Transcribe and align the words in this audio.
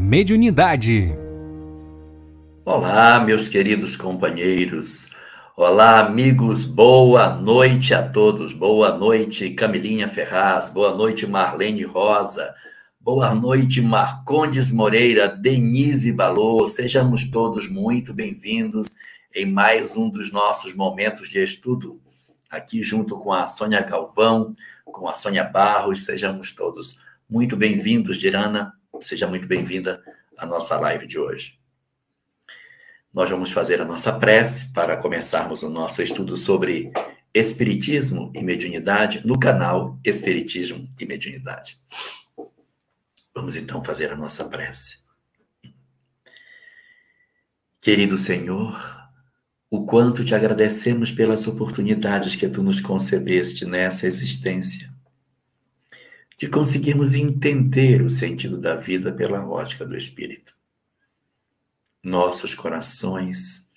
Mediunidade. 0.00 1.12
Olá, 2.64 3.18
meus 3.18 3.48
queridos 3.48 3.96
companheiros. 3.96 5.08
Olá, 5.56 5.98
amigos. 5.98 6.64
Boa 6.64 7.30
noite 7.34 7.92
a 7.92 8.08
todos. 8.08 8.52
Boa 8.52 8.96
noite, 8.96 9.50
Camilinha 9.50 10.06
Ferraz. 10.06 10.68
Boa 10.68 10.94
noite, 10.94 11.26
Marlene 11.26 11.82
Rosa. 11.82 12.54
Boa 13.00 13.34
noite, 13.34 13.82
Marcondes 13.82 14.70
Moreira, 14.70 15.26
Denise 15.26 16.12
Balô. 16.12 16.68
Sejamos 16.68 17.28
todos 17.28 17.68
muito 17.68 18.14
bem-vindos 18.14 18.86
em 19.34 19.46
mais 19.50 19.96
um 19.96 20.08
dos 20.08 20.30
nossos 20.30 20.72
momentos 20.74 21.28
de 21.28 21.42
estudo, 21.42 22.00
aqui 22.48 22.84
junto 22.84 23.18
com 23.18 23.32
a 23.32 23.48
Sônia 23.48 23.82
Galvão, 23.82 24.54
com 24.84 25.08
a 25.08 25.16
Sônia 25.16 25.42
Barros. 25.42 26.04
Sejamos 26.04 26.52
todos 26.54 26.96
muito 27.28 27.56
bem-vindos, 27.56 28.16
Dirana. 28.16 28.77
Seja 29.00 29.26
muito 29.28 29.46
bem-vinda 29.46 30.02
à 30.36 30.44
nossa 30.44 30.78
live 30.78 31.06
de 31.06 31.18
hoje. 31.18 31.58
Nós 33.12 33.30
vamos 33.30 33.52
fazer 33.52 33.80
a 33.80 33.84
nossa 33.84 34.12
prece 34.12 34.72
para 34.72 34.96
começarmos 34.96 35.62
o 35.62 35.70
nosso 35.70 36.02
estudo 36.02 36.36
sobre 36.36 36.92
Espiritismo 37.32 38.32
e 38.34 38.42
Mediunidade 38.42 39.24
no 39.24 39.38
canal 39.38 39.98
Espiritismo 40.04 40.88
e 40.98 41.06
Mediunidade. 41.06 41.78
Vamos 43.34 43.54
então 43.54 43.84
fazer 43.84 44.10
a 44.10 44.16
nossa 44.16 44.44
prece. 44.44 45.04
Querido 47.80 48.18
Senhor, 48.18 48.98
o 49.70 49.86
quanto 49.86 50.24
te 50.24 50.34
agradecemos 50.34 51.12
pelas 51.12 51.46
oportunidades 51.46 52.34
que 52.34 52.48
tu 52.48 52.62
nos 52.62 52.80
concedeste 52.80 53.64
nessa 53.64 54.06
existência, 54.06 54.92
de 56.38 56.48
conseguirmos 56.48 57.14
entender 57.14 58.00
o 58.00 58.08
sentido 58.08 58.58
da 58.58 58.76
vida 58.76 59.12
pela 59.12 59.46
ótica 59.46 59.84
do 59.84 59.96
Espírito. 59.96 60.54
Nossos 62.02 62.54
corações 62.54 63.68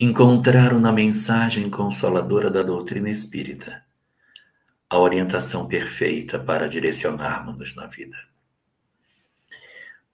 encontraram 0.00 0.80
na 0.80 0.92
mensagem 0.92 1.70
consoladora 1.70 2.50
da 2.50 2.62
doutrina 2.62 3.10
espírita 3.10 3.84
a 4.90 4.98
orientação 4.98 5.66
perfeita 5.66 6.38
para 6.38 6.68
direcionarmos-nos 6.68 7.74
na 7.74 7.86
vida. 7.86 8.16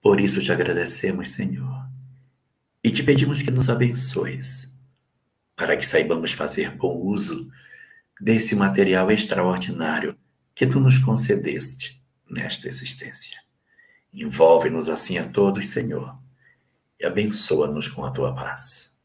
Por 0.01 0.19
isso 0.19 0.41
te 0.41 0.51
agradecemos, 0.51 1.29
Senhor 1.29 1.85
e 2.85 2.91
te 2.91 3.01
pedimos 3.01 3.41
que 3.41 3.49
nos 3.49 3.67
abençoes, 3.67 4.71
para 5.55 5.75
que 5.75 5.83
saibamos 5.83 6.33
fazer 6.33 6.69
bom 6.69 6.95
uso 6.95 7.49
desse 8.21 8.55
material 8.55 9.09
extraordinário 9.09 10.15
que 10.55 10.65
tu 10.65 10.79
nos 10.79 10.97
concedeste 10.97 12.01
nesta 12.29 12.69
existência. 12.69 13.37
Envolve-nos 14.13 14.87
assim 14.87 15.17
a 15.17 15.27
todos, 15.27 15.69
Senhor, 15.69 16.17
e 16.97 17.05
abençoa-nos 17.05 17.89
com 17.89 18.05
a 18.05 18.11
tua 18.11 18.33
paz. 18.33 18.95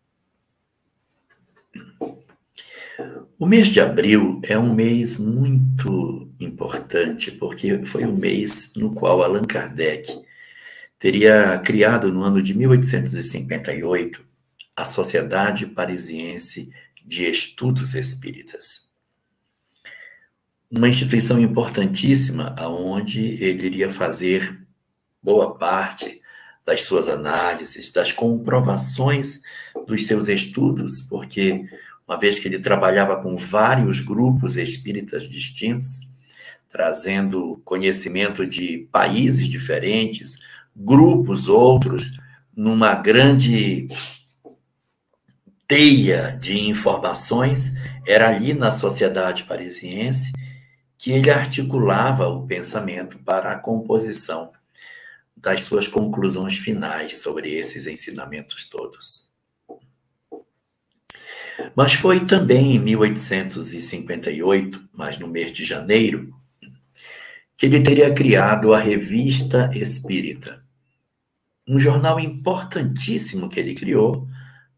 O 3.39 3.47
mês 3.47 3.69
de 3.69 3.81
abril 3.81 4.41
é 4.45 4.59
um 4.59 4.73
mês 4.73 5.19
muito 5.19 6.31
importante, 6.39 7.33
porque 7.33 7.84
foi 7.87 8.05
o 8.05 8.12
mês 8.12 8.71
no 8.77 8.95
qual 8.95 9.23
Allan 9.23 9.45
Kardec 9.45 10.23
teria 10.98 11.59
criado 11.59 12.12
no 12.12 12.23
ano 12.23 12.43
de 12.43 12.55
1858 12.55 14.25
a 14.77 14.84
Sociedade 14.84 15.67
Parisiense 15.67 16.71
de 17.05 17.25
Estudos 17.25 17.95
Espíritas. 17.95 18.90
Uma 20.73 20.89
instituição 20.89 21.41
importantíssima 21.41 22.55
aonde 22.57 23.21
ele 23.43 23.67
iria 23.67 23.91
fazer 23.91 24.65
boa 25.21 25.59
parte 25.59 26.23
das 26.65 26.83
suas 26.83 27.09
análises, 27.09 27.91
das 27.91 28.12
comprovações 28.12 29.41
dos 29.85 30.07
seus 30.07 30.29
estudos, 30.29 31.01
porque 31.01 31.65
uma 32.06 32.17
vez 32.17 32.39
que 32.39 32.47
ele 32.47 32.61
trabalhava 32.61 33.21
com 33.21 33.37
vários 33.37 33.99
grupos 33.99 34.56
espíritas 34.56 35.28
distintos, 35.28 36.09
trazendo 36.69 37.61
conhecimento 37.65 38.47
de 38.47 38.89
países 38.93 39.49
diferentes, 39.49 40.39
grupos 40.77 41.49
outros, 41.49 42.17
numa 42.55 42.94
grande 42.94 43.89
teia 45.67 46.39
de 46.41 46.61
informações, 46.61 47.73
era 48.06 48.28
ali 48.28 48.55
na 48.55 48.71
sociedade 48.71 49.43
parisiense 49.43 50.31
que 51.00 51.11
ele 51.12 51.31
articulava 51.31 52.27
o 52.28 52.47
pensamento 52.47 53.19
para 53.21 53.53
a 53.53 53.59
composição 53.59 54.53
das 55.34 55.62
suas 55.62 55.88
conclusões 55.88 56.59
finais 56.59 57.22
sobre 57.22 57.55
esses 57.55 57.87
ensinamentos 57.87 58.69
todos. 58.69 59.31
Mas 61.75 61.94
foi 61.94 62.27
também 62.27 62.77
em 62.77 62.78
1858, 62.78 64.91
mas 64.93 65.19
no 65.19 65.27
mês 65.27 65.50
de 65.53 65.65
janeiro, 65.65 66.34
que 67.56 67.65
ele 67.65 67.82
teria 67.82 68.12
criado 68.12 68.75
a 68.75 68.78
Revista 68.78 69.71
Espírita 69.72 70.62
um 71.67 71.78
jornal 71.78 72.21
importantíssimo 72.21 73.49
que 73.49 73.59
ele 73.59 73.75
criou, 73.75 74.28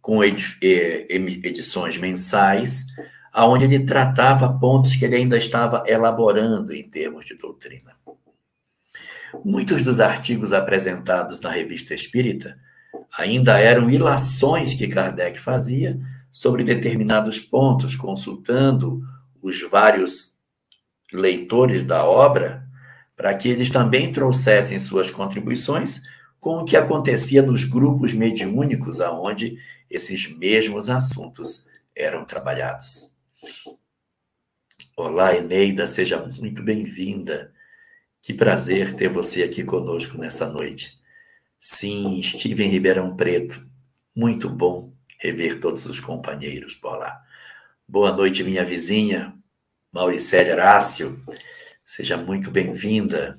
com 0.00 0.22
edições 0.22 1.96
mensais, 1.96 2.86
aonde 3.32 3.64
ele 3.64 3.80
tratava 3.80 4.52
pontos 4.58 4.94
que 4.94 5.04
ele 5.04 5.16
ainda 5.16 5.38
estava 5.38 5.84
elaborando 5.86 6.72
em 6.72 6.82
termos 6.82 7.24
de 7.24 7.34
doutrina. 7.34 7.96
Muitos 9.44 9.82
dos 9.82 9.98
artigos 9.98 10.52
apresentados 10.52 11.40
na 11.40 11.50
Revista 11.50 11.94
Espírita 11.94 12.58
ainda 13.18 13.58
eram 13.58 13.88
ilações 13.88 14.74
que 14.74 14.86
Kardec 14.86 15.40
fazia 15.40 15.98
sobre 16.30 16.64
determinados 16.64 17.40
pontos, 17.40 17.96
consultando 17.96 19.02
os 19.40 19.60
vários 19.62 20.34
leitores 21.12 21.84
da 21.84 22.04
obra, 22.04 22.66
para 23.16 23.34
que 23.34 23.48
eles 23.48 23.70
também 23.70 24.10
trouxessem 24.10 24.78
suas 24.78 25.10
contribuições 25.10 26.00
com 26.40 26.58
o 26.58 26.64
que 26.64 26.76
acontecia 26.76 27.42
nos 27.42 27.64
grupos 27.64 28.12
mediúnicos 28.12 29.00
aonde 29.00 29.58
esses 29.88 30.34
mesmos 30.36 30.90
assuntos 30.90 31.66
eram 31.94 32.24
trabalhados. 32.24 33.11
Olá, 34.96 35.34
Eneida, 35.34 35.88
seja 35.88 36.24
muito 36.38 36.62
bem-vinda. 36.62 37.52
Que 38.20 38.32
prazer 38.32 38.94
ter 38.94 39.08
você 39.08 39.42
aqui 39.42 39.64
conosco 39.64 40.16
nessa 40.16 40.48
noite. 40.48 40.96
Sim, 41.58 42.20
estive 42.20 42.62
em 42.62 42.70
Ribeirão 42.70 43.16
Preto. 43.16 43.66
Muito 44.14 44.48
bom 44.48 44.92
rever 45.18 45.58
todos 45.60 45.86
os 45.86 45.98
companheiros 45.98 46.74
por 46.76 46.98
lá. 46.98 47.20
Boa 47.88 48.12
noite, 48.12 48.44
minha 48.44 48.64
vizinha, 48.64 49.34
Mauricélia 49.92 50.52
Horácio. 50.52 51.20
Seja 51.84 52.16
muito 52.16 52.48
bem-vinda. 52.48 53.36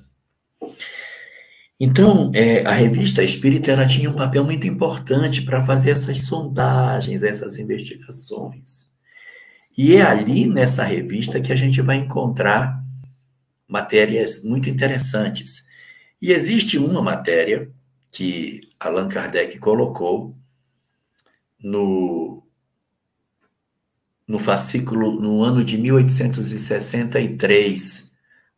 Então, 1.80 2.30
é, 2.34 2.64
a 2.66 2.72
revista 2.72 3.22
Espírita 3.22 3.70
ela 3.70 3.86
tinha 3.86 4.10
um 4.10 4.16
papel 4.16 4.44
muito 4.44 4.66
importante 4.66 5.40
para 5.40 5.64
fazer 5.64 5.90
essas 5.92 6.20
sondagens, 6.26 7.22
essas 7.22 7.58
investigações. 7.58 8.92
E 9.76 9.96
é 9.96 10.02
ali 10.02 10.46
nessa 10.46 10.84
revista 10.84 11.40
que 11.40 11.52
a 11.52 11.56
gente 11.56 11.82
vai 11.82 11.96
encontrar 11.96 12.80
matérias 13.66 14.44
muito 14.44 14.70
interessantes. 14.70 15.66
E 16.20 16.30
existe 16.32 16.78
uma 16.78 17.02
matéria 17.02 17.68
que 18.12 18.60
Allan 18.78 19.08
Kardec 19.08 19.58
colocou 19.58 20.36
no, 21.62 22.46
no 24.26 24.38
fascículo, 24.38 25.20
no 25.20 25.42
ano 25.42 25.62
de 25.64 25.76
1863, 25.76 28.10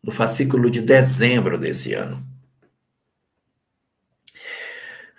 no 0.02 0.12
fascículo 0.12 0.70
de 0.70 0.82
dezembro 0.82 1.58
desse 1.58 1.94
ano 1.94 2.26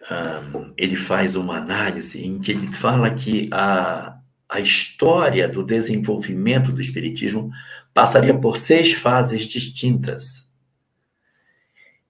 um, 0.10 0.74
ele 0.78 0.96
faz 0.96 1.36
uma 1.36 1.58
análise 1.58 2.24
em 2.24 2.40
que 2.40 2.52
ele 2.52 2.72
fala 2.72 3.14
que 3.14 3.50
a, 3.52 4.17
a 4.50 4.60
história 4.60 5.48
do 5.48 5.64
desenvolvimento 5.64 6.72
do 6.72 6.80
Espiritismo 6.80 7.52
passaria 7.94 8.38
por 8.38 8.58
seis 8.58 8.94
fases 8.94 9.46
distintas. 9.46 10.48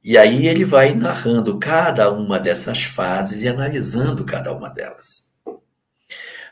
E 0.04 0.16
aí 0.18 0.48
ele 0.48 0.64
vai 0.64 0.94
narrando 0.94 1.58
cada 1.58 2.12
uma 2.12 2.40
dessas 2.40 2.84
fases 2.84 3.42
e 3.42 3.48
analisando 3.48 4.24
cada 4.24 4.54
uma 4.54 4.70
delas. 4.70 5.34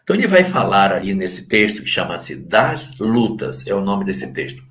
Então 0.04 0.16
ele 0.16 0.26
vai 0.28 0.44
falar 0.44 0.92
ali 0.92 1.14
nesse 1.14 1.48
texto 1.48 1.84
que 1.84 1.90
chama-se 1.90 2.36
Das 2.36 2.98
Lutas, 3.00 3.66
é 3.66 3.74
o 3.74 3.80
nome 3.82 4.04
desse 4.06 4.32
texto. 4.34 4.62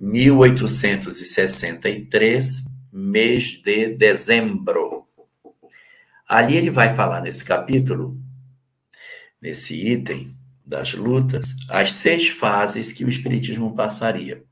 1863, 0.00 2.64
mês 2.92 3.62
de 3.62 3.94
dezembro. 3.94 5.06
Ali 6.26 6.56
ele 6.56 6.70
vai 6.70 6.94
falar 6.94 7.20
nesse 7.20 7.44
capítulo, 7.44 8.18
nesse 9.40 9.74
item 9.74 10.34
das 10.72 10.94
lutas, 10.94 11.54
as 11.68 11.92
seis 11.92 12.28
fases 12.28 12.92
que 12.92 13.04
o 13.04 13.08
Espiritismo 13.08 13.74
passaria. 13.74 14.42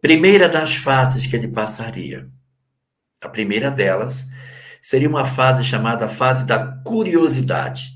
Primeira 0.00 0.48
das 0.48 0.74
fases 0.74 1.24
que 1.26 1.36
ele 1.36 1.48
passaria, 1.48 2.28
A 3.22 3.28
primeira 3.28 3.70
delas 3.70 4.26
seria 4.82 5.08
uma 5.08 5.24
fase 5.24 5.64
chamada 5.64 6.06
fase 6.08 6.44
da 6.44 6.58
curiosidade. 6.84 7.92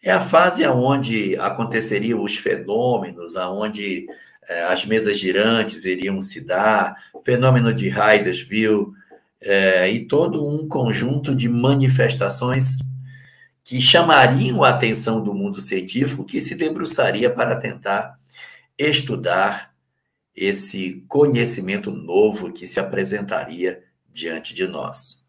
É 0.00 0.12
a 0.12 0.20
fase 0.20 0.64
onde 0.68 1.36
aconteceriam 1.36 2.22
os 2.22 2.36
fenômenos, 2.36 3.34
aonde 3.34 4.06
é, 4.48 4.62
as 4.64 4.86
mesas 4.86 5.18
girantes 5.18 5.84
iriam 5.84 6.22
se 6.22 6.40
dar, 6.40 6.96
fenômeno 7.24 7.74
de 7.74 7.88
Hydesville, 7.88 8.92
é, 9.40 9.90
e 9.90 10.06
todo 10.06 10.46
um 10.46 10.68
conjunto 10.68 11.34
de 11.34 11.48
manifestações 11.48 12.76
que 13.72 13.80
chamariam 13.80 14.62
a 14.62 14.68
atenção 14.68 15.24
do 15.24 15.32
mundo 15.32 15.62
científico, 15.62 16.26
que 16.26 16.42
se 16.42 16.54
debruçaria 16.54 17.30
para 17.30 17.56
tentar 17.56 18.18
estudar 18.76 19.74
esse 20.36 21.02
conhecimento 21.08 21.90
novo 21.90 22.52
que 22.52 22.66
se 22.66 22.78
apresentaria 22.78 23.82
diante 24.10 24.52
de 24.52 24.66
nós. 24.66 25.26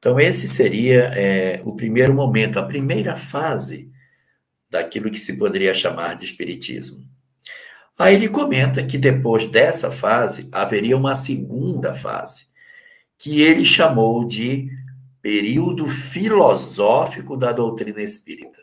Então, 0.00 0.18
esse 0.18 0.48
seria 0.48 1.12
é, 1.14 1.60
o 1.64 1.76
primeiro 1.76 2.12
momento, 2.12 2.58
a 2.58 2.64
primeira 2.64 3.14
fase 3.14 3.88
daquilo 4.68 5.08
que 5.08 5.20
se 5.20 5.36
poderia 5.36 5.72
chamar 5.72 6.16
de 6.16 6.24
Espiritismo. 6.24 7.06
Aí 7.96 8.16
ele 8.16 8.28
comenta 8.28 8.84
que 8.84 8.98
depois 8.98 9.46
dessa 9.46 9.92
fase 9.92 10.48
haveria 10.50 10.96
uma 10.96 11.14
segunda 11.14 11.94
fase, 11.94 12.48
que 13.16 13.42
ele 13.42 13.64
chamou 13.64 14.24
de 14.24 14.76
período 15.20 15.86
filosófico 15.88 17.36
da 17.36 17.52
doutrina 17.52 18.02
espírita. 18.02 18.58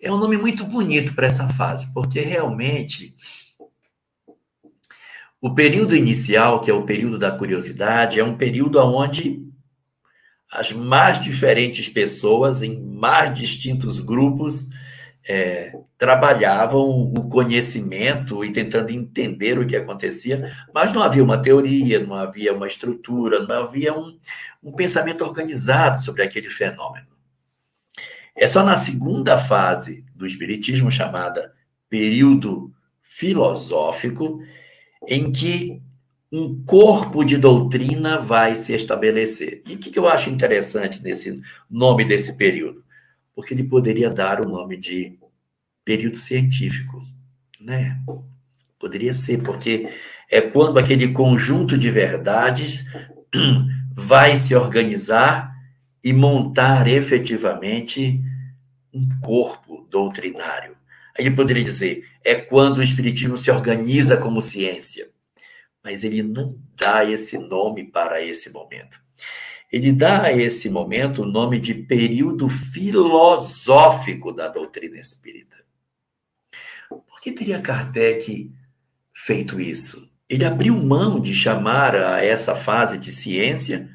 É 0.00 0.10
um 0.12 0.18
nome 0.18 0.36
muito 0.36 0.64
bonito 0.64 1.14
para 1.14 1.26
essa 1.26 1.46
fase, 1.48 1.92
porque 1.92 2.20
realmente 2.20 3.14
o 5.40 5.54
período 5.54 5.96
inicial, 5.96 6.60
que 6.60 6.70
é 6.70 6.74
o 6.74 6.84
período 6.84 7.18
da 7.18 7.30
curiosidade, 7.30 8.18
é 8.18 8.24
um 8.24 8.36
período 8.36 8.78
onde 8.78 9.42
as 10.50 10.70
mais 10.70 11.22
diferentes 11.22 11.88
pessoas, 11.88 12.62
em 12.62 12.80
mais 12.80 13.36
distintos 13.36 13.98
grupos, 13.98 14.68
é, 15.28 15.72
trabalhavam 15.96 17.12
o 17.12 17.28
conhecimento 17.28 18.44
e 18.44 18.52
tentando 18.52 18.90
entender 18.90 19.58
o 19.58 19.66
que 19.66 19.76
acontecia, 19.76 20.52
mas 20.74 20.92
não 20.92 21.02
havia 21.02 21.22
uma 21.22 21.40
teoria, 21.40 22.04
não 22.04 22.14
havia 22.14 22.52
uma 22.52 22.66
estrutura, 22.66 23.40
não 23.46 23.64
havia 23.64 23.96
um, 23.96 24.18
um 24.62 24.72
pensamento 24.72 25.24
organizado 25.24 26.02
sobre 26.02 26.22
aquele 26.22 26.50
fenômeno. 26.50 27.06
É 28.34 28.48
só 28.48 28.64
na 28.64 28.76
segunda 28.76 29.38
fase 29.38 30.04
do 30.14 30.26
Espiritismo, 30.26 30.90
chamada 30.90 31.52
período 31.88 32.72
filosófico, 33.02 34.40
em 35.06 35.30
que 35.30 35.82
um 36.32 36.64
corpo 36.64 37.22
de 37.22 37.36
doutrina 37.36 38.18
vai 38.18 38.56
se 38.56 38.72
estabelecer. 38.72 39.62
E 39.68 39.74
o 39.74 39.78
que 39.78 39.96
eu 39.98 40.08
acho 40.08 40.30
interessante 40.30 41.02
nesse 41.02 41.42
nome 41.70 42.06
desse 42.06 42.34
período? 42.38 42.82
Porque 43.34 43.54
ele 43.54 43.64
poderia 43.64 44.10
dar 44.10 44.40
o 44.40 44.48
nome 44.48 44.76
de 44.76 45.18
período 45.84 46.16
científico, 46.16 47.02
né? 47.60 48.00
Poderia 48.78 49.14
ser, 49.14 49.42
porque 49.42 49.88
é 50.30 50.40
quando 50.40 50.78
aquele 50.78 51.12
conjunto 51.12 51.78
de 51.78 51.90
verdades 51.90 52.86
vai 53.94 54.36
se 54.36 54.54
organizar 54.54 55.52
e 56.02 56.12
montar 56.12 56.88
efetivamente 56.88 58.20
um 58.92 59.08
corpo 59.20 59.86
doutrinário. 59.88 60.76
Aí 61.16 61.26
ele 61.26 61.36
poderia 61.36 61.62
dizer, 61.62 62.08
é 62.24 62.34
quando 62.34 62.78
o 62.78 62.82
Espiritismo 62.82 63.36
se 63.36 63.50
organiza 63.50 64.16
como 64.16 64.42
ciência. 64.42 65.10
Mas 65.84 66.04
ele 66.04 66.22
não 66.22 66.58
dá 66.76 67.04
esse 67.04 67.36
nome 67.38 67.84
para 67.90 68.22
esse 68.22 68.50
momento 68.50 69.02
ele 69.72 69.90
dá 69.90 70.24
a 70.24 70.32
esse 70.32 70.68
momento 70.68 71.22
o 71.22 71.26
nome 71.26 71.58
de 71.58 71.72
período 71.72 72.46
filosófico 72.50 74.30
da 74.30 74.46
doutrina 74.46 74.98
espírita. 74.98 75.56
Por 76.90 77.22
que 77.22 77.32
teria 77.32 77.58
Kardec 77.58 78.52
feito 79.14 79.58
isso? 79.58 80.12
Ele 80.28 80.44
abriu 80.44 80.76
mão 80.76 81.18
de 81.18 81.34
chamar 81.34 81.96
a 81.96 82.22
essa 82.22 82.54
fase 82.54 82.98
de 82.98 83.10
ciência 83.10 83.88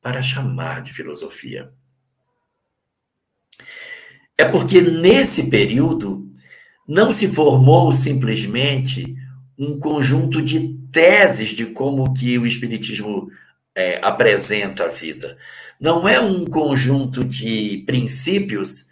para 0.00 0.22
chamar 0.22 0.82
de 0.82 0.92
filosofia. 0.92 1.72
É 4.38 4.44
porque 4.44 4.80
nesse 4.80 5.44
período 5.44 6.30
não 6.86 7.10
se 7.10 7.26
formou 7.26 7.90
simplesmente 7.90 9.16
um 9.58 9.78
conjunto 9.80 10.40
de 10.40 10.78
teses 10.92 11.50
de 11.50 11.66
como 11.66 12.12
que 12.14 12.38
o 12.38 12.46
espiritismo 12.46 13.28
é, 13.74 13.98
apresenta 14.02 14.84
a 14.84 14.88
vida. 14.88 15.36
Não 15.80 16.08
é 16.08 16.20
um 16.20 16.44
conjunto 16.44 17.24
de 17.24 17.82
princípios 17.86 18.86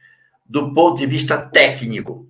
do 0.44 0.74
ponto 0.74 0.98
de 0.98 1.06
vista 1.06 1.38
técnico. 1.38 2.28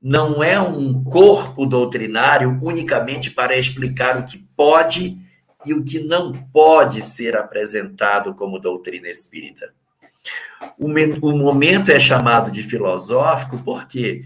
Não 0.00 0.42
é 0.42 0.60
um 0.60 1.02
corpo 1.02 1.66
doutrinário 1.66 2.58
unicamente 2.62 3.30
para 3.30 3.56
explicar 3.56 4.18
o 4.18 4.24
que 4.24 4.38
pode 4.56 5.18
e 5.64 5.74
o 5.74 5.84
que 5.84 6.00
não 6.00 6.32
pode 6.32 7.02
ser 7.02 7.36
apresentado 7.36 8.34
como 8.34 8.60
doutrina 8.60 9.08
espírita. 9.08 9.72
O, 10.78 10.86
o 10.86 11.36
momento 11.36 11.90
é 11.90 11.98
chamado 11.98 12.50
de 12.50 12.62
filosófico 12.62 13.58
por 13.58 13.86
quê? 13.86 14.24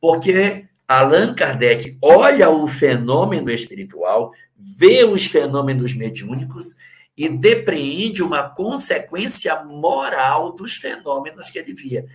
Porque 0.00 0.66
Allan 0.86 1.34
Kardec 1.34 1.96
olha 2.02 2.50
o 2.50 2.66
fenômeno 2.66 3.50
espiritual, 3.50 4.32
vê 4.58 5.04
os 5.04 5.24
fenômenos 5.24 5.94
mediúnicos 5.94 6.76
e 7.16 7.28
depreende 7.28 8.22
uma 8.22 8.48
consequência 8.48 9.62
moral 9.64 10.52
dos 10.52 10.76
fenômenos 10.76 11.48
que 11.50 11.58
ele 11.58 11.72
via. 11.72 12.06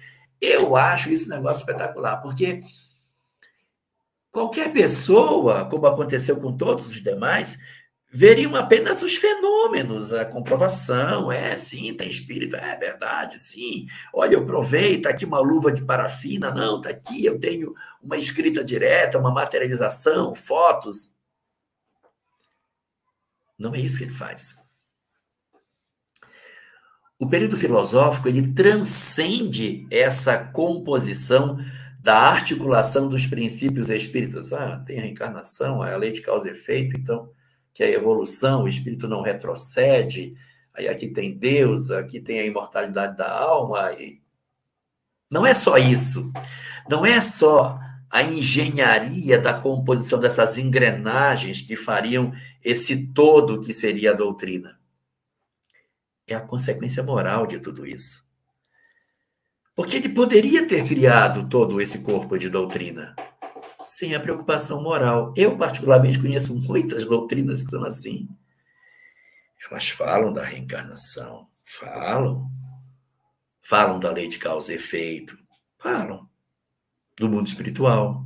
Eu 0.41 0.75
acho 0.75 1.09
esse 1.09 1.29
negócio 1.29 1.61
espetacular, 1.61 2.17
porque 2.17 2.63
qualquer 4.31 4.71
pessoa, 4.71 5.65
como 5.65 5.87
aconteceu 5.87 6.39
com 6.39 6.55
todos 6.55 6.87
os 6.87 7.01
demais, 7.01 7.57
veriam 8.11 8.55
apenas 8.55 9.01
os 9.01 9.15
fenômenos, 9.15 10.11
a 10.11 10.25
comprovação, 10.25 11.31
é, 11.31 11.55
sim, 11.55 11.93
tem 11.93 12.09
espírito, 12.09 12.55
é 12.55 12.75
verdade, 12.75 13.37
sim. 13.37 13.85
Olha, 14.13 14.33
eu 14.33 14.45
provei, 14.45 14.95
está 14.95 15.09
aqui 15.09 15.25
uma 15.25 15.39
luva 15.39 15.71
de 15.71 15.85
parafina, 15.85 16.51
não, 16.51 16.77
está 16.77 16.89
aqui, 16.89 17.23
eu 17.25 17.39
tenho 17.39 17.73
uma 18.01 18.17
escrita 18.17 18.63
direta, 18.63 19.19
uma 19.19 19.31
materialização, 19.31 20.33
fotos. 20.33 21.15
Não 23.57 23.75
é 23.75 23.79
isso 23.79 23.97
que 23.97 24.05
ele 24.05 24.13
faz. 24.13 24.58
O 27.21 27.27
período 27.27 27.57
filosófico 27.57 28.29
ele 28.29 28.53
transcende 28.53 29.85
essa 29.91 30.37
composição 30.37 31.59
da 31.99 32.17
articulação 32.17 33.09
dos 33.09 33.25
princípios 33.27 33.89
espíritas. 33.89 34.53
Ah, 34.53 34.81
tem 34.85 34.99
a 34.99 35.01
reencarnação, 35.01 35.81
a 35.81 35.93
lei 35.97 36.13
de 36.13 36.21
causa 36.21 36.47
e 36.47 36.51
efeito, 36.51 36.95
então, 36.95 37.29
que 37.73 37.83
é 37.83 37.87
a 37.87 37.91
evolução, 37.91 38.63
o 38.63 38.69
espírito 38.69 39.05
não 39.05 39.21
retrocede. 39.21 40.33
Aí 40.73 40.87
aqui 40.87 41.09
tem 41.09 41.37
Deus, 41.37 41.91
aqui 41.91 42.21
tem 42.21 42.39
a 42.39 42.45
imortalidade 42.45 43.17
da 43.17 43.29
alma. 43.29 43.91
E... 43.99 44.21
Não 45.29 45.45
é 45.45 45.53
só 45.53 45.77
isso. 45.77 46.31
Não 46.89 47.05
é 47.05 47.19
só 47.19 47.77
a 48.09 48.23
engenharia 48.23 49.37
da 49.37 49.53
composição 49.53 50.21
dessas 50.21 50.57
engrenagens 50.57 51.61
que 51.61 51.75
fariam 51.75 52.31
esse 52.63 53.07
todo 53.07 53.59
que 53.59 53.73
seria 53.73 54.11
a 54.11 54.15
doutrina 54.15 54.78
é 56.33 56.35
a 56.35 56.41
consequência 56.41 57.03
moral 57.03 57.45
de 57.45 57.59
tudo 57.59 57.85
isso. 57.85 58.25
Porque 59.75 59.95
ele 59.95 60.09
poderia 60.09 60.67
ter 60.67 60.85
criado 60.85 61.47
todo 61.47 61.79
esse 61.79 61.99
corpo 61.99 62.37
de 62.37 62.49
doutrina 62.49 63.15
sem 63.81 64.13
a 64.13 64.19
preocupação 64.19 64.81
moral. 64.83 65.33
Eu, 65.35 65.57
particularmente, 65.57 66.19
conheço 66.19 66.55
muitas 66.55 67.05
doutrinas 67.05 67.63
que 67.63 67.69
são 67.69 67.83
assim. 67.85 68.27
Elas 69.69 69.89
falam 69.89 70.33
da 70.33 70.43
reencarnação, 70.43 71.47
falam. 71.63 72.49
Falam 73.61 73.99
da 73.99 74.11
lei 74.11 74.27
de 74.27 74.39
causa 74.39 74.71
e 74.71 74.75
efeito, 74.75 75.37
falam 75.77 76.27
do 77.17 77.29
mundo 77.29 77.47
espiritual. 77.47 78.25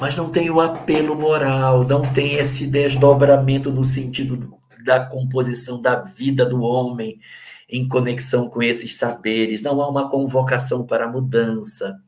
Mas 0.00 0.16
não 0.16 0.30
tem 0.30 0.50
o 0.50 0.60
apelo 0.60 1.14
moral, 1.14 1.84
não 1.84 2.02
tem 2.12 2.34
esse 2.34 2.66
desdobramento 2.66 3.70
no 3.70 3.84
sentido 3.84 4.57
da 4.88 5.04
composição 5.04 5.82
da 5.82 5.96
vida 5.96 6.46
do 6.46 6.62
homem 6.62 7.20
em 7.68 7.86
conexão 7.86 8.48
com 8.48 8.62
esses 8.62 8.96
saberes, 8.96 9.60
não 9.60 9.82
há 9.82 9.88
uma 9.88 10.08
convocação 10.08 10.86
para 10.86 11.04
a 11.04 11.12
mudança. 11.12 12.00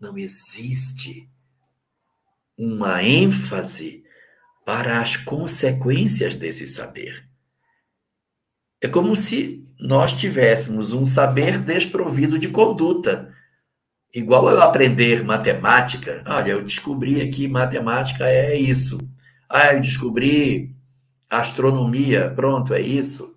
Não 0.00 0.16
existe 0.16 1.28
uma 2.56 3.02
ênfase 3.02 4.04
para 4.64 5.00
as 5.00 5.16
consequências 5.16 6.36
desse 6.36 6.64
saber. 6.64 7.26
É 8.80 8.86
como 8.86 9.16
se 9.16 9.66
nós 9.80 10.12
tivéssemos 10.12 10.92
um 10.92 11.04
saber 11.04 11.58
desprovido 11.58 12.38
de 12.38 12.48
conduta. 12.48 13.34
Igual 14.14 14.48
eu 14.48 14.62
aprender 14.62 15.24
matemática. 15.24 16.22
Olha, 16.24 16.52
eu 16.52 16.62
descobri 16.62 17.20
aqui 17.20 17.48
matemática 17.48 18.28
é 18.28 18.56
isso. 18.56 18.98
Ah, 19.48 19.74
eu 19.74 19.80
descobri 19.80 20.77
astronomia, 21.28 22.30
pronto, 22.30 22.74
é 22.74 22.80
isso. 22.80 23.36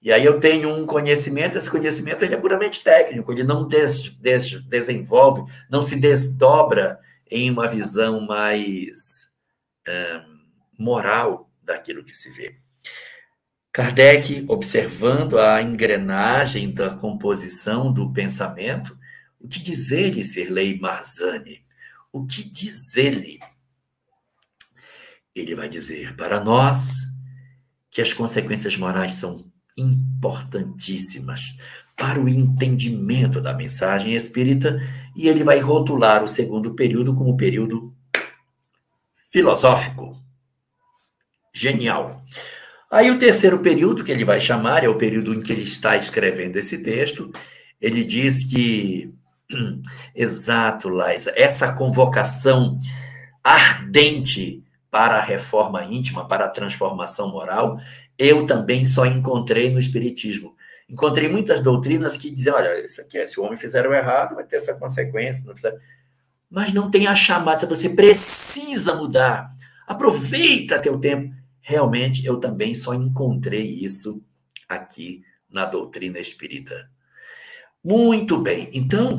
E 0.00 0.12
aí 0.12 0.24
eu 0.24 0.40
tenho 0.40 0.68
um 0.68 0.84
conhecimento, 0.84 1.56
esse 1.56 1.70
conhecimento 1.70 2.24
ele 2.24 2.34
é 2.34 2.38
puramente 2.38 2.82
técnico, 2.82 3.32
ele 3.32 3.44
não 3.44 3.66
des, 3.68 4.10
des, 4.16 4.60
desenvolve, 4.64 5.50
não 5.70 5.82
se 5.82 5.94
desdobra 5.96 6.98
em 7.30 7.50
uma 7.50 7.68
visão 7.68 8.20
mais 8.20 9.30
moral 10.78 11.50
daquilo 11.62 12.04
que 12.04 12.16
se 12.16 12.30
vê. 12.30 12.56
Kardec, 13.72 14.44
observando 14.48 15.38
a 15.38 15.62
engrenagem 15.62 16.74
da 16.74 16.90
composição 16.90 17.92
do 17.92 18.12
pensamento, 18.12 18.98
o 19.40 19.48
que 19.48 19.58
diz 19.58 19.90
ele, 19.90 20.24
Sirlei 20.24 20.78
Marzani? 20.78 21.64
O 22.12 22.26
que 22.26 22.44
diz 22.44 22.96
ele? 22.96 23.40
Ele 25.34 25.54
vai 25.54 25.68
dizer 25.68 26.14
para 26.14 26.38
nós 26.38 27.11
que 27.92 28.00
as 28.00 28.12
consequências 28.14 28.74
morais 28.76 29.12
são 29.12 29.44
importantíssimas 29.76 31.58
para 31.94 32.18
o 32.18 32.26
entendimento 32.26 33.38
da 33.38 33.52
mensagem 33.52 34.14
espírita 34.14 34.80
e 35.14 35.28
ele 35.28 35.44
vai 35.44 35.60
rotular 35.60 36.24
o 36.24 36.28
segundo 36.28 36.74
período 36.74 37.14
como 37.14 37.36
período 37.36 37.94
filosófico. 39.30 40.16
Genial. 41.54 42.24
Aí 42.90 43.10
o 43.10 43.18
terceiro 43.18 43.58
período 43.58 44.02
que 44.02 44.10
ele 44.10 44.24
vai 44.24 44.40
chamar 44.40 44.84
é 44.84 44.88
o 44.88 44.96
período 44.96 45.34
em 45.34 45.42
que 45.42 45.52
ele 45.52 45.62
está 45.62 45.94
escrevendo 45.94 46.56
esse 46.56 46.78
texto. 46.78 47.30
Ele 47.78 48.02
diz 48.02 48.42
que, 48.44 49.12
exato, 50.16 50.88
Laisa, 50.88 51.30
essa 51.36 51.70
convocação 51.74 52.78
ardente 53.44 54.64
para 54.92 55.16
a 55.16 55.22
reforma 55.22 55.82
íntima, 55.84 56.28
para 56.28 56.44
a 56.44 56.50
transformação 56.50 57.30
moral, 57.30 57.80
eu 58.18 58.46
também 58.46 58.84
só 58.84 59.06
encontrei 59.06 59.72
no 59.72 59.80
Espiritismo. 59.80 60.54
Encontrei 60.88 61.28
muitas 61.28 61.60
doutrinas 61.60 62.16
que 62.16 62.30
dizem: 62.30 62.52
olha, 62.52 62.84
isso 62.84 63.00
aqui, 63.00 63.26
se 63.26 63.40
o 63.40 63.42
homem 63.42 63.58
fizer 63.58 63.88
o 63.88 63.94
errado, 63.94 64.34
vai 64.34 64.44
ter 64.44 64.56
essa 64.56 64.74
consequência. 64.74 65.46
Não. 65.46 65.78
Mas 66.50 66.72
não 66.72 66.90
tem 66.90 67.06
a 67.06 67.14
chamada, 67.16 67.66
você 67.66 67.88
precisa 67.88 68.94
mudar. 68.94 69.50
Aproveita 69.86 70.78
teu 70.78 70.98
tempo 70.98 71.34
realmente 71.62 72.26
eu 72.26 72.38
também 72.38 72.74
só 72.74 72.92
encontrei 72.92 73.66
isso 73.66 74.22
aqui 74.68 75.22
na 75.48 75.64
doutrina 75.64 76.18
espírita. 76.18 76.90
Muito 77.82 78.38
bem, 78.38 78.68
então, 78.72 79.16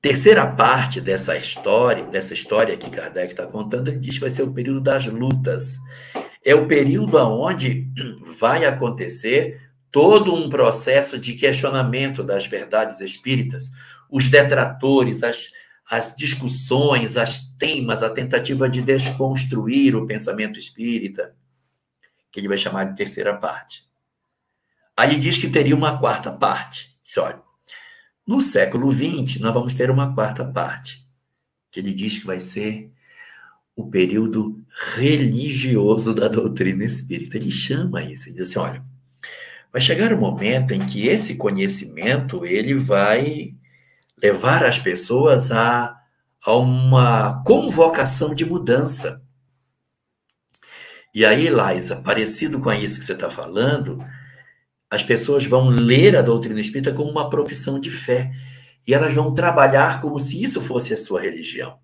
terceira 0.00 0.46
parte 0.46 1.00
dessa 1.00 1.36
história, 1.36 2.04
dessa 2.04 2.32
história 2.32 2.76
que 2.76 2.90
Kardec 2.90 3.32
está 3.32 3.46
contando, 3.46 3.88
ele 3.88 3.98
diz 3.98 4.14
que 4.14 4.22
vai 4.22 4.30
ser 4.30 4.42
o 4.42 4.52
período 4.52 4.80
das 4.80 5.06
lutas. 5.06 5.76
É 6.44 6.54
o 6.54 6.66
período 6.66 7.18
onde 7.18 7.86
vai 8.38 8.64
acontecer 8.64 9.60
todo 9.92 10.34
um 10.34 10.48
processo 10.48 11.18
de 11.18 11.34
questionamento 11.34 12.22
das 12.22 12.46
verdades 12.46 13.00
espíritas. 13.00 13.70
Os 14.10 14.28
detratores, 14.28 15.22
as, 15.22 15.48
as 15.88 16.14
discussões, 16.16 17.16
as 17.16 17.42
temas, 17.58 18.02
a 18.02 18.08
tentativa 18.08 18.68
de 18.68 18.80
desconstruir 18.80 19.94
o 19.94 20.06
pensamento 20.06 20.58
espírita, 20.58 21.34
que 22.32 22.40
ele 22.40 22.48
vai 22.48 22.56
chamar 22.56 22.84
de 22.84 22.96
terceira 22.96 23.36
parte. 23.36 23.84
Aí 24.96 25.18
diz 25.18 25.36
que 25.36 25.48
teria 25.48 25.74
uma 25.74 25.98
quarta 25.98 26.30
parte. 26.30 26.96
Diz, 27.02 27.16
olha, 27.18 27.42
no 28.26 28.40
século 28.40 28.92
XX, 28.92 29.40
nós 29.40 29.52
vamos 29.54 29.74
ter 29.74 29.90
uma 29.90 30.14
quarta 30.14 30.44
parte, 30.44 31.06
que 31.70 31.80
ele 31.80 31.92
diz 31.92 32.18
que 32.18 32.26
vai 32.26 32.40
ser 32.40 32.90
o 33.74 33.88
período 33.88 34.62
religioso 34.94 36.14
da 36.14 36.28
doutrina 36.28 36.84
espírita. 36.84 37.36
Ele 37.36 37.50
chama 37.50 38.02
isso, 38.02 38.28
ele 38.28 38.36
diz 38.36 38.48
assim, 38.48 38.58
olha, 38.58 38.84
vai 39.72 39.80
chegar 39.80 40.12
o 40.12 40.16
um 40.16 40.20
momento 40.20 40.72
em 40.72 40.84
que 40.84 41.08
esse 41.08 41.36
conhecimento 41.36 42.44
ele 42.44 42.74
vai 42.74 43.54
levar 44.22 44.64
as 44.64 44.78
pessoas 44.78 45.50
a, 45.50 45.96
a 46.44 46.56
uma 46.56 47.42
convocação 47.44 48.34
de 48.34 48.44
mudança. 48.44 49.22
E 51.14 51.24
aí, 51.24 51.50
Laisa, 51.50 51.96
parecido 52.02 52.60
com 52.60 52.72
isso 52.72 53.00
que 53.00 53.04
você 53.04 53.14
está 53.14 53.30
falando, 53.30 53.98
as 54.90 55.04
pessoas 55.04 55.46
vão 55.46 55.68
ler 55.68 56.16
a 56.16 56.22
doutrina 56.22 56.60
espírita 56.60 56.92
como 56.92 57.10
uma 57.10 57.30
profissão 57.30 57.78
de 57.78 57.90
fé. 57.90 58.32
E 58.86 58.92
elas 58.92 59.14
vão 59.14 59.32
trabalhar 59.32 60.00
como 60.00 60.18
se 60.18 60.42
isso 60.42 60.60
fosse 60.62 60.92
a 60.92 60.98
sua 60.98 61.20
religião. 61.20 61.78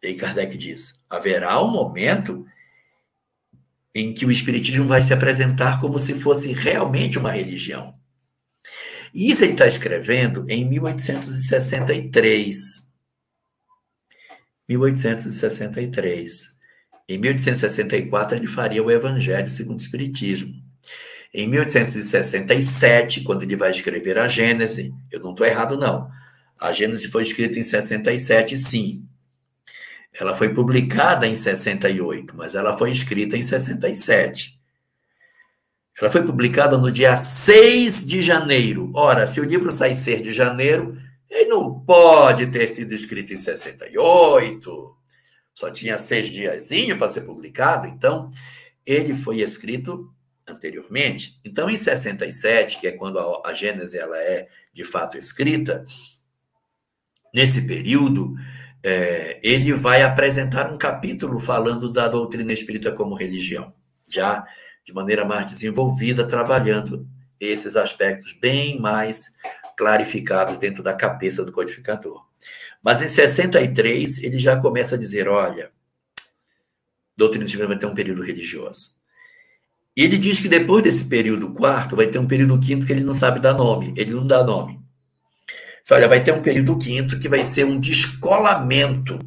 E 0.00 0.14
Kardec 0.14 0.56
diz: 0.56 0.96
haverá 1.10 1.60
um 1.62 1.70
momento 1.70 2.46
em 3.94 4.14
que 4.14 4.24
o 4.24 4.30
Espiritismo 4.30 4.86
vai 4.86 5.02
se 5.02 5.12
apresentar 5.12 5.78
como 5.80 5.98
se 5.98 6.14
fosse 6.14 6.52
realmente 6.52 7.18
uma 7.18 7.32
religião. 7.32 7.94
E 9.12 9.30
isso 9.30 9.44
ele 9.44 9.52
está 9.52 9.66
escrevendo 9.66 10.46
em 10.48 10.66
1863. 10.66 12.90
1863. 14.68 16.52
Em 17.08 17.18
1864, 17.18 18.36
ele 18.36 18.46
faria 18.46 18.80
o 18.82 18.90
Evangelho 18.90 19.50
segundo 19.50 19.80
o 19.80 19.82
Espiritismo. 19.82 20.71
Em 21.34 21.48
1867, 21.48 23.22
quando 23.22 23.42
ele 23.42 23.56
vai 23.56 23.70
escrever 23.70 24.18
a 24.18 24.28
Gênese, 24.28 24.92
eu 25.10 25.20
não 25.20 25.30
estou 25.30 25.46
errado, 25.46 25.78
não. 25.78 26.10
A 26.60 26.72
Gênese 26.72 27.08
foi 27.08 27.22
escrita 27.22 27.58
em 27.58 27.62
67, 27.62 28.56
sim. 28.58 29.04
Ela 30.12 30.34
foi 30.34 30.52
publicada 30.52 31.26
em 31.26 31.34
68, 31.34 32.36
mas 32.36 32.54
ela 32.54 32.76
foi 32.76 32.90
escrita 32.90 33.36
em 33.36 33.42
67. 33.42 34.60
Ela 35.98 36.10
foi 36.10 36.22
publicada 36.22 36.76
no 36.76 36.92
dia 36.92 37.16
6 37.16 38.04
de 38.04 38.20
janeiro. 38.20 38.90
Ora, 38.94 39.26
se 39.26 39.40
o 39.40 39.44
livro 39.44 39.72
sai 39.72 39.94
6 39.94 40.22
de 40.22 40.32
janeiro, 40.32 40.98
ele 41.30 41.48
não 41.48 41.80
pode 41.80 42.46
ter 42.48 42.68
sido 42.68 42.92
escrito 42.92 43.32
em 43.32 43.38
68. 43.38 44.96
Só 45.54 45.70
tinha 45.70 45.98
seis 45.98 46.28
diazinho 46.28 46.98
para 46.98 47.08
ser 47.08 47.22
publicado, 47.22 47.86
então 47.86 48.30
ele 48.84 49.14
foi 49.14 49.40
escrito 49.40 50.10
anteriormente. 50.46 51.38
Então, 51.44 51.70
em 51.70 51.76
67, 51.76 52.80
que 52.80 52.86
é 52.86 52.92
quando 52.92 53.18
a, 53.18 53.50
a 53.50 53.54
Gênese 53.54 53.98
ela 53.98 54.18
é 54.18 54.48
de 54.72 54.84
fato 54.84 55.16
escrita, 55.16 55.84
nesse 57.32 57.66
período, 57.66 58.34
é, 58.82 59.40
ele 59.42 59.72
vai 59.72 60.02
apresentar 60.02 60.72
um 60.72 60.78
capítulo 60.78 61.38
falando 61.38 61.92
da 61.92 62.08
doutrina 62.08 62.52
espírita 62.52 62.92
como 62.92 63.14
religião. 63.14 63.72
Já 64.06 64.44
de 64.84 64.92
maneira 64.92 65.24
mais 65.24 65.46
desenvolvida, 65.46 66.26
trabalhando 66.26 67.06
esses 67.38 67.76
aspectos 67.76 68.32
bem 68.32 68.80
mais 68.80 69.34
clarificados 69.76 70.56
dentro 70.56 70.82
da 70.82 70.94
cabeça 70.94 71.44
do 71.44 71.52
codificador. 71.52 72.24
Mas 72.82 73.00
em 73.00 73.08
63, 73.08 74.18
ele 74.18 74.38
já 74.38 74.60
começa 74.60 74.96
a 74.96 74.98
dizer: 74.98 75.28
olha, 75.28 75.70
doutrina 77.16 77.44
divina 77.44 77.68
vai 77.68 77.78
ter 77.78 77.86
um 77.86 77.94
período 77.94 78.22
religioso. 78.22 78.96
E 79.96 80.02
ele 80.02 80.16
diz 80.16 80.40
que 80.40 80.48
depois 80.48 80.82
desse 80.82 81.04
período 81.04 81.52
quarto, 81.52 81.96
vai 81.96 82.06
ter 82.06 82.18
um 82.18 82.26
período 82.26 82.58
quinto 82.58 82.86
que 82.86 82.92
ele 82.92 83.04
não 83.04 83.12
sabe 83.12 83.40
dar 83.40 83.54
nome, 83.54 83.92
ele 83.96 84.12
não 84.12 84.26
dá 84.26 84.42
nome. 84.42 84.80
Olha, 85.90 86.08
vai 86.08 86.22
ter 86.22 86.32
um 86.32 86.42
período 86.42 86.78
quinto 86.78 87.18
que 87.18 87.28
vai 87.28 87.44
ser 87.44 87.64
um 87.64 87.78
descolamento 87.78 89.18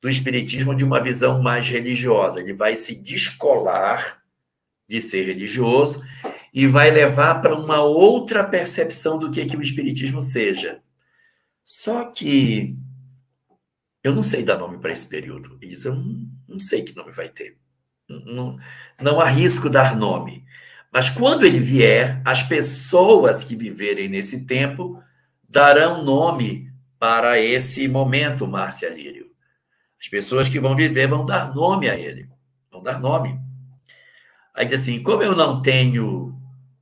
do 0.00 0.08
espiritismo 0.08 0.74
de 0.74 0.84
uma 0.84 1.00
visão 1.00 1.42
mais 1.42 1.68
religiosa. 1.68 2.40
Ele 2.40 2.52
vai 2.52 2.76
se 2.76 2.94
descolar 2.94 4.22
de 4.88 5.00
ser 5.00 5.24
religioso 5.24 6.02
e 6.52 6.66
vai 6.66 6.90
levar 6.90 7.40
para 7.40 7.54
uma 7.54 7.82
outra 7.82 8.42
percepção 8.42 9.18
do 9.18 9.30
que, 9.30 9.44
que 9.46 9.56
o 9.56 9.62
espiritismo 9.62 10.20
seja. 10.20 10.82
Só 11.64 12.06
que 12.06 12.76
eu 14.02 14.14
não 14.14 14.22
sei 14.22 14.42
dar 14.42 14.58
nome 14.58 14.78
para 14.78 14.92
esse 14.92 15.06
período. 15.06 15.58
Isso 15.60 15.88
eu 15.88 15.94
não, 16.48 16.58
sei 16.58 16.82
que 16.82 16.96
nome 16.96 17.12
vai 17.12 17.28
ter. 17.28 17.58
Não, 18.08 18.58
não 19.00 19.20
arrisco 19.20 19.68
dar 19.68 19.94
nome. 19.94 20.44
Mas 20.92 21.10
quando 21.10 21.44
ele 21.44 21.60
vier, 21.60 22.22
as 22.24 22.42
pessoas 22.42 23.44
que 23.44 23.54
viverem 23.54 24.08
nesse 24.08 24.46
tempo 24.46 25.02
darão 25.48 26.02
nome 26.02 26.72
para 26.98 27.38
esse 27.38 27.86
momento, 27.86 28.46
Márcia 28.46 28.88
Lírio. 28.88 29.28
As 30.00 30.08
pessoas 30.08 30.48
que 30.48 30.60
vão 30.60 30.74
viver 30.74 31.06
vão 31.06 31.26
dar 31.26 31.54
nome 31.54 31.88
a 31.88 31.96
ele. 31.96 32.28
Vão 32.70 32.82
dar 32.82 33.00
nome. 33.00 33.38
Aí 34.54 34.66
diz 34.66 34.82
assim, 34.82 35.02
como 35.02 35.22
eu 35.22 35.36
não 35.36 35.62
tenho, 35.62 36.34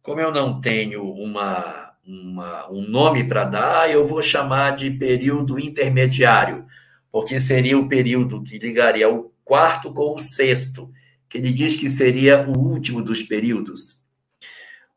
como 0.02 0.20
eu 0.20 0.32
não 0.32 0.60
tenho 0.60 1.02
uma, 1.12 1.92
uma 2.06 2.70
um 2.70 2.82
nome 2.88 3.24
para 3.24 3.44
dar, 3.44 3.90
eu 3.90 4.06
vou 4.06 4.22
chamar 4.22 4.74
de 4.74 4.90
período 4.90 5.58
intermediário, 5.58 6.64
porque 7.10 7.38
seria 7.38 7.78
o 7.78 7.88
período 7.88 8.42
que 8.42 8.58
ligaria 8.58 9.10
o 9.10 9.30
quarto 9.44 9.92
com 9.92 10.14
o 10.14 10.18
sexto, 10.18 10.90
que 11.28 11.38
ele 11.38 11.50
diz 11.50 11.76
que 11.76 11.88
seria 11.88 12.46
o 12.48 12.56
último 12.58 13.02
dos 13.02 13.22
períodos. 13.22 14.04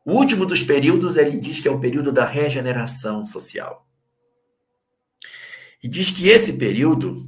O 0.04 0.12
último 0.12 0.46
dos 0.46 0.62
períodos, 0.62 1.16
ele 1.16 1.38
diz 1.38 1.60
que 1.60 1.68
é 1.68 1.70
o 1.70 1.80
período 1.80 2.10
da 2.10 2.24
regeneração 2.24 3.26
social. 3.26 3.86
E 5.82 5.88
diz 5.88 6.10
que 6.10 6.28
esse 6.28 6.54
período 6.54 7.26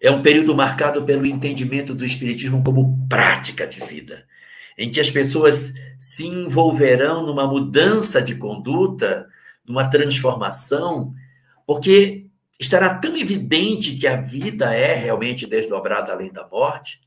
É 0.00 0.10
um 0.10 0.22
período 0.22 0.54
marcado 0.54 1.04
pelo 1.04 1.26
entendimento 1.26 1.92
do 1.92 2.04
Espiritismo 2.04 2.62
como 2.62 3.04
prática 3.08 3.66
de 3.66 3.80
vida, 3.80 4.24
em 4.76 4.92
que 4.92 5.00
as 5.00 5.10
pessoas 5.10 5.74
se 5.98 6.24
envolverão 6.24 7.26
numa 7.26 7.48
mudança 7.48 8.22
de 8.22 8.36
conduta, 8.36 9.26
numa 9.66 9.90
transformação, 9.90 11.12
porque 11.66 12.26
estará 12.60 12.94
tão 12.94 13.16
evidente 13.16 13.96
que 13.96 14.06
a 14.06 14.20
vida 14.20 14.72
é 14.72 14.94
realmente 14.94 15.46
desdobrada 15.48 16.12
além 16.12 16.32
da 16.32 16.46
morte, 16.46 17.00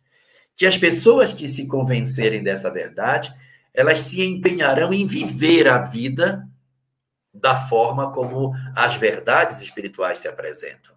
que 0.55 0.65
as 0.65 0.77
pessoas 0.77 1.33
que 1.33 1.47
se 1.47 1.67
convencerem 1.67 2.43
dessa 2.43 2.69
verdade, 2.69 3.33
elas 3.73 4.01
se 4.01 4.21
empenharão 4.21 4.93
em 4.93 5.05
viver 5.05 5.67
a 5.67 5.79
vida 5.79 6.47
da 7.33 7.55
forma 7.55 8.11
como 8.11 8.53
as 8.75 8.95
verdades 8.95 9.61
espirituais 9.61 10.17
se 10.17 10.27
apresentam. 10.27 10.93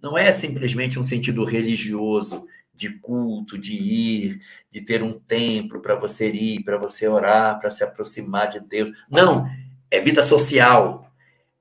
Não 0.00 0.16
é 0.16 0.32
simplesmente 0.32 0.98
um 0.98 1.02
sentido 1.02 1.44
religioso 1.44 2.46
de 2.74 2.90
culto, 2.90 3.58
de 3.58 3.74
ir, 3.74 4.40
de 4.70 4.80
ter 4.80 5.02
um 5.02 5.18
templo 5.18 5.80
para 5.80 5.94
você 5.94 6.30
ir, 6.30 6.64
para 6.64 6.76
você 6.76 7.06
orar, 7.06 7.60
para 7.60 7.70
se 7.70 7.84
aproximar 7.84 8.48
de 8.48 8.60
Deus. 8.60 8.90
Não, 9.10 9.48
é 9.90 10.00
vida 10.00 10.22
social. 10.22 11.08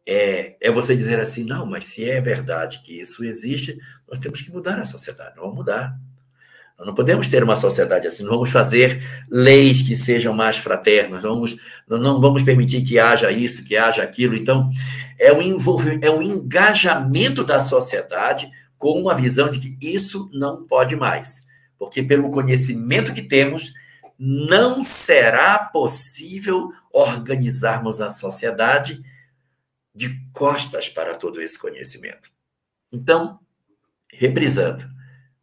É, 0.07 0.57
é 0.59 0.71
você 0.71 0.95
dizer 0.95 1.19
assim, 1.19 1.43
não, 1.43 1.63
mas 1.63 1.85
se 1.85 2.09
é 2.09 2.19
verdade 2.19 2.81
que 2.83 2.99
isso 2.99 3.23
existe, 3.23 3.77
nós 4.09 4.17
temos 4.17 4.41
que 4.41 4.51
mudar 4.51 4.79
a 4.79 4.85
sociedade, 4.85 5.35
vamos 5.35 5.55
mudar. 5.55 5.95
Não 6.85 6.95
podemos 6.95 7.27
ter 7.27 7.43
uma 7.43 7.55
sociedade 7.55 8.07
assim, 8.07 8.23
não 8.23 8.31
vamos 8.31 8.49
fazer 8.49 9.03
leis 9.29 9.81
que 9.81 9.95
sejam 9.95 10.33
mais 10.33 10.57
fraternas, 10.57 11.21
vamos, 11.21 11.55
não 11.87 12.19
vamos 12.19 12.41
permitir 12.43 12.81
que 12.81 12.97
haja 12.97 13.31
isso, 13.31 13.63
que 13.63 13.77
haja 13.77 14.01
aquilo. 14.01 14.35
Então, 14.35 14.69
é 15.19 15.31
o, 15.31 15.41
envolvimento, 15.41 16.05
é 16.05 16.09
o 16.09 16.21
engajamento 16.21 17.43
da 17.43 17.59
sociedade 17.59 18.49
com 18.77 18.99
uma 18.99 19.13
visão 19.13 19.49
de 19.49 19.59
que 19.59 19.77
isso 19.79 20.29
não 20.33 20.65
pode 20.65 20.95
mais. 20.95 21.45
Porque, 21.77 22.01
pelo 22.01 22.31
conhecimento 22.31 23.13
que 23.13 23.21
temos, 23.21 23.73
não 24.17 24.81
será 24.81 25.59
possível 25.59 26.71
organizarmos 26.91 28.01
a 28.01 28.09
sociedade 28.09 29.01
de 29.93 30.19
costas 30.33 30.89
para 30.89 31.15
todo 31.15 31.41
esse 31.41 31.57
conhecimento. 31.59 32.29
Então, 32.91 33.39
reprisando 34.11 34.85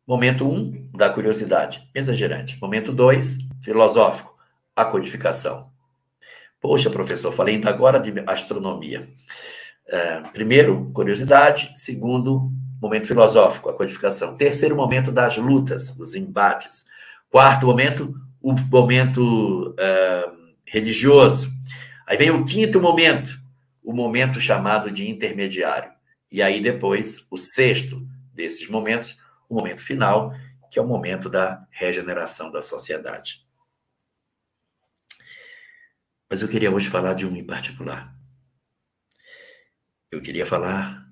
Momento 0.09 0.49
1, 0.49 0.55
um, 0.55 0.89
da 0.97 1.11
curiosidade, 1.11 1.87
exagerante. 1.95 2.59
Momento 2.63 2.95
2, 2.95 3.41
filosófico, 3.61 4.35
a 4.75 4.83
codificação. 4.83 5.69
Poxa, 6.59 6.89
professor, 6.89 7.31
falei 7.31 7.57
ainda 7.57 7.69
agora 7.69 8.01
de 8.01 8.11
astronomia. 8.27 9.07
É, 9.87 10.21
primeiro, 10.33 10.91
curiosidade. 10.95 11.75
Segundo, 11.77 12.51
momento 12.81 13.07
filosófico, 13.07 13.69
a 13.69 13.75
codificação. 13.75 14.35
Terceiro 14.35 14.75
momento 14.75 15.13
das 15.13 15.37
lutas, 15.37 15.95
os 15.99 16.15
embates. 16.15 16.87
Quarto 17.29 17.67
momento, 17.67 18.15
o 18.43 18.55
momento 18.55 19.75
é, 19.79 20.31
religioso. 20.65 21.53
Aí 22.07 22.17
vem 22.17 22.31
o 22.31 22.47
quinto 22.47 22.81
momento, 22.81 23.39
o 23.85 23.93
momento 23.93 24.41
chamado 24.41 24.91
de 24.91 25.11
intermediário. 25.11 25.91
E 26.33 26.41
aí 26.41 26.63
depois, 26.63 27.27
o 27.31 27.37
sexto 27.37 28.09
desses 28.33 28.67
momentos, 28.71 29.19
o 29.49 29.55
momento 29.55 29.85
final, 29.85 30.35
que 30.71 30.79
é 30.79 30.83
o 30.83 30.87
momento 30.87 31.29
da 31.29 31.67
regeneração 31.71 32.51
da 32.51 32.63
sociedade. 32.63 33.47
Mas 36.29 36.43
eu 36.43 36.49
queria 36.49 36.71
hoje 36.71 36.91
falar 36.91 37.15
de 37.15 37.27
um 37.27 37.35
em 37.35 37.45
particular. 37.45 38.15
Eu 40.11 40.21
queria 40.21 40.45
falar 40.45 41.07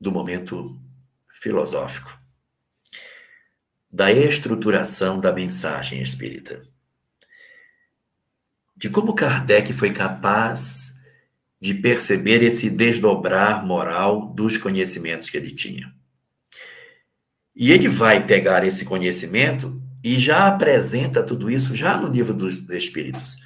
do 0.00 0.10
momento 0.10 0.80
filosófico, 1.28 2.18
da 3.90 4.10
estruturação 4.10 5.20
da 5.20 5.32
mensagem 5.32 6.02
espírita, 6.02 6.66
de 8.76 8.90
como 8.90 9.14
Kardec 9.14 9.72
foi 9.72 9.92
capaz 9.92 10.94
de 11.60 11.74
perceber 11.74 12.42
esse 12.42 12.68
desdobrar 12.68 13.64
moral 13.64 14.26
dos 14.34 14.56
conhecimentos 14.56 15.30
que 15.30 15.36
ele 15.36 15.54
tinha. 15.54 15.94
E 17.54 17.72
ele 17.72 17.88
vai 17.88 18.26
pegar 18.26 18.64
esse 18.64 18.84
conhecimento 18.84 19.80
e 20.02 20.18
já 20.18 20.46
apresenta 20.46 21.22
tudo 21.22 21.50
isso 21.50 21.74
já 21.74 21.96
no 21.96 22.08
livro 22.08 22.34
dos 22.34 22.68
Espíritos. 22.70 23.36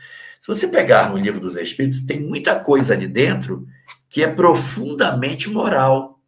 Se 0.40 0.46
você 0.46 0.66
pegar 0.66 1.10
no 1.10 1.18
livro 1.18 1.38
dos 1.38 1.56
Espíritos, 1.56 2.00
tem 2.00 2.20
muita 2.20 2.58
coisa 2.58 2.94
ali 2.94 3.06
dentro 3.06 3.66
que 4.08 4.22
é 4.22 4.28
profundamente 4.28 5.50
moral. 5.50 6.18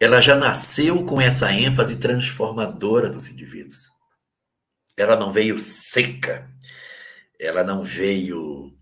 Ela 0.00 0.20
já 0.20 0.36
nasceu 0.36 1.04
com 1.04 1.20
essa 1.20 1.52
ênfase 1.52 1.96
transformadora 1.96 3.08
dos 3.08 3.26
indivíduos 3.26 3.92
ela 4.98 5.16
não 5.16 5.32
veio 5.32 5.58
seca, 5.60 6.50
ela 7.38 7.62
não 7.62 7.84
veio 7.84 8.76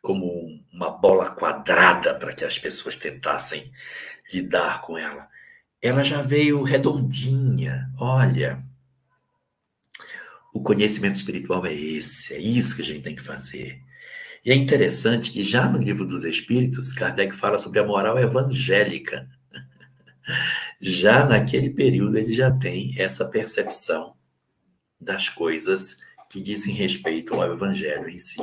como 0.00 0.64
uma 0.72 0.90
bola 0.90 1.30
quadrada 1.30 2.14
para 2.14 2.32
que 2.32 2.44
as 2.44 2.58
pessoas 2.58 2.96
tentassem 2.96 3.70
lidar 4.32 4.80
com 4.80 4.96
ela. 4.96 5.28
Ela 5.80 6.02
já 6.02 6.22
veio 6.22 6.62
redondinha. 6.62 7.90
Olha, 7.98 8.64
o 10.54 10.62
conhecimento 10.62 11.16
espiritual 11.16 11.66
é 11.66 11.74
esse, 11.74 12.32
é 12.32 12.38
isso 12.38 12.74
que 12.74 12.82
a 12.82 12.84
gente 12.84 13.02
tem 13.02 13.14
que 13.14 13.22
fazer. 13.22 13.78
E 14.44 14.50
é 14.50 14.54
interessante 14.54 15.30
que 15.30 15.44
já 15.44 15.68
no 15.68 15.78
livro 15.78 16.06
dos 16.06 16.24
Espíritos, 16.24 16.92
Kardec 16.92 17.34
fala 17.34 17.58
sobre 17.58 17.78
a 17.78 17.84
moral 17.84 18.18
evangélica. 18.18 19.28
Já 20.80 21.24
naquele 21.24 21.70
período 21.70 22.16
ele 22.16 22.32
já 22.32 22.50
tem 22.50 22.92
essa 22.96 23.24
percepção 23.24 24.16
das 25.02 25.28
coisas 25.28 25.96
que 26.30 26.40
dizem 26.40 26.74
respeito 26.74 27.34
ao 27.34 27.52
Evangelho 27.52 28.08
em 28.08 28.18
si. 28.18 28.40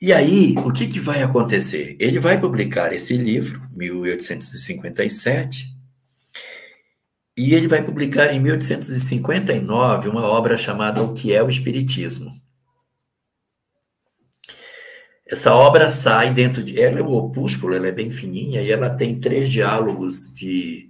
E 0.00 0.12
aí, 0.12 0.54
o 0.56 0.72
que, 0.72 0.86
que 0.86 0.98
vai 0.98 1.22
acontecer? 1.22 1.96
Ele 2.00 2.18
vai 2.18 2.40
publicar 2.40 2.92
esse 2.94 3.14
livro, 3.16 3.68
1857, 3.72 5.66
e 7.36 7.54
ele 7.54 7.68
vai 7.68 7.84
publicar 7.84 8.32
em 8.32 8.40
1859 8.40 10.08
uma 10.08 10.24
obra 10.24 10.56
chamada 10.56 11.02
O 11.02 11.12
que 11.12 11.32
é 11.32 11.42
o 11.42 11.48
Espiritismo. 11.48 12.40
Essa 15.26 15.54
obra 15.54 15.90
sai 15.90 16.34
dentro 16.34 16.62
de. 16.62 16.80
Ela 16.80 16.98
é 16.98 17.02
um 17.02 17.12
opúsculo, 17.12 17.74
ela 17.74 17.86
é 17.86 17.92
bem 17.92 18.10
fininha 18.10 18.60
e 18.62 18.70
ela 18.70 18.90
tem 18.90 19.20
três 19.20 19.48
diálogos 19.48 20.32
de 20.32 20.89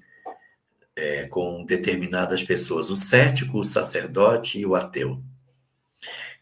é, 1.01 1.27
com 1.27 1.65
determinadas 1.65 2.45
pessoas, 2.45 2.91
o 2.91 2.97
cético, 2.97 3.59
o 3.59 3.65
sacerdote 3.65 4.59
e 4.61 4.67
o 4.67 4.75
ateu. 4.75 5.23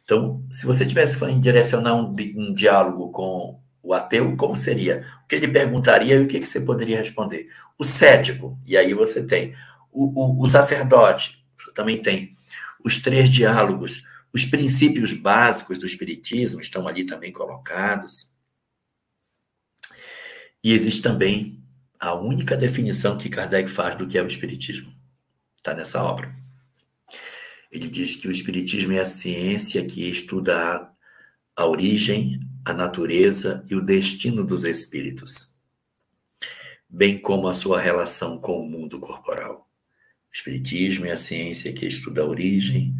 Então, 0.02 0.44
se 0.50 0.66
você 0.66 0.84
tivesse 0.84 1.16
que 1.16 1.34
direcionar 1.38 1.94
um, 1.94 2.14
um, 2.36 2.52
diálogo 2.52 3.12
com 3.12 3.60
o 3.80 3.94
ateu, 3.94 4.36
como 4.36 4.56
seria? 4.56 5.06
O 5.24 5.28
que 5.28 5.36
ele 5.36 5.46
perguntaria 5.46 6.16
e 6.16 6.20
o 6.20 6.26
que, 6.26 6.40
que 6.40 6.46
você 6.46 6.60
poderia 6.60 6.98
responder? 6.98 7.48
O 7.78 7.84
cético, 7.84 8.58
e 8.66 8.76
aí 8.76 8.92
você 8.92 9.24
tem. 9.24 9.54
O, 9.92 10.40
o, 10.40 10.42
o 10.42 10.48
sacerdote, 10.48 11.46
você 11.56 11.72
também 11.72 12.02
tem. 12.02 12.36
Os 12.84 12.98
três 12.98 13.30
diálogos, 13.30 14.02
os 14.32 14.44
princípios 14.44 15.12
básicos 15.12 15.78
do 15.78 15.86
Espiritismo 15.86 16.60
estão 16.60 16.88
ali 16.88 17.04
também 17.04 17.30
colocados. 17.30 18.32
E 20.64 20.72
existe 20.72 21.00
também 21.00 21.62
a 21.98 22.14
única 22.14 22.56
definição 22.56 23.18
que 23.18 23.28
Kardec 23.28 23.68
faz 23.68 23.96
do 23.96 24.06
que 24.06 24.16
é 24.16 24.22
o 24.22 24.26
Espiritismo. 24.26 24.92
Está 25.56 25.74
nessa 25.74 26.02
obra. 26.02 26.34
Ele 27.70 27.88
diz 27.88 28.16
que 28.16 28.28
o 28.28 28.32
Espiritismo 28.32 28.92
é 28.92 29.00
a 29.00 29.06
ciência 29.06 29.84
que 29.84 30.08
estuda 30.08 30.88
a 31.56 31.66
origem, 31.66 32.40
a 32.64 32.72
natureza 32.72 33.64
e 33.68 33.74
o 33.74 33.80
destino 33.80 34.44
dos 34.44 34.64
espíritos, 34.64 35.58
bem 36.88 37.18
como 37.18 37.48
a 37.48 37.54
sua 37.54 37.80
relação 37.80 38.38
com 38.38 38.60
o 38.60 38.68
mundo 38.68 39.00
corporal. 39.00 39.68
O 40.30 40.32
Espiritismo 40.32 41.06
é 41.06 41.12
a 41.12 41.16
ciência 41.16 41.72
que 41.72 41.86
estuda 41.86 42.22
a 42.22 42.26
origem, 42.26 42.94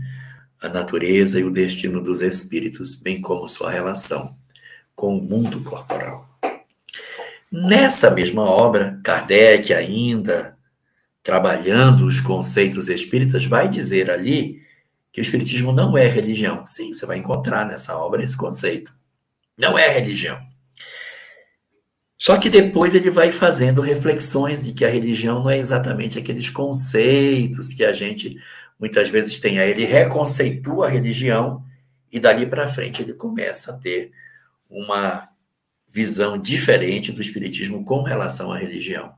a 0.61 0.69
natureza 0.69 1.39
e 1.39 1.45
o 1.45 1.53
destino 1.53 2.03
dos 2.03 2.21
espíritos, 2.21 3.01
bem 3.01 3.21
como 3.21 3.49
sua 3.49 3.71
relação 3.71 4.37
com 4.95 5.17
o 5.17 5.23
mundo 5.23 5.63
corporal. 5.63 6.28
Nessa 7.51 8.11
mesma 8.11 8.43
obra, 8.43 9.01
Kardec 9.03 9.73
ainda 9.73 10.57
trabalhando 11.23 12.07
os 12.07 12.21
conceitos 12.21 12.89
espíritas, 12.89 13.45
vai 13.45 13.69
dizer 13.69 14.11
ali 14.11 14.63
que 15.13 15.21
o 15.21 15.23
espiritismo 15.23 15.73
não 15.73 15.97
é 15.97 16.07
religião. 16.07 16.65
Sim, 16.65 16.95
você 16.95 17.05
vai 17.05 17.19
encontrar 17.19 17.67
nessa 17.67 17.97
obra 17.97 18.23
esse 18.23 18.37
conceito. 18.37 18.95
Não 19.57 19.79
é 19.79 19.89
religião. 19.89 20.41
Só 22.17 22.37
que 22.37 22.51
depois 22.51 22.95
ele 22.95 23.11
vai 23.11 23.31
fazendo 23.31 23.81
reflexões 23.81 24.63
de 24.63 24.73
que 24.73 24.85
a 24.85 24.91
religião 24.91 25.41
não 25.41 25.51
é 25.51 25.59
exatamente 25.59 26.19
aqueles 26.19 26.51
conceitos 26.51 27.73
que 27.73 27.85
a 27.85 27.93
gente 27.93 28.37
muitas 28.79 29.09
vezes 29.09 29.39
tem. 29.39 29.59
Aí 29.59 29.71
ele 29.71 29.85
reconceitua 29.85 30.87
a 30.87 30.91
religião 30.91 31.65
e 32.11 32.19
dali 32.19 32.47
para 32.47 32.69
frente 32.69 33.03
ele 33.03 33.13
começa 33.13 33.71
a 33.71 33.77
ter 33.77 34.11
uma 34.69 35.29
visão 35.91 36.39
diferente 36.39 37.13
do 37.13 37.21
espiritismo 37.21 37.85
com 37.85 38.03
relação 38.03 38.53
à 38.53 38.59
religião. 38.59 39.15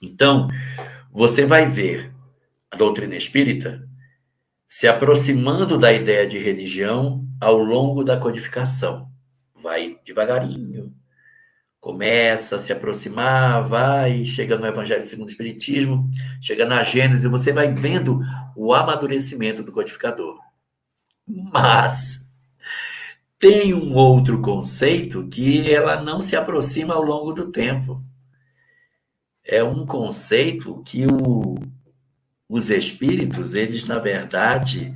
Então, 0.00 0.48
você 1.10 1.44
vai 1.44 1.66
ver 1.66 2.12
a 2.70 2.76
doutrina 2.76 3.16
espírita 3.16 3.86
se 4.68 4.86
aproximando 4.86 5.76
da 5.76 5.92
ideia 5.92 6.26
de 6.26 6.38
religião 6.38 7.26
ao 7.40 7.58
longo 7.58 8.04
da 8.04 8.16
codificação. 8.16 9.10
Vai 9.62 9.98
devagarinho, 10.04 10.94
começa 11.80 12.56
a 12.56 12.58
se 12.58 12.72
aproximar, 12.72 13.66
vai, 13.66 14.24
chega 14.24 14.56
no 14.56 14.66
Evangelho 14.66 15.04
segundo 15.04 15.28
o 15.28 15.30
Espiritismo, 15.30 16.08
chega 16.40 16.64
na 16.64 16.84
Gênesis, 16.84 17.30
você 17.30 17.52
vai 17.52 17.72
vendo 17.72 18.20
o 18.54 18.72
amadurecimento 18.72 19.62
do 19.62 19.72
codificador. 19.72 20.38
Mas 21.26 22.19
tem 23.40 23.72
um 23.72 23.96
outro 23.96 24.42
conceito 24.42 25.26
que 25.26 25.72
ela 25.72 26.02
não 26.02 26.20
se 26.20 26.36
aproxima 26.36 26.92
ao 26.92 27.02
longo 27.02 27.32
do 27.32 27.50
tempo. 27.50 28.04
É 29.42 29.64
um 29.64 29.86
conceito 29.86 30.82
que 30.84 31.06
o, 31.06 31.58
os 32.46 32.68
espíritos, 32.68 33.54
eles, 33.54 33.86
na 33.86 33.98
verdade, 33.98 34.94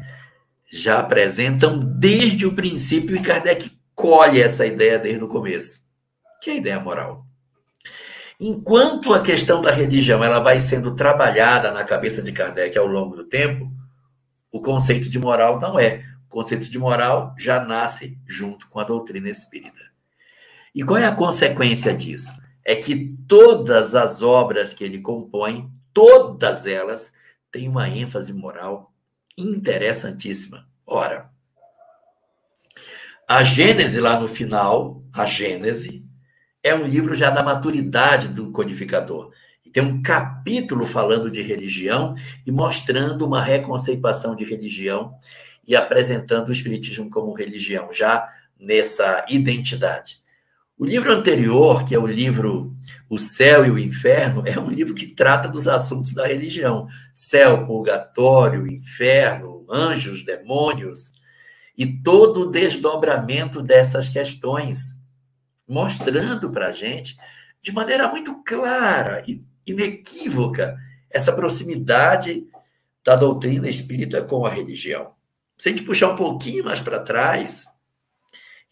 já 0.70 0.98
apresentam 1.00 1.78
desde 1.78 2.44
o 2.44 2.54
princípio 2.54 3.16
e 3.16 3.22
Kardec 3.22 3.72
colhe 3.94 4.42
essa 4.42 4.66
ideia 4.66 4.98
desde 4.98 5.24
o 5.24 5.28
começo, 5.28 5.86
que 6.42 6.50
é 6.50 6.52
a 6.52 6.56
ideia 6.56 6.78
moral. 6.78 7.24
Enquanto 8.38 9.14
a 9.14 9.22
questão 9.22 9.62
da 9.62 9.70
religião 9.70 10.22
ela 10.22 10.40
vai 10.40 10.60
sendo 10.60 10.94
trabalhada 10.94 11.70
na 11.70 11.82
cabeça 11.82 12.20
de 12.20 12.30
Kardec 12.30 12.76
ao 12.76 12.86
longo 12.86 13.16
do 13.16 13.24
tempo, 13.24 13.72
o 14.52 14.60
conceito 14.60 15.08
de 15.08 15.18
moral 15.18 15.58
não 15.58 15.78
é 15.78 16.04
conceito 16.34 16.68
de 16.68 16.78
moral 16.80 17.32
já 17.38 17.64
nasce 17.64 18.18
junto 18.26 18.68
com 18.68 18.80
a 18.80 18.84
doutrina 18.84 19.30
espírita. 19.30 19.80
E 20.74 20.82
qual 20.82 20.98
é 20.98 21.06
a 21.06 21.14
consequência 21.14 21.94
disso? 21.94 22.32
É 22.64 22.74
que 22.74 23.16
todas 23.28 23.94
as 23.94 24.20
obras 24.20 24.74
que 24.74 24.82
ele 24.82 25.00
compõe, 25.00 25.70
todas 25.92 26.66
elas, 26.66 27.12
têm 27.52 27.68
uma 27.68 27.88
ênfase 27.88 28.32
moral 28.32 28.92
interessantíssima. 29.38 30.66
Ora, 30.84 31.30
a 33.28 33.44
Gênese 33.44 34.00
lá 34.00 34.18
no 34.18 34.26
final, 34.26 35.04
a 35.12 35.26
Gênese, 35.26 36.04
é 36.64 36.74
um 36.74 36.84
livro 36.84 37.14
já 37.14 37.30
da 37.30 37.44
maturidade 37.44 38.26
do 38.26 38.50
codificador. 38.50 39.30
E 39.64 39.70
tem 39.70 39.84
um 39.84 40.02
capítulo 40.02 40.84
falando 40.84 41.30
de 41.30 41.42
religião 41.42 42.14
e 42.44 42.50
mostrando 42.50 43.24
uma 43.24 43.40
reconceituação 43.40 44.34
de 44.34 44.44
religião 44.44 45.16
e 45.66 45.74
apresentando 45.74 46.48
o 46.48 46.52
Espiritismo 46.52 47.10
como 47.10 47.32
religião, 47.32 47.92
já 47.92 48.28
nessa 48.58 49.24
identidade. 49.28 50.22
O 50.76 50.84
livro 50.84 51.12
anterior, 51.12 51.84
que 51.84 51.94
é 51.94 51.98
o 51.98 52.06
livro 52.06 52.74
O 53.08 53.16
Céu 53.16 53.64
e 53.64 53.70
o 53.70 53.78
Inferno, 53.78 54.42
é 54.44 54.58
um 54.58 54.68
livro 54.68 54.92
que 54.92 55.06
trata 55.06 55.48
dos 55.48 55.68
assuntos 55.68 56.12
da 56.12 56.26
religião: 56.26 56.88
céu, 57.14 57.64
purgatório, 57.64 58.66
inferno, 58.66 59.64
anjos, 59.70 60.24
demônios, 60.24 61.12
e 61.78 61.86
todo 61.86 62.42
o 62.42 62.50
desdobramento 62.50 63.62
dessas 63.62 64.08
questões, 64.08 64.96
mostrando 65.66 66.50
para 66.50 66.68
a 66.68 66.72
gente, 66.72 67.16
de 67.62 67.72
maneira 67.72 68.08
muito 68.08 68.42
clara 68.42 69.22
e 69.26 69.42
inequívoca, 69.66 70.76
essa 71.08 71.32
proximidade 71.32 72.46
da 73.04 73.14
doutrina 73.14 73.68
espírita 73.68 74.22
com 74.22 74.44
a 74.44 74.50
religião. 74.50 75.12
Se 75.56 75.68
a 75.68 75.72
gente 75.72 75.84
puxar 75.84 76.10
um 76.12 76.16
pouquinho 76.16 76.64
mais 76.64 76.80
para 76.80 77.00
trás 77.00 77.66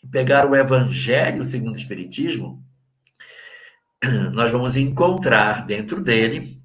e 0.03 0.07
pegar 0.07 0.47
o 0.47 0.57
Evangelho 0.57 1.45
segundo 1.45 1.75
o 1.75 1.79
Espiritismo, 1.79 2.63
nós 4.33 4.51
vamos 4.51 4.77
encontrar 4.77 5.65
dentro 5.65 6.01
dele 6.01 6.61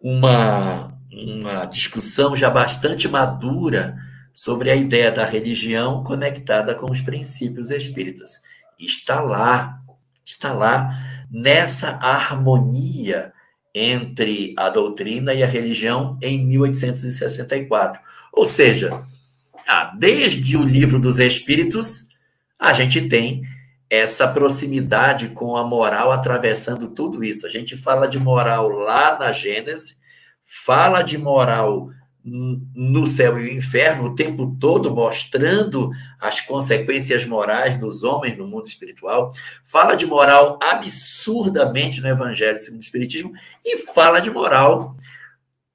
uma, 0.00 0.98
uma 1.12 1.64
discussão 1.66 2.34
já 2.34 2.50
bastante 2.50 3.06
madura 3.06 3.96
sobre 4.32 4.70
a 4.70 4.74
ideia 4.74 5.12
da 5.12 5.24
religião 5.24 6.02
conectada 6.02 6.74
com 6.74 6.90
os 6.90 7.02
princípios 7.02 7.70
espíritas. 7.70 8.40
Está 8.78 9.20
lá, 9.20 9.80
está 10.24 10.52
lá 10.52 11.24
nessa 11.30 11.90
harmonia 11.90 13.32
entre 13.74 14.54
a 14.56 14.68
doutrina 14.68 15.32
e 15.32 15.42
a 15.42 15.46
religião 15.46 16.18
em 16.20 16.44
1864. 16.44 18.00
Ou 18.32 18.46
seja, 18.46 19.02
ah, 19.66 19.92
desde 19.96 20.56
o 20.56 20.62
livro 20.62 20.98
dos 20.98 21.18
Espíritos, 21.18 22.06
a 22.58 22.72
gente 22.72 23.08
tem 23.08 23.42
essa 23.88 24.26
proximidade 24.26 25.28
com 25.28 25.56
a 25.56 25.64
moral 25.64 26.12
atravessando 26.12 26.88
tudo 26.88 27.22
isso. 27.22 27.46
A 27.46 27.50
gente 27.50 27.76
fala 27.76 28.06
de 28.06 28.18
moral 28.18 28.68
lá 28.68 29.18
na 29.18 29.32
Gênesis, 29.32 29.98
fala 30.44 31.02
de 31.02 31.18
moral 31.18 31.90
no 32.24 33.06
céu 33.06 33.38
e 33.38 33.50
o 33.50 33.52
inferno 33.52 34.04
o 34.04 34.14
tempo 34.14 34.56
todo 34.60 34.94
mostrando 34.94 35.90
as 36.20 36.40
consequências 36.40 37.24
morais 37.24 37.76
dos 37.76 38.04
homens 38.04 38.36
no 38.36 38.46
mundo 38.46 38.66
espiritual, 38.66 39.32
fala 39.64 39.96
de 39.96 40.06
moral 40.06 40.58
absurdamente 40.62 42.00
no 42.00 42.08
Evangelho 42.08 42.58
segundo 42.58 42.80
o 42.80 42.84
Espiritismo 42.84 43.32
e 43.64 43.78
fala 43.78 44.20
de 44.20 44.30
moral 44.30 44.96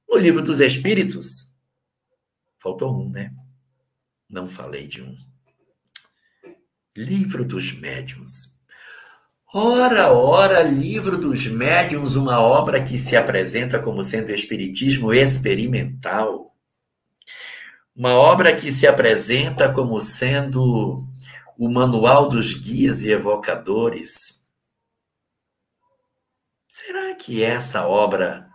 no 0.08 0.18
livro 0.18 0.42
dos 0.42 0.62
Espíritos. 0.62 1.54
Faltou 2.60 2.98
um, 2.98 3.10
né? 3.10 3.34
Não 4.30 4.48
falei 4.48 4.88
de 4.88 5.02
um. 5.02 5.16
Livro 6.96 7.46
dos 7.46 7.74
Médiuns. 7.74 8.47
Ora, 9.54 10.12
ora, 10.12 10.62
Livro 10.62 11.18
dos 11.18 11.48
Médiuns, 11.48 12.18
uma 12.18 12.42
obra 12.42 12.84
que 12.84 12.98
se 12.98 13.16
apresenta 13.16 13.82
como 13.82 14.04
sendo 14.04 14.34
espiritismo 14.34 15.14
experimental. 15.14 16.54
Uma 17.96 18.14
obra 18.14 18.54
que 18.54 18.74
se 18.74 18.86
apresenta 18.86 19.72
como 19.72 20.02
sendo 20.02 21.08
o 21.58 21.70
manual 21.70 22.28
dos 22.28 22.54
guias 22.54 23.02
e 23.02 23.10
evocadores. 23.10 24.46
Será 26.68 27.16
que 27.16 27.42
essa 27.42 27.88
obra 27.88 28.50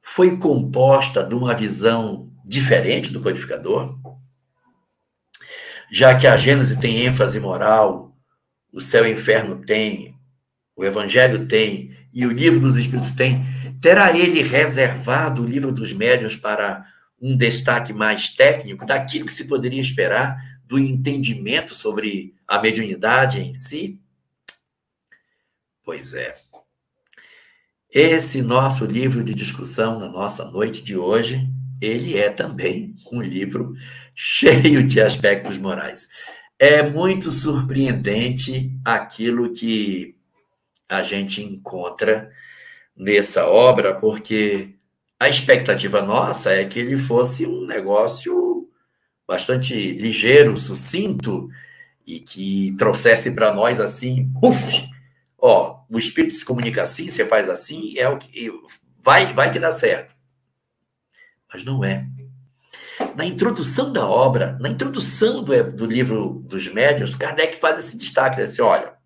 foi 0.00 0.38
composta 0.38 1.24
de 1.24 1.34
uma 1.34 1.56
visão 1.56 2.32
diferente 2.44 3.12
do 3.12 3.20
codificador? 3.20 3.98
Já 5.90 6.16
que 6.16 6.28
a 6.28 6.36
Gênese 6.36 6.78
tem 6.78 7.04
ênfase 7.04 7.40
moral, 7.40 8.16
o 8.72 8.80
céu 8.80 9.04
e 9.04 9.10
o 9.10 9.12
inferno 9.12 9.60
tem, 9.66 10.19
o 10.80 10.84
Evangelho 10.84 11.46
tem 11.46 11.94
e 12.10 12.24
o 12.24 12.32
Livro 12.32 12.58
dos 12.58 12.74
Espíritos 12.74 13.12
tem, 13.12 13.44
terá 13.82 14.16
ele 14.16 14.42
reservado 14.42 15.42
o 15.42 15.46
Livro 15.46 15.70
dos 15.70 15.92
Médiuns 15.92 16.36
para 16.36 16.86
um 17.20 17.36
destaque 17.36 17.92
mais 17.92 18.30
técnico 18.30 18.86
daquilo 18.86 19.26
que 19.26 19.32
se 19.32 19.44
poderia 19.44 19.80
esperar 19.80 20.38
do 20.64 20.78
entendimento 20.78 21.74
sobre 21.74 22.34
a 22.48 22.58
mediunidade 22.58 23.42
em 23.42 23.52
si? 23.52 24.00
Pois 25.84 26.14
é. 26.14 26.34
Esse 27.92 28.40
nosso 28.40 28.86
livro 28.86 29.22
de 29.22 29.34
discussão 29.34 30.00
na 30.00 30.08
nossa 30.08 30.46
noite 30.46 30.82
de 30.82 30.96
hoje, 30.96 31.46
ele 31.78 32.16
é 32.16 32.30
também 32.30 32.96
um 33.12 33.20
livro 33.20 33.74
cheio 34.16 34.82
de 34.82 34.98
aspectos 34.98 35.58
morais. 35.58 36.08
é 36.58 36.82
muito 36.82 37.30
surpreendente 37.30 38.72
aquilo 38.82 39.52
que 39.52 40.18
a 40.90 41.04
gente 41.04 41.40
encontra 41.42 42.32
nessa 42.96 43.46
obra, 43.46 43.94
porque 43.94 44.74
a 45.18 45.28
expectativa 45.28 46.02
nossa 46.02 46.50
é 46.50 46.64
que 46.64 46.80
ele 46.80 46.98
fosse 46.98 47.46
um 47.46 47.64
negócio 47.64 48.68
bastante 49.26 49.92
ligeiro, 49.92 50.56
sucinto 50.56 51.48
e 52.04 52.18
que 52.18 52.74
trouxesse 52.76 53.30
para 53.30 53.54
nós 53.54 53.78
assim, 53.78 54.32
puf, 54.40 54.88
ó, 55.38 55.84
o 55.88 55.96
espírito 55.96 56.34
se 56.34 56.44
comunica 56.44 56.82
assim, 56.82 57.08
você 57.08 57.24
faz 57.24 57.48
assim, 57.48 57.96
é 57.96 58.08
o 58.08 58.18
que 58.18 58.50
vai, 59.00 59.32
vai 59.32 59.52
que 59.52 59.60
dá 59.60 59.70
certo. 59.70 60.12
Mas 61.52 61.62
não 61.62 61.84
é. 61.84 62.04
Na 63.14 63.24
introdução 63.24 63.92
da 63.92 64.04
obra, 64.06 64.58
na 64.60 64.68
introdução 64.68 65.44
do, 65.44 65.72
do 65.72 65.86
livro 65.86 66.42
dos 66.44 66.66
médiuns, 66.66 67.14
Kardec 67.14 67.56
faz 67.56 67.78
esse 67.78 67.96
destaque, 67.96 68.40
assim, 68.40 68.60
olha, 68.60 68.99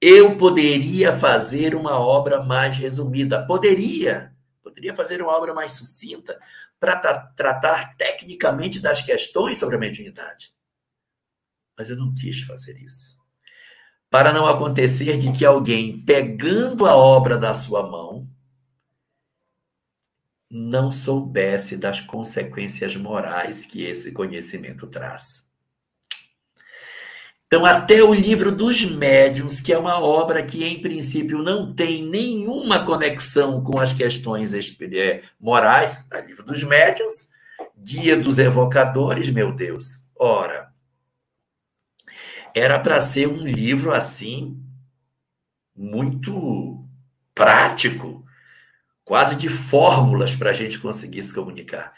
eu 0.00 0.36
poderia 0.36 1.12
fazer 1.12 1.74
uma 1.74 1.98
obra 1.98 2.42
mais 2.42 2.76
resumida, 2.76 3.46
poderia, 3.46 4.34
poderia 4.62 4.94
fazer 4.94 5.22
uma 5.22 5.36
obra 5.36 5.54
mais 5.54 5.72
sucinta 5.72 6.38
para 6.78 6.96
tratar 7.34 7.96
tecnicamente 7.96 8.80
das 8.80 9.00
questões 9.00 9.58
sobre 9.58 9.76
a 9.76 9.78
mediunidade. 9.78 10.50
Mas 11.76 11.90
eu 11.90 11.96
não 11.96 12.14
quis 12.14 12.42
fazer 12.42 12.76
isso. 12.78 13.16
Para 14.10 14.32
não 14.32 14.46
acontecer 14.46 15.16
de 15.16 15.32
que 15.32 15.44
alguém, 15.44 16.00
pegando 16.04 16.86
a 16.86 16.94
obra 16.94 17.36
da 17.36 17.54
sua 17.54 17.82
mão, 17.82 18.28
não 20.50 20.92
soubesse 20.92 21.76
das 21.76 22.00
consequências 22.00 22.96
morais 22.96 23.66
que 23.66 23.84
esse 23.84 24.12
conhecimento 24.12 24.86
traz. 24.86 25.45
Então, 27.46 27.64
até 27.64 28.02
o 28.02 28.12
livro 28.12 28.50
dos 28.50 28.84
médiuns, 28.84 29.60
que 29.60 29.72
é 29.72 29.78
uma 29.78 30.00
obra 30.00 30.42
que, 30.42 30.64
em 30.64 30.82
princípio, 30.82 31.42
não 31.42 31.72
tem 31.72 32.04
nenhuma 32.04 32.84
conexão 32.84 33.62
com 33.62 33.78
as 33.78 33.92
questões 33.92 34.52
é, 34.52 35.22
morais, 35.38 36.04
é 36.12 36.20
livro 36.22 36.44
dos 36.44 36.64
médiuns, 36.64 37.30
guia 37.78 38.16
dos 38.16 38.38
evocadores, 38.38 39.30
meu 39.30 39.52
Deus. 39.52 40.04
Ora, 40.18 40.72
era 42.52 42.80
para 42.80 43.00
ser 43.00 43.28
um 43.28 43.46
livro 43.46 43.92
assim, 43.92 44.60
muito 45.76 46.84
prático, 47.32 48.24
quase 49.04 49.36
de 49.36 49.48
fórmulas 49.48 50.34
para 50.34 50.50
a 50.50 50.54
gente 50.54 50.80
conseguir 50.80 51.22
se 51.22 51.32
comunicar. 51.32 51.94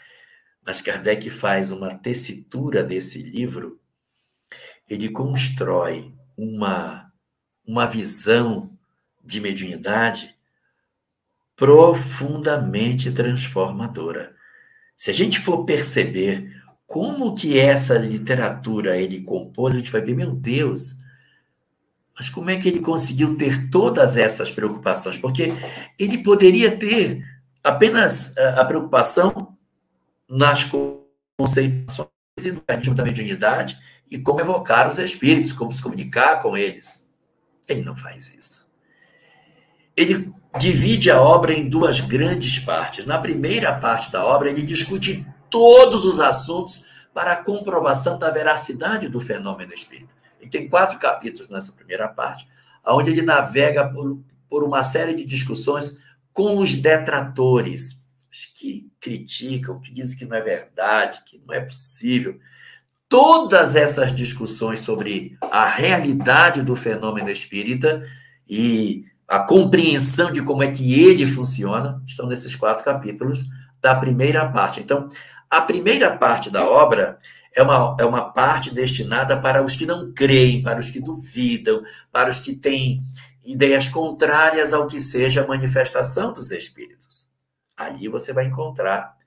Mas 0.63 0.79
Kardec 0.79 1.27
faz 1.31 1.71
uma 1.71 1.97
tessitura 1.97 2.83
desse 2.83 3.23
livro, 3.23 3.78
ele 4.89 5.09
constrói 5.09 6.13
uma, 6.35 7.11
uma 7.65 7.85
visão 7.85 8.71
de 9.23 9.39
mediunidade 9.39 10.35
profundamente 11.55 13.11
transformadora. 13.11 14.33
Se 14.95 15.11
a 15.11 15.13
gente 15.13 15.39
for 15.39 15.65
perceber 15.65 16.57
como 16.87 17.35
que 17.35 17.59
essa 17.59 17.97
literatura 17.97 18.97
ele 18.97 19.21
compôs, 19.21 19.75
a 19.75 19.77
gente 19.77 19.91
vai 19.91 20.01
ver, 20.01 20.15
meu 20.15 20.31
Deus, 20.31 20.95
mas 22.17 22.29
como 22.29 22.49
é 22.49 22.57
que 22.57 22.67
ele 22.67 22.79
conseguiu 22.79 23.37
ter 23.37 23.69
todas 23.69 24.17
essas 24.17 24.51
preocupações? 24.51 25.17
Porque 25.17 25.53
ele 25.97 26.23
poderia 26.23 26.75
ter 26.75 27.23
apenas 27.63 28.35
eh, 28.35 28.55
a 28.57 28.65
preocupação 28.65 29.55
nas 30.27 30.69
conceituações 31.37 32.09
e 32.43 32.51
no 32.51 32.95
da 32.95 33.03
mediunidade 33.03 33.79
e 34.09 34.17
como 34.17 34.41
evocar 34.41 34.87
os 34.87 34.97
espíritos, 34.97 35.51
como 35.51 35.71
se 35.71 35.81
comunicar 35.81 36.41
com 36.41 36.57
eles. 36.57 37.07
Ele 37.67 37.83
não 37.83 37.95
faz 37.95 38.33
isso. 38.37 38.67
Ele 39.95 40.33
divide 40.57 41.11
a 41.11 41.21
obra 41.21 41.53
em 41.53 41.69
duas 41.69 41.99
grandes 41.99 42.57
partes. 42.57 43.05
Na 43.05 43.19
primeira 43.19 43.77
parte 43.77 44.11
da 44.11 44.25
obra, 44.25 44.49
ele 44.49 44.63
discute 44.63 45.25
todos 45.49 46.05
os 46.05 46.19
assuntos 46.19 46.83
para 47.13 47.33
a 47.33 47.43
comprovação 47.43 48.17
da 48.17 48.31
veracidade 48.31 49.09
do 49.09 49.19
fenômeno 49.19 49.73
espírita. 49.73 50.13
Ele 50.39 50.49
tem 50.49 50.69
quatro 50.69 50.97
capítulos 50.97 51.49
nessa 51.49 51.71
primeira 51.71 52.07
parte, 52.07 52.47
onde 52.87 53.11
ele 53.11 53.21
navega 53.21 53.87
por, 53.87 54.23
por 54.49 54.63
uma 54.63 54.83
série 54.83 55.13
de 55.13 55.25
discussões 55.25 55.97
com 56.31 56.57
os 56.57 56.75
detratores, 56.75 58.01
os 58.31 58.45
que 58.45 58.89
criticam, 58.99 59.79
que 59.79 59.91
dizem 59.91 60.17
que 60.17 60.25
não 60.25 60.37
é 60.37 60.41
verdade, 60.41 61.23
que 61.25 61.41
não 61.45 61.53
é 61.53 61.59
possível. 61.59 62.39
Todas 63.09 63.75
essas 63.75 64.13
discussões 64.13 64.81
sobre 64.81 65.35
a 65.41 65.65
realidade 65.65 66.61
do 66.61 66.75
fenômeno 66.75 67.31
espírita 67.31 68.03
e 68.47 69.03
a 69.27 69.39
compreensão 69.39 70.31
de 70.31 70.43
como 70.43 70.61
é 70.61 70.71
que 70.71 71.03
ele 71.03 71.25
funciona 71.25 72.03
estão 72.07 72.27
nesses 72.27 72.55
quatro 72.55 72.85
capítulos 72.85 73.45
da 73.81 73.95
primeira 73.95 74.47
parte. 74.47 74.79
Então, 74.79 75.09
a 75.49 75.59
primeira 75.59 76.15
parte 76.15 76.51
da 76.51 76.63
obra 76.69 77.17
é 77.55 77.63
uma, 77.63 77.95
é 77.99 78.05
uma 78.05 78.31
parte 78.31 78.71
destinada 78.71 79.35
para 79.35 79.63
os 79.63 79.75
que 79.75 79.87
não 79.87 80.13
creem, 80.13 80.61
para 80.61 80.79
os 80.79 80.91
que 80.91 80.99
duvidam, 80.99 81.81
para 82.11 82.29
os 82.29 82.39
que 82.39 82.55
têm 82.55 83.03
ideias 83.43 83.89
contrárias 83.89 84.71
ao 84.71 84.85
que 84.85 85.01
seja 85.01 85.41
a 85.41 85.47
manifestação 85.47 86.31
dos 86.31 86.51
espíritos. 86.51 87.27
Ali 87.75 88.07
você 88.07 88.31
vai 88.31 88.45
encontrar 88.45 89.17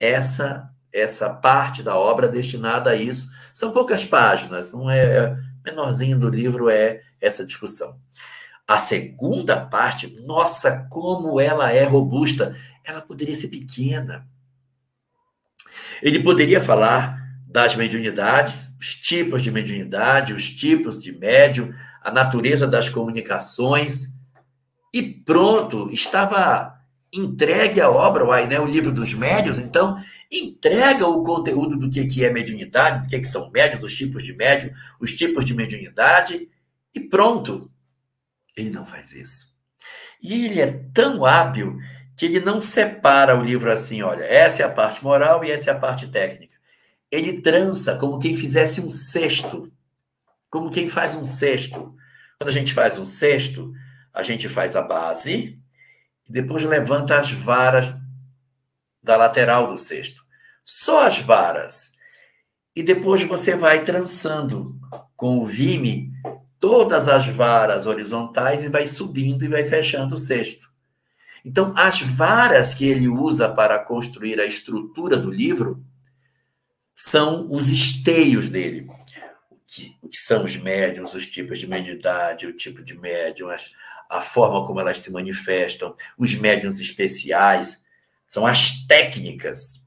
essa 0.00 0.71
essa 0.92 1.30
parte 1.30 1.82
da 1.82 1.96
obra 1.96 2.28
destinada 2.28 2.90
a 2.90 2.96
isso. 2.96 3.30
São 3.54 3.72
poucas 3.72 4.04
páginas, 4.04 4.72
não 4.72 4.90
é, 4.90 5.04
é 5.04 5.36
menorzinho 5.64 6.18
do 6.18 6.28
livro 6.28 6.68
é 6.68 7.00
essa 7.20 7.44
discussão. 7.44 7.96
A 8.66 8.78
segunda 8.78 9.60
parte, 9.60 10.08
nossa, 10.20 10.86
como 10.90 11.40
ela 11.40 11.70
é 11.70 11.84
robusta, 11.84 12.56
ela 12.84 13.00
poderia 13.00 13.34
ser 13.34 13.48
pequena. 13.48 14.26
Ele 16.02 16.22
poderia 16.22 16.60
falar 16.60 17.20
das 17.46 17.76
mediunidades, 17.76 18.74
os 18.80 18.94
tipos 18.94 19.42
de 19.42 19.50
mediunidade, 19.50 20.32
os 20.32 20.50
tipos 20.50 21.02
de 21.02 21.12
médium, 21.12 21.72
a 22.02 22.10
natureza 22.10 22.66
das 22.66 22.88
comunicações. 22.88 24.10
E 24.92 25.02
pronto, 25.02 25.90
estava 25.92 26.71
entregue 27.12 27.80
a 27.80 27.90
obra, 27.90 28.24
o, 28.24 28.46
né, 28.46 28.58
o 28.58 28.66
livro 28.66 28.90
dos 28.90 29.12
médios, 29.12 29.58
então 29.58 30.02
entrega 30.30 31.06
o 31.06 31.22
conteúdo 31.22 31.76
do 31.76 31.90
que, 31.90 32.24
é 32.24 32.30
mediunidade, 32.30 33.02
do 33.02 33.08
que, 33.08 33.24
são 33.24 33.50
médios, 33.50 33.82
os 33.82 33.94
tipos 33.94 34.24
de 34.24 34.34
médium, 34.34 34.72
os 34.98 35.12
tipos 35.12 35.44
de 35.44 35.54
mediunidade, 35.54 36.48
e 36.94 37.00
pronto. 37.00 37.70
Ele 38.56 38.70
não 38.70 38.84
faz 38.84 39.12
isso. 39.12 39.52
E 40.22 40.46
ele 40.46 40.60
é 40.60 40.72
tão 40.94 41.24
hábil 41.24 41.78
que 42.16 42.26
ele 42.26 42.40
não 42.40 42.60
separa 42.60 43.38
o 43.38 43.42
livro 43.42 43.70
assim, 43.70 44.02
olha, 44.02 44.24
essa 44.24 44.62
é 44.62 44.64
a 44.64 44.70
parte 44.70 45.02
moral 45.02 45.44
e 45.44 45.50
essa 45.50 45.70
é 45.70 45.74
a 45.74 45.78
parte 45.78 46.08
técnica 46.08 46.52
ele 47.12 47.42
trança 47.42 47.94
como 47.94 48.18
quem 48.18 48.34
fizesse 48.34 48.80
um 48.80 48.88
cesto. 48.88 49.70
Como 50.48 50.70
quem 50.70 50.88
faz 50.88 51.14
um 51.14 51.26
cesto. 51.26 51.94
Quando 52.38 52.48
a 52.48 52.52
gente 52.52 52.72
faz 52.72 52.96
um 52.96 53.04
cesto, 53.04 53.70
a 54.14 54.22
gente 54.22 54.48
faz 54.48 54.74
a 54.74 54.80
base 54.80 55.61
e 56.28 56.32
depois 56.32 56.64
levanta 56.64 57.18
as 57.18 57.30
varas 57.30 57.92
da 59.02 59.16
lateral 59.16 59.66
do 59.66 59.78
cesto. 59.78 60.22
Só 60.64 61.06
as 61.06 61.18
varas. 61.18 61.92
E 62.74 62.82
depois 62.82 63.22
você 63.22 63.54
vai 63.54 63.84
trançando 63.84 64.78
com 65.16 65.38
o 65.38 65.44
vime 65.44 66.12
todas 66.58 67.08
as 67.08 67.26
varas 67.26 67.86
horizontais 67.86 68.62
e 68.62 68.68
vai 68.68 68.86
subindo 68.86 69.44
e 69.44 69.48
vai 69.48 69.64
fechando 69.64 70.14
o 70.14 70.18
cesto. 70.18 70.70
Então, 71.44 71.74
as 71.76 72.00
varas 72.00 72.72
que 72.72 72.84
ele 72.84 73.08
usa 73.08 73.48
para 73.48 73.78
construir 73.78 74.40
a 74.40 74.46
estrutura 74.46 75.16
do 75.16 75.30
livro 75.30 75.84
são 76.94 77.48
os 77.50 77.68
esteios 77.68 78.48
dele. 78.48 78.88
O 80.00 80.08
que, 80.08 80.18
são 80.18 80.44
os 80.44 80.56
médiums, 80.56 81.14
os 81.14 81.26
tipos 81.26 81.58
de 81.58 81.66
mediunidade, 81.66 82.46
o 82.46 82.52
tipo 82.52 82.82
de 82.82 82.96
médium, 82.96 83.48
as, 83.48 83.72
a 84.12 84.20
forma 84.20 84.66
como 84.66 84.78
elas 84.78 85.00
se 85.00 85.10
manifestam, 85.10 85.96
os 86.18 86.34
médiums 86.34 86.78
especiais, 86.78 87.82
são 88.26 88.46
as 88.46 88.84
técnicas. 88.86 89.82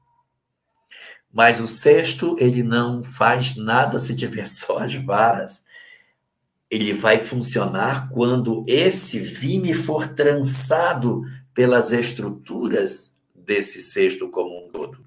Mas 1.32 1.60
o 1.60 1.68
sexto, 1.68 2.36
ele 2.40 2.62
não 2.62 3.04
faz 3.04 3.54
nada 3.54 4.00
se 4.00 4.16
tiver 4.16 4.48
só 4.48 4.80
as 4.80 4.94
varas. 4.94 5.62
Ele 6.68 6.92
vai 6.92 7.20
funcionar 7.20 8.08
quando 8.08 8.64
esse 8.66 9.20
vime 9.20 9.72
for 9.72 10.08
trançado 10.08 11.22
pelas 11.54 11.92
estruturas 11.92 13.16
desse 13.32 13.80
sexto 13.80 14.28
como 14.28 14.66
um 14.66 14.68
todo. 14.70 15.04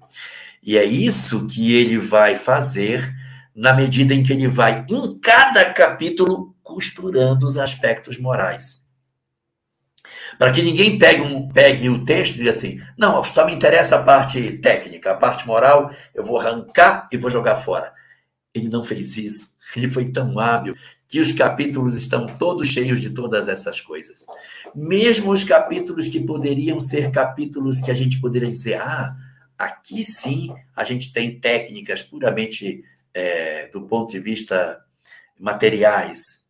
E 0.62 0.78
é 0.78 0.84
isso 0.84 1.46
que 1.46 1.74
ele 1.74 1.98
vai 1.98 2.36
fazer 2.36 3.14
na 3.54 3.74
medida 3.74 4.14
em 4.14 4.22
que 4.22 4.32
ele 4.32 4.48
vai, 4.48 4.86
em 4.88 5.18
cada 5.18 5.74
capítulo, 5.74 6.56
costurando 6.62 7.46
os 7.46 7.58
aspectos 7.58 8.18
morais. 8.18 8.79
Para 10.40 10.52
que 10.52 10.62
ninguém 10.62 10.98
pegue, 10.98 11.20
um, 11.20 11.46
pegue 11.48 11.90
o 11.90 12.02
texto 12.02 12.36
e 12.36 12.38
diga 12.38 12.48
assim: 12.48 12.80
não, 12.96 13.22
só 13.22 13.44
me 13.44 13.52
interessa 13.52 13.96
a 13.96 14.02
parte 14.02 14.52
técnica, 14.52 15.10
a 15.10 15.14
parte 15.14 15.46
moral, 15.46 15.94
eu 16.14 16.24
vou 16.24 16.38
arrancar 16.38 17.06
e 17.12 17.18
vou 17.18 17.30
jogar 17.30 17.56
fora. 17.56 17.92
Ele 18.54 18.70
não 18.70 18.82
fez 18.82 19.18
isso. 19.18 19.54
Ele 19.76 19.86
foi 19.86 20.10
tão 20.10 20.40
hábil 20.40 20.74
que 21.06 21.20
os 21.20 21.30
capítulos 21.30 21.94
estão 21.94 22.26
todos 22.26 22.68
cheios 22.68 23.02
de 23.02 23.10
todas 23.10 23.48
essas 23.48 23.82
coisas. 23.82 24.24
Mesmo 24.74 25.30
os 25.30 25.44
capítulos 25.44 26.08
que 26.08 26.20
poderiam 26.20 26.80
ser 26.80 27.10
capítulos 27.10 27.78
que 27.82 27.90
a 27.90 27.94
gente 27.94 28.18
poderia 28.18 28.48
dizer, 28.48 28.80
ah, 28.80 29.14
aqui 29.58 30.02
sim 30.02 30.54
a 30.74 30.84
gente 30.84 31.12
tem 31.12 31.38
técnicas 31.38 32.02
puramente 32.02 32.82
é, 33.12 33.66
do 33.66 33.82
ponto 33.82 34.10
de 34.10 34.18
vista 34.18 34.82
materiais. 35.38 36.40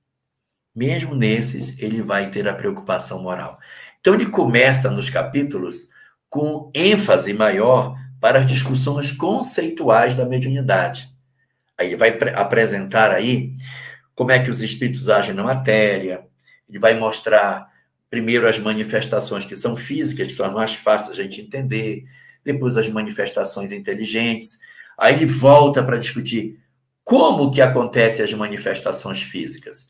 Mesmo 0.73 1.17
nesses, 1.17 1.77
ele 1.81 2.01
vai 2.01 2.31
ter 2.31 2.47
a 2.47 2.55
preocupação 2.55 3.21
moral. 3.21 3.59
Então, 4.01 4.15
ele 4.15 4.27
começa 4.27 4.91
nos 4.91 5.11
capítulos 5.11 5.89
com 6.29 6.71
ênfase 6.75 7.33
maior 7.33 7.97
para 8.21 8.41
as 8.41 8.47
discussões 8.47 9.11
conceituais 9.11 10.15
da 10.15 10.25
mediunidade. 10.27 11.09
Aí 11.79 11.89
ele 11.89 11.97
vai 11.97 12.11
apresentar 12.35 13.11
aí 13.11 13.55
como 14.15 14.31
é 14.31 14.39
que 14.39 14.51
os 14.51 14.61
espíritos 14.61 15.09
agem 15.09 15.35
na 15.35 15.43
matéria, 15.43 16.27
ele 16.69 16.79
vai 16.79 16.95
mostrar 16.95 17.71
primeiro 18.11 18.47
as 18.47 18.59
manifestações 18.59 19.47
que 19.47 19.57
são 19.57 19.77
físicas, 19.77 20.27
que 20.27 20.33
são 20.35 20.47
as 20.47 20.53
mais 20.53 20.75
fáceis 20.75 21.19
a 21.19 21.23
gente 21.23 21.41
entender, 21.41 22.05
depois 22.45 22.77
as 22.77 22.89
manifestações 22.89 23.73
inteligentes. 23.73 24.59
Aí 24.99 25.15
ele 25.15 25.27
volta 25.27 25.83
para 25.83 25.97
discutir 25.97 26.59
como 27.03 27.51
que 27.51 27.63
acontecem 27.63 28.25
as 28.25 28.33
manifestações 28.35 29.23
físicas. 29.23 29.89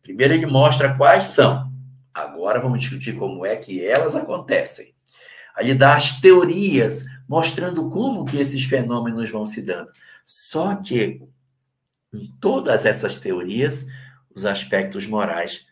Primeiro 0.00 0.34
ele 0.34 0.46
mostra 0.46 0.94
quais 0.94 1.24
são. 1.24 1.71
Agora 2.14 2.60
vamos 2.60 2.80
discutir 2.80 3.14
como 3.16 3.44
é 3.46 3.56
que 3.56 3.84
elas 3.84 4.14
acontecem. 4.14 4.94
Ele 5.58 5.74
dá 5.74 5.94
as 5.96 6.20
teorias 6.20 7.04
mostrando 7.28 7.88
como 7.88 8.24
que 8.24 8.38
esses 8.38 8.64
fenômenos 8.64 9.30
vão 9.30 9.46
se 9.46 9.62
dando. 9.62 9.90
Só 10.24 10.76
que 10.76 11.22
em 12.12 12.26
todas 12.40 12.84
essas 12.84 13.16
teorias, 13.16 13.86
os 14.34 14.44
aspectos 14.44 15.06
morais 15.06 15.66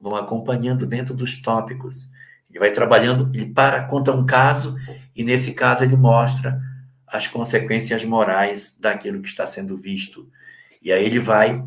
vão 0.00 0.16
acompanhando 0.16 0.86
dentro 0.86 1.14
dos 1.14 1.40
tópicos. 1.40 2.08
Ele 2.50 2.58
vai 2.58 2.70
trabalhando, 2.70 3.30
ele 3.34 3.52
para, 3.52 3.84
conta 3.84 4.12
um 4.12 4.26
caso, 4.26 4.76
e 5.14 5.22
nesse 5.22 5.52
caso 5.52 5.84
ele 5.84 5.96
mostra 5.96 6.60
as 7.06 7.26
consequências 7.26 8.04
morais 8.04 8.76
daquilo 8.78 9.20
que 9.20 9.28
está 9.28 9.46
sendo 9.46 9.76
visto. 9.76 10.28
E 10.80 10.90
aí 10.90 11.04
ele 11.04 11.20
vai 11.20 11.62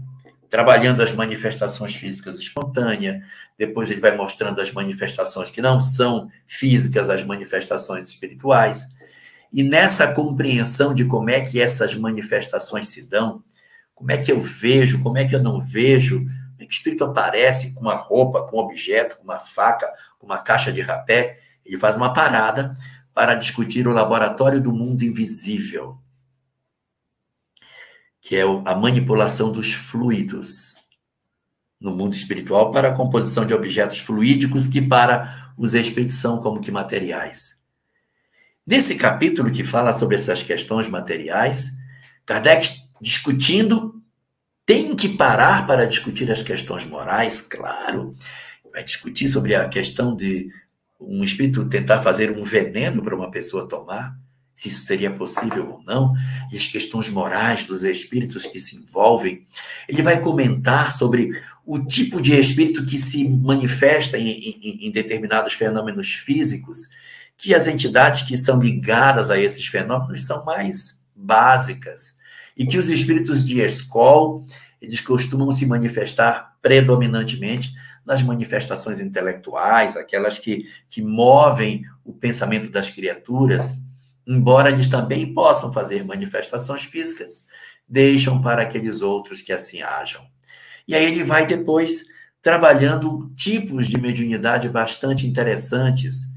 trabalhando 0.55 1.03
as 1.03 1.11
manifestações 1.11 1.93
físicas 1.93 2.39
espontâneas, 2.39 3.21
depois 3.57 3.91
ele 3.91 3.99
vai 3.99 4.15
mostrando 4.15 4.61
as 4.61 4.71
manifestações 4.71 5.51
que 5.51 5.61
não 5.61 5.81
são 5.81 6.29
físicas, 6.47 7.09
as 7.09 7.21
manifestações 7.25 8.07
espirituais. 8.07 8.85
E 9.51 9.63
nessa 9.63 10.07
compreensão 10.07 10.93
de 10.93 11.03
como 11.03 11.29
é 11.29 11.41
que 11.41 11.59
essas 11.59 11.93
manifestações 11.93 12.87
se 12.87 13.01
dão, 13.01 13.43
como 13.93 14.13
é 14.13 14.17
que 14.17 14.31
eu 14.31 14.39
vejo, 14.39 15.03
como 15.03 15.17
é 15.17 15.25
que 15.25 15.35
eu 15.35 15.43
não 15.43 15.59
vejo, 15.59 16.19
como 16.19 16.61
é 16.61 16.63
que 16.63 16.71
o 16.71 16.77
espírito 16.77 17.03
aparece 17.03 17.73
com 17.73 17.81
uma 17.81 17.95
roupa, 17.95 18.43
com 18.43 18.55
um 18.55 18.61
objeto, 18.61 19.17
com 19.17 19.25
uma 19.25 19.39
faca, 19.39 19.91
com 20.17 20.25
uma 20.25 20.37
caixa 20.37 20.71
de 20.71 20.79
rapé, 20.79 21.37
ele 21.65 21.77
faz 21.77 21.97
uma 21.97 22.13
parada 22.13 22.73
para 23.13 23.35
discutir 23.35 23.89
o 23.89 23.91
laboratório 23.91 24.61
do 24.61 24.71
mundo 24.71 25.03
invisível, 25.03 25.97
que 28.25 28.35
é 28.35 28.41
a 28.41 28.73
manipulação 28.73 29.51
dos 29.51 29.71
fluidos 29.71 30.73
no 31.79 31.95
mundo 31.95 32.15
espiritual 32.15 32.71
para 32.71 32.89
a 32.89 32.91
composição 32.91 33.45
de 33.45 33.53
objetos 33.53 33.99
fluídicos 33.99 34.67
que 34.67 34.81
para 34.81 35.53
os 35.55 35.75
espíritos 35.75 36.15
são 36.15 36.39
como 36.39 36.59
que 36.59 36.71
materiais. 36.71 37.63
Nesse 38.65 38.95
capítulo 38.95 39.51
que 39.51 39.63
fala 39.63 39.93
sobre 39.93 40.15
essas 40.15 40.41
questões 40.41 40.87
materiais, 40.87 41.77
Kardec 42.25 42.67
discutindo, 42.99 44.01
tem 44.65 44.95
que 44.95 45.07
parar 45.07 45.67
para 45.67 45.85
discutir 45.85 46.31
as 46.31 46.41
questões 46.41 46.83
morais, 46.83 47.41
claro. 47.41 48.15
Vai 48.71 48.83
discutir 48.83 49.27
sobre 49.27 49.53
a 49.53 49.69
questão 49.69 50.15
de 50.15 50.49
um 50.99 51.23
espírito 51.23 51.69
tentar 51.69 52.01
fazer 52.01 52.35
um 52.35 52.43
veneno 52.43 53.03
para 53.03 53.15
uma 53.15 53.29
pessoa 53.29 53.67
tomar, 53.67 54.17
se 54.55 54.69
isso 54.69 54.85
seria 54.85 55.11
possível 55.11 55.69
ou 55.69 55.83
não, 55.83 56.13
e 56.51 56.55
as 56.55 56.65
questões 56.65 57.09
morais 57.09 57.65
dos 57.65 57.83
espíritos 57.83 58.45
que 58.45 58.57
se 58.57 58.77
envolvem. 58.77 59.45
Ele 59.87 60.01
vai 60.01 60.21
comentar 60.21 60.93
sobre 60.93 61.29
o 61.65 61.83
tipo 61.85 62.21
de 62.21 62.33
espírito 62.33 62.85
que 62.85 62.97
se 62.97 63.27
manifesta 63.27 64.17
em, 64.17 64.29
em, 64.29 64.87
em 64.87 64.91
determinados 64.91 65.53
fenômenos 65.53 66.13
físicos, 66.13 66.87
que 67.37 67.53
as 67.53 67.67
entidades 67.67 68.21
que 68.21 68.37
são 68.37 68.59
ligadas 68.59 69.29
a 69.29 69.37
esses 69.37 69.67
fenômenos 69.67 70.25
são 70.25 70.45
mais 70.45 71.01
básicas, 71.13 72.15
e 72.55 72.65
que 72.65 72.77
os 72.77 72.87
espíritos 72.89 73.45
de 73.45 73.59
escola 73.59 74.41
eles 74.81 75.01
costumam 75.01 75.51
se 75.51 75.65
manifestar 75.65 76.55
predominantemente 76.61 77.73
nas 78.05 78.21
manifestações 78.21 78.99
intelectuais, 78.99 79.97
aquelas 79.97 80.37
que, 80.37 80.65
que 80.89 81.01
movem 81.01 81.83
o 82.03 82.13
pensamento 82.13 82.69
das 82.69 82.89
criaturas, 82.89 83.77
embora 84.27 84.69
eles 84.69 84.87
também 84.87 85.33
possam 85.33 85.71
fazer 85.71 86.03
manifestações 86.03 86.83
físicas, 86.83 87.43
deixam 87.87 88.41
para 88.41 88.63
aqueles 88.63 89.01
outros 89.01 89.41
que 89.41 89.53
assim 89.53 89.81
hajam. 89.81 90.25
E 90.87 90.95
aí 90.95 91.05
ele 91.05 91.23
vai 91.23 91.45
depois 91.45 92.05
trabalhando 92.41 93.31
tipos 93.35 93.87
de 93.87 93.99
mediunidade 93.99 94.69
bastante 94.69 95.25
interessantes, 95.25 96.27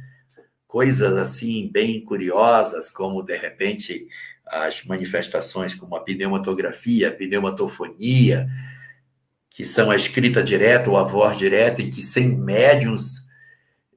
coisas 0.66 1.16
assim 1.16 1.70
bem 1.70 2.04
curiosas, 2.04 2.90
como 2.90 3.22
de 3.22 3.36
repente 3.36 4.06
as 4.46 4.84
manifestações 4.84 5.74
como 5.74 5.94
a 5.96 6.00
pneumatografia, 6.00 7.08
a 7.08 7.12
pneumatofonia, 7.12 8.48
que 9.50 9.64
são 9.64 9.90
a 9.90 9.96
escrita 9.96 10.42
direta 10.42 10.88
ou 10.88 10.96
a 10.96 11.02
voz 11.02 11.36
direta, 11.36 11.82
em 11.82 11.90
que 11.90 12.00
sem 12.00 12.28
médiums 12.36 13.27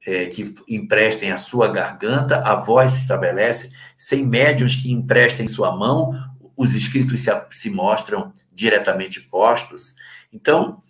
é, 0.06 0.26
que 0.26 0.54
emprestem 0.68 1.30
a 1.30 1.38
sua 1.38 1.68
garganta, 1.68 2.38
a 2.40 2.56
voz 2.56 2.92
se 2.92 3.02
estabelece, 3.02 3.70
sem 3.96 4.24
médiums 4.24 4.74
que 4.74 4.90
emprestem 4.90 5.46
sua 5.46 5.74
mão, 5.74 6.12
os 6.56 6.74
escritos 6.74 7.20
se, 7.20 7.30
se 7.50 7.70
mostram 7.70 8.32
diretamente 8.52 9.20
postos. 9.20 9.94
Então, 10.32 10.82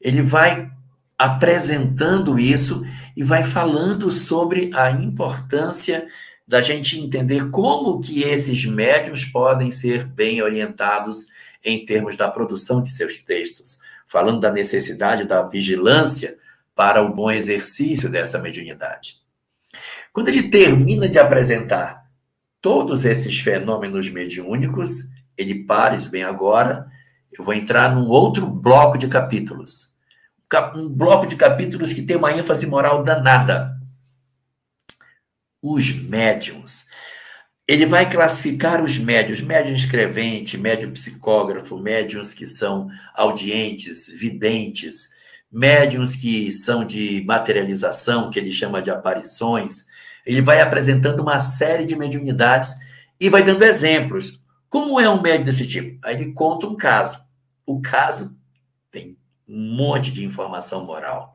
ele 0.00 0.22
vai 0.22 0.70
apresentando 1.18 2.38
isso 2.38 2.84
e 3.16 3.22
vai 3.22 3.42
falando 3.42 4.10
sobre 4.10 4.70
a 4.74 4.90
importância 4.90 6.06
da 6.46 6.60
gente 6.60 6.98
entender 6.98 7.50
como 7.50 8.00
que 8.00 8.22
esses 8.22 8.64
médios 8.64 9.24
podem 9.24 9.70
ser 9.70 10.04
bem 10.04 10.42
orientados 10.42 11.26
em 11.64 11.86
termos 11.86 12.16
da 12.16 12.28
produção 12.28 12.82
de 12.82 12.90
seus 12.90 13.18
textos, 13.18 13.78
falando 14.06 14.40
da 14.40 14.50
necessidade 14.50 15.24
da 15.24 15.42
vigilância 15.42 16.36
para 16.74 17.02
o 17.02 17.14
bom 17.14 17.30
exercício 17.30 18.08
dessa 18.08 18.38
mediunidade. 18.38 19.16
Quando 20.12 20.28
ele 20.28 20.50
termina 20.50 21.08
de 21.08 21.18
apresentar 21.18 22.02
todos 22.60 23.04
esses 23.04 23.38
fenômenos 23.38 24.08
mediúnicos, 24.08 25.00
ele 25.36 25.64
pares 25.64 26.06
bem 26.06 26.22
agora, 26.22 26.86
eu 27.36 27.44
vou 27.44 27.54
entrar 27.54 27.94
num 27.94 28.08
outro 28.08 28.46
bloco 28.46 28.98
de 28.98 29.08
capítulos. 29.08 29.92
Um 30.76 30.88
bloco 30.88 31.26
de 31.26 31.36
capítulos 31.36 31.92
que 31.92 32.02
tem 32.02 32.16
uma 32.16 32.32
ênfase 32.32 32.66
moral 32.66 33.02
danada 33.02 33.72
os 35.62 35.92
médiums. 35.92 36.84
Ele 37.66 37.86
vai 37.86 38.10
classificar 38.10 38.82
os 38.84 38.98
médios, 38.98 39.40
médium 39.40 39.74
escrevente, 39.74 40.58
médium 40.58 40.92
psicógrafo, 40.92 41.78
médiums 41.78 42.34
que 42.34 42.44
são 42.44 42.88
audientes, 43.14 44.08
videntes, 44.08 45.10
médiums 45.52 46.16
que 46.16 46.50
são 46.50 46.84
de 46.84 47.22
materialização, 47.26 48.30
que 48.30 48.38
ele 48.38 48.50
chama 48.50 48.80
de 48.80 48.90
aparições. 48.90 49.84
Ele 50.24 50.40
vai 50.40 50.60
apresentando 50.60 51.20
uma 51.20 51.40
série 51.40 51.84
de 51.84 51.94
mediunidades 51.94 52.74
e 53.20 53.28
vai 53.28 53.42
dando 53.42 53.64
exemplos. 53.64 54.40
Como 54.68 54.98
é 54.98 55.08
um 55.08 55.20
médium 55.20 55.44
desse 55.44 55.66
tipo? 55.66 55.98
Aí 56.04 56.14
ele 56.14 56.32
conta 56.32 56.66
um 56.66 56.76
caso. 56.76 57.20
O 57.66 57.80
caso 57.80 58.34
tem 58.90 59.18
um 59.46 59.76
monte 59.76 60.10
de 60.10 60.24
informação 60.24 60.84
moral 60.86 61.32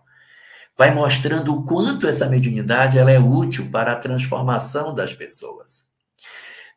vai 0.78 0.93
mostrando 0.93 1.53
o 1.53 1.63
quanto 1.65 2.07
essa 2.07 2.30
mediunidade 2.30 2.99
ela 2.99 3.11
é 3.11 3.20
útil 3.20 3.70
para 3.72 3.93
a 3.93 3.95
transformação 3.95 4.93
das 4.93 5.11
pessoas. 5.13 5.88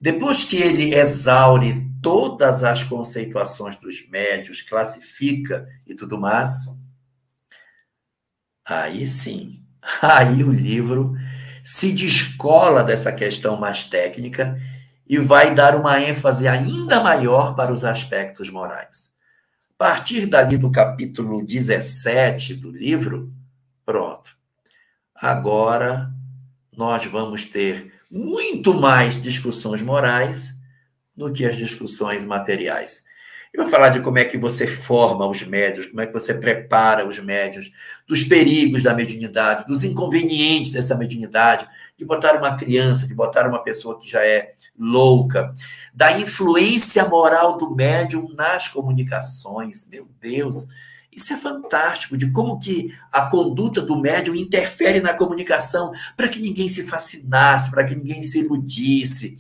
Depois 0.00 0.42
que 0.42 0.56
ele 0.56 0.94
exaure 0.94 1.86
todas 2.02 2.64
as 2.64 2.82
conceituações 2.82 3.76
dos 3.76 4.08
médios, 4.08 4.62
classifica 4.62 5.68
e 5.86 5.94
tudo 5.94 6.18
mais, 6.18 6.50
aí 8.70 9.06
sim, 9.06 9.60
aí 10.00 10.42
o 10.44 10.52
livro 10.52 11.14
se 11.64 11.92
descola 11.92 12.82
dessa 12.82 13.12
questão 13.12 13.56
mais 13.56 13.84
técnica 13.84 14.56
e 15.06 15.18
vai 15.18 15.54
dar 15.54 15.74
uma 15.74 16.00
ênfase 16.00 16.46
ainda 16.48 17.00
maior 17.00 17.54
para 17.54 17.72
os 17.72 17.84
aspectos 17.84 18.48
morais. 18.48 19.10
A 19.74 19.84
partir 19.84 20.26
dali 20.26 20.56
do 20.56 20.70
capítulo 20.70 21.44
17 21.44 22.54
do 22.54 22.70
livro, 22.70 23.32
Pronto. 23.90 24.36
Agora 25.16 26.12
nós 26.76 27.04
vamos 27.06 27.44
ter 27.44 27.92
muito 28.08 28.72
mais 28.72 29.20
discussões 29.20 29.82
morais 29.82 30.54
do 31.16 31.32
que 31.32 31.44
as 31.44 31.56
discussões 31.56 32.24
materiais. 32.24 33.04
Ele 33.52 33.64
vai 33.64 33.70
falar 33.70 33.88
de 33.88 34.00
como 34.00 34.18
é 34.18 34.24
que 34.24 34.38
você 34.38 34.66
forma 34.66 35.26
os 35.26 35.42
médios, 35.42 35.86
como 35.86 36.00
é 36.00 36.06
que 36.06 36.12
você 36.12 36.32
prepara 36.32 37.06
os 37.06 37.18
médios, 37.18 37.72
dos 38.06 38.22
perigos 38.22 38.84
da 38.84 38.94
mediunidade, 38.94 39.66
dos 39.66 39.82
inconvenientes 39.82 40.70
dessa 40.70 40.94
mediunidade, 40.94 41.68
de 41.98 42.04
botar 42.04 42.36
uma 42.36 42.56
criança, 42.56 43.08
de 43.08 43.14
botar 43.14 43.48
uma 43.48 43.62
pessoa 43.62 43.98
que 43.98 44.08
já 44.08 44.24
é 44.24 44.54
louca, 44.78 45.52
da 45.92 46.16
influência 46.16 47.04
moral 47.04 47.58
do 47.58 47.74
médium 47.74 48.32
nas 48.34 48.68
comunicações. 48.68 49.86
Meu 49.90 50.08
Deus, 50.20 50.66
isso 51.10 51.32
é 51.32 51.36
fantástico, 51.36 52.16
de 52.16 52.30
como 52.30 52.58
que 52.58 52.94
a 53.12 53.22
conduta 53.22 53.82
do 53.82 54.00
médium 54.00 54.36
interfere 54.36 55.00
na 55.00 55.12
comunicação, 55.12 55.92
para 56.16 56.28
que 56.28 56.38
ninguém 56.38 56.68
se 56.68 56.86
fascinasse, 56.86 57.70
para 57.70 57.84
que 57.84 57.96
ninguém 57.96 58.22
se 58.22 58.38
iludisse. 58.38 59.36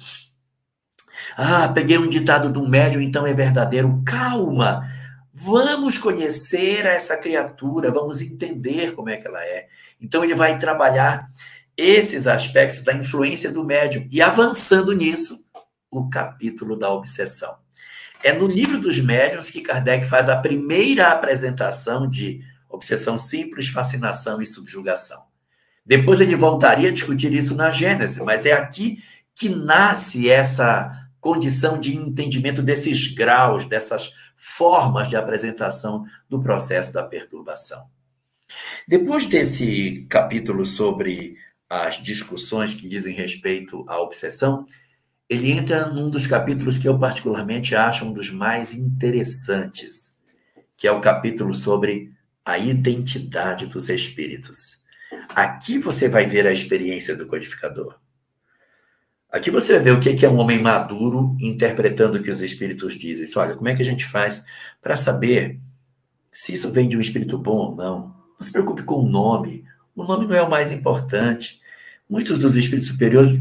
Ah, 1.36 1.68
peguei 1.68 1.98
um 1.98 2.08
ditado 2.08 2.50
do 2.50 2.66
médium, 2.66 3.00
então 3.00 3.26
é 3.26 3.32
verdadeiro. 3.32 4.02
Calma! 4.04 4.88
Vamos 5.32 5.96
conhecer 5.96 6.84
essa 6.84 7.16
criatura, 7.16 7.90
vamos 7.90 8.20
entender 8.20 8.92
como 8.94 9.08
é 9.08 9.16
que 9.16 9.26
ela 9.26 9.42
é. 9.42 9.68
Então 10.00 10.24
ele 10.24 10.34
vai 10.34 10.58
trabalhar 10.58 11.30
esses 11.76 12.26
aspectos 12.26 12.82
da 12.82 12.92
influência 12.92 13.50
do 13.50 13.64
médium 13.64 14.06
e 14.10 14.20
avançando 14.20 14.92
nisso, 14.92 15.42
o 15.90 16.08
capítulo 16.10 16.76
da 16.76 16.90
obsessão. 16.90 17.56
É 18.22 18.32
no 18.32 18.46
livro 18.46 18.78
dos 18.78 19.00
médiuns 19.00 19.50
que 19.50 19.62
Kardec 19.62 20.06
faz 20.06 20.28
a 20.28 20.36
primeira 20.36 21.08
apresentação 21.08 22.08
de 22.08 22.40
obsessão 22.68 23.16
simples, 23.16 23.68
fascinação 23.68 24.42
e 24.42 24.46
subjugação. 24.46 25.22
Depois 25.84 26.20
ele 26.20 26.36
voltaria 26.36 26.90
a 26.90 26.92
discutir 26.92 27.32
isso 27.32 27.54
na 27.54 27.70
Gênesis, 27.70 28.18
mas 28.18 28.44
é 28.44 28.52
aqui 28.52 29.02
que 29.34 29.48
nasce 29.48 30.28
essa 30.28 30.99
condição 31.20 31.78
de 31.78 31.94
entendimento 31.96 32.62
desses 32.62 33.06
graus, 33.12 33.64
dessas 33.66 34.12
formas 34.36 35.08
de 35.08 35.16
apresentação 35.16 36.04
do 36.28 36.40
processo 36.42 36.92
da 36.92 37.02
perturbação. 37.02 37.86
Depois 38.88 39.26
desse 39.26 40.06
capítulo 40.08 40.64
sobre 40.64 41.36
as 41.68 42.02
discussões 42.02 42.74
que 42.74 42.88
dizem 42.88 43.14
respeito 43.14 43.84
à 43.88 44.00
obsessão, 44.00 44.64
ele 45.28 45.52
entra 45.52 45.86
num 45.86 46.10
dos 46.10 46.26
capítulos 46.26 46.76
que 46.76 46.88
eu 46.88 46.98
particularmente 46.98 47.76
acho 47.76 48.04
um 48.04 48.12
dos 48.12 48.30
mais 48.30 48.74
interessantes, 48.74 50.20
que 50.76 50.88
é 50.88 50.90
o 50.90 51.00
capítulo 51.00 51.54
sobre 51.54 52.12
a 52.44 52.58
identidade 52.58 53.66
dos 53.66 53.88
espíritos. 53.88 54.80
Aqui 55.28 55.78
você 55.78 56.08
vai 56.08 56.26
ver 56.26 56.46
a 56.46 56.52
experiência 56.52 57.14
do 57.14 57.26
codificador. 57.26 57.96
Aqui 59.32 59.48
você 59.48 59.78
ver 59.78 59.92
o 59.92 60.00
que 60.00 60.26
é 60.26 60.28
um 60.28 60.38
homem 60.38 60.60
maduro 60.60 61.36
interpretando 61.40 62.16
o 62.16 62.22
que 62.22 62.30
os 62.30 62.40
espíritos 62.40 62.94
dizem. 62.94 63.26
Olha, 63.36 63.54
como 63.54 63.68
é 63.68 63.74
que 63.76 63.82
a 63.82 63.84
gente 63.84 64.04
faz 64.04 64.44
para 64.82 64.96
saber 64.96 65.60
se 66.32 66.52
isso 66.52 66.72
vem 66.72 66.88
de 66.88 66.96
um 66.96 67.00
espírito 67.00 67.38
bom 67.38 67.56
ou 67.56 67.76
não? 67.76 68.14
Não 68.38 68.44
se 68.44 68.50
preocupe 68.50 68.82
com 68.82 68.96
o 68.96 69.08
nome. 69.08 69.64
O 69.94 70.02
nome 70.02 70.26
não 70.26 70.34
é 70.34 70.42
o 70.42 70.50
mais 70.50 70.72
importante. 70.72 71.60
Muitos 72.08 72.38
dos 72.40 72.56
espíritos 72.56 72.88
superiores 72.88 73.38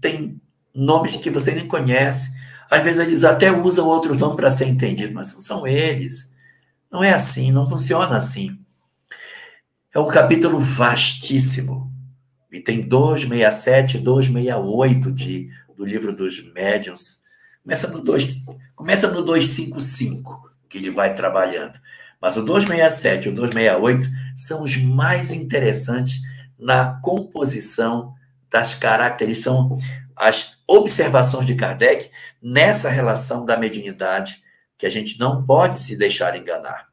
têm 0.00 0.40
nomes 0.74 1.16
que 1.16 1.30
você 1.30 1.54
nem 1.54 1.68
conhece. 1.68 2.36
Às 2.68 2.82
vezes 2.82 3.00
eles 3.00 3.22
até 3.22 3.52
usam 3.52 3.86
outros 3.86 4.16
nomes 4.16 4.36
para 4.36 4.50
ser 4.50 4.66
entendido, 4.66 5.14
mas 5.14 5.32
não 5.32 5.40
são 5.40 5.66
eles. 5.66 6.34
Não 6.90 7.04
é 7.04 7.12
assim, 7.12 7.52
não 7.52 7.68
funciona 7.68 8.16
assim. 8.16 8.58
É 9.94 10.00
um 10.00 10.08
capítulo 10.08 10.58
vastíssimo. 10.58 11.87
E 12.50 12.60
tem 12.60 12.80
267 12.80 13.98
e 13.98 14.00
268 14.00 15.12
de, 15.12 15.50
do 15.76 15.84
livro 15.84 16.14
dos 16.14 16.42
médiuns. 16.52 17.18
Começa 17.62 17.86
no, 17.88 18.00
2, 18.00 18.44
começa 18.74 19.10
no 19.10 19.22
255, 19.22 20.50
que 20.68 20.78
ele 20.78 20.90
vai 20.90 21.14
trabalhando. 21.14 21.78
Mas 22.20 22.36
o 22.36 22.42
267 22.42 23.26
e 23.26 23.28
o 23.30 23.34
268 23.34 24.08
são 24.36 24.62
os 24.62 24.76
mais 24.76 25.32
interessantes 25.32 26.20
na 26.58 26.98
composição 27.00 28.14
das 28.50 28.74
características, 28.74 29.44
são 29.44 29.78
as 30.16 30.58
observações 30.66 31.46
de 31.46 31.54
Kardec 31.54 32.10
nessa 32.42 32.88
relação 32.88 33.44
da 33.44 33.56
mediunidade 33.56 34.42
que 34.76 34.86
a 34.86 34.90
gente 34.90 35.18
não 35.18 35.44
pode 35.44 35.78
se 35.78 35.96
deixar 35.96 36.36
enganar. 36.36 36.88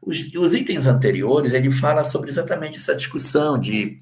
Os, 0.00 0.32
os 0.34 0.54
itens 0.54 0.86
anteriores, 0.86 1.52
ele 1.52 1.70
fala 1.70 2.04
sobre 2.04 2.30
exatamente 2.30 2.76
essa 2.76 2.94
discussão 2.94 3.58
de 3.58 3.98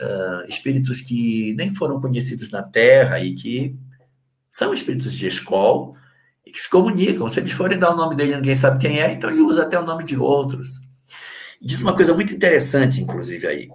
uh, 0.00 0.48
espíritos 0.48 1.00
que 1.00 1.54
nem 1.54 1.70
foram 1.70 2.00
conhecidos 2.00 2.50
na 2.50 2.62
Terra 2.62 3.20
e 3.20 3.34
que 3.34 3.76
são 4.48 4.74
espíritos 4.74 5.12
de 5.12 5.26
escola 5.26 5.94
e 6.46 6.50
que 6.50 6.60
se 6.60 6.68
comunicam. 6.68 7.28
Se 7.28 7.40
eles 7.40 7.52
forem 7.52 7.78
dar 7.78 7.90
o 7.90 7.96
nome 7.96 8.16
dele 8.16 8.36
ninguém 8.36 8.54
sabe 8.54 8.80
quem 8.80 9.00
é, 9.00 9.12
então 9.12 9.30
ele 9.30 9.40
usa 9.40 9.62
até 9.62 9.78
o 9.78 9.84
nome 9.84 10.04
de 10.04 10.16
outros. 10.16 10.80
Diz 11.60 11.80
uma 11.82 11.94
coisa 11.94 12.14
muito 12.14 12.34
interessante, 12.34 13.00
inclusive, 13.00 13.46
aí 13.46 13.68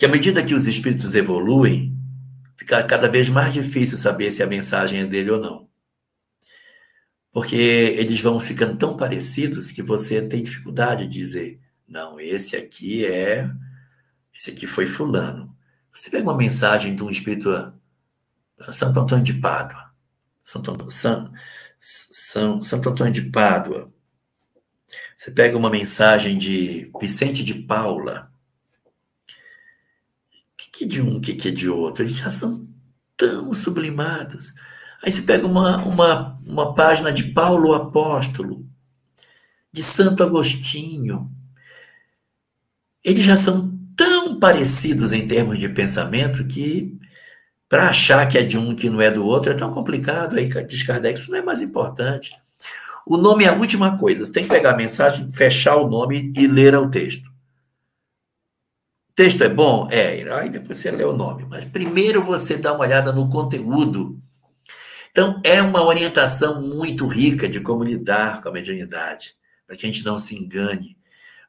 que 0.00 0.06
à 0.06 0.08
medida 0.08 0.42
que 0.42 0.54
os 0.54 0.66
espíritos 0.66 1.14
evoluem, 1.14 1.94
fica 2.56 2.82
cada 2.84 3.06
vez 3.06 3.28
mais 3.28 3.52
difícil 3.52 3.98
saber 3.98 4.32
se 4.32 4.42
a 4.42 4.46
mensagem 4.46 5.00
é 5.00 5.06
dele 5.06 5.30
ou 5.30 5.38
não. 5.38 5.68
Porque 7.30 7.54
eles 7.54 8.18
vão 8.18 8.40
ficando 8.40 8.78
tão 8.78 8.96
parecidos 8.96 9.70
que 9.70 9.82
você 9.82 10.22
tem 10.22 10.42
dificuldade 10.42 11.06
de 11.06 11.18
dizer, 11.18 11.60
não, 11.86 12.18
esse 12.18 12.56
aqui 12.56 13.04
é, 13.04 13.46
esse 14.40 14.50
aqui 14.52 14.66
foi 14.66 14.86
fulano. 14.86 15.54
Você 15.94 16.08
pega 16.08 16.22
uma 16.22 16.36
mensagem 16.36 16.96
de 16.96 17.04
um 17.04 17.10
espírito 17.10 17.50
Santo 18.72 19.00
Antônio 19.00 19.22
de 19.22 19.34
Pádua, 19.34 19.90
Santo, 20.42 20.90
San, 20.90 21.30
São, 21.78 22.62
Santo 22.62 22.88
Antônio 22.88 23.12
de 23.12 23.30
Pádua, 23.30 23.92
você 25.14 25.30
pega 25.30 25.58
uma 25.58 25.68
mensagem 25.68 26.38
de 26.38 26.90
Vicente 26.98 27.44
de 27.44 27.52
Paula, 27.52 28.32
que 30.72 30.86
de 30.86 31.02
um, 31.02 31.20
que, 31.20 31.34
que 31.34 31.50
de 31.50 31.68
outro. 31.68 32.02
Eles 32.02 32.16
já 32.16 32.30
são 32.30 32.66
tão 33.18 33.52
sublimados. 33.52 34.54
Aí 35.02 35.12
você 35.12 35.20
pega 35.20 35.46
uma, 35.46 35.84
uma, 35.84 36.38
uma 36.46 36.74
página 36.74 37.12
de 37.12 37.24
Paulo 37.24 37.74
Apóstolo, 37.74 38.66
de 39.70 39.82
Santo 39.82 40.22
Agostinho. 40.22 41.30
Eles 43.04 43.24
já 43.24 43.36
são 43.36 43.79
tão 44.00 44.38
parecidos 44.38 45.12
em 45.12 45.26
termos 45.26 45.58
de 45.58 45.68
pensamento 45.68 46.46
que 46.46 46.98
para 47.68 47.88
achar 47.88 48.26
que 48.26 48.38
é 48.38 48.42
de 48.42 48.56
um 48.56 48.74
que 48.74 48.90
não 48.90 49.00
é 49.00 49.10
do 49.10 49.24
outro 49.24 49.52
é 49.52 49.54
tão 49.54 49.70
complicado. 49.70 50.36
Aí 50.36 50.48
diz 50.64 50.82
Kardec, 50.82 51.18
isso 51.18 51.30
não 51.30 51.38
é 51.38 51.42
mais 51.42 51.60
importante. 51.60 52.32
O 53.06 53.16
nome 53.16 53.44
é 53.44 53.48
a 53.48 53.54
última 53.54 53.98
coisa. 53.98 54.24
Você 54.24 54.32
tem 54.32 54.44
que 54.44 54.50
pegar 54.50 54.72
a 54.72 54.76
mensagem, 54.76 55.30
fechar 55.32 55.76
o 55.76 55.88
nome 55.88 56.32
e 56.36 56.46
ler 56.46 56.74
o 56.74 56.90
texto 56.90 57.30
texto 59.20 59.44
é 59.44 59.50
bom? 59.50 59.86
É, 59.90 60.32
aí 60.32 60.48
depois 60.48 60.78
você 60.78 60.90
lê 60.90 61.04
o 61.04 61.12
nome. 61.12 61.44
Mas 61.46 61.66
primeiro 61.66 62.24
você 62.24 62.56
dá 62.56 62.72
uma 62.72 62.86
olhada 62.86 63.12
no 63.12 63.28
conteúdo. 63.28 64.18
Então, 65.10 65.38
é 65.44 65.60
uma 65.60 65.84
orientação 65.84 66.62
muito 66.62 67.06
rica 67.06 67.46
de 67.46 67.60
como 67.60 67.84
lidar 67.84 68.40
com 68.40 68.48
a 68.48 68.52
mediunidade, 68.52 69.34
para 69.66 69.76
que 69.76 69.84
a 69.84 69.90
gente 69.90 70.02
não 70.06 70.18
se 70.18 70.34
engane. 70.34 70.96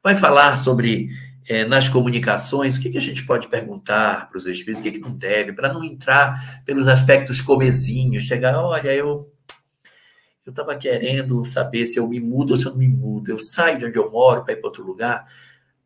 Vai 0.04 0.14
falar 0.14 0.58
sobre, 0.58 1.08
é, 1.48 1.64
nas 1.64 1.88
comunicações, 1.88 2.76
o 2.76 2.80
que, 2.80 2.90
que, 2.90 2.98
a 2.98 3.00
gente 3.00 3.24
pode 3.24 3.48
perguntar 3.48 4.28
para 4.28 4.38
os 4.38 4.46
espíritos, 4.46 4.80
o 4.80 4.82
que, 4.82 4.92
que 4.92 5.00
não 5.00 5.12
deve, 5.12 5.52
para 5.52 5.72
não 5.72 5.84
entrar 5.84 6.62
pelos 6.64 6.86
aspectos 6.88 7.40
comezinhos, 7.40 8.24
chegar, 8.24 8.56
olha, 8.56 8.94
eu 8.94 9.32
eu 10.44 10.50
estava 10.50 10.76
querendo 10.76 11.44
saber 11.44 11.86
se 11.86 11.98
eu 11.98 12.08
me 12.08 12.18
mudo 12.18 12.50
ou 12.50 12.56
se 12.56 12.66
eu 12.66 12.72
não 12.72 12.78
me 12.78 12.88
mudo. 12.88 13.30
Eu 13.30 13.38
saio 13.38 13.78
de 13.78 13.84
onde 13.86 13.96
eu 13.96 14.10
moro 14.10 14.44
para 14.44 14.54
ir 14.54 14.56
para 14.56 14.66
outro 14.66 14.84
lugar. 14.84 15.24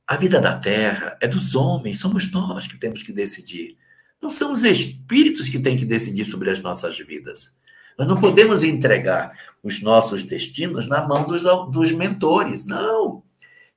A 0.07 0.16
vida 0.16 0.40
da 0.40 0.59
terra 0.59 1.16
é 1.20 1.28
dos 1.28 1.54
homens, 1.54 1.98
somos 1.98 2.32
nós 2.32 2.66
que 2.66 2.78
temos 2.78 3.02
que 3.02 3.12
decidir. 3.12 3.76
Não 4.20 4.30
são 4.30 4.50
os 4.52 4.62
espíritos 4.64 5.48
que 5.48 5.59
têm 5.59 5.76
que 5.76 5.84
decidir 5.84 6.24
sobre 6.24 6.50
as 6.50 6.62
nossas 6.62 6.98
vidas. 6.98 7.59
Nós 7.98 8.09
não 8.09 8.18
podemos 8.18 8.62
entregar 8.62 9.32
os 9.62 9.82
nossos 9.82 10.24
destinos 10.24 10.86
na 10.86 11.07
mão 11.07 11.26
dos, 11.26 11.42
dos 11.70 11.92
mentores. 11.92 12.64
Não. 12.64 13.22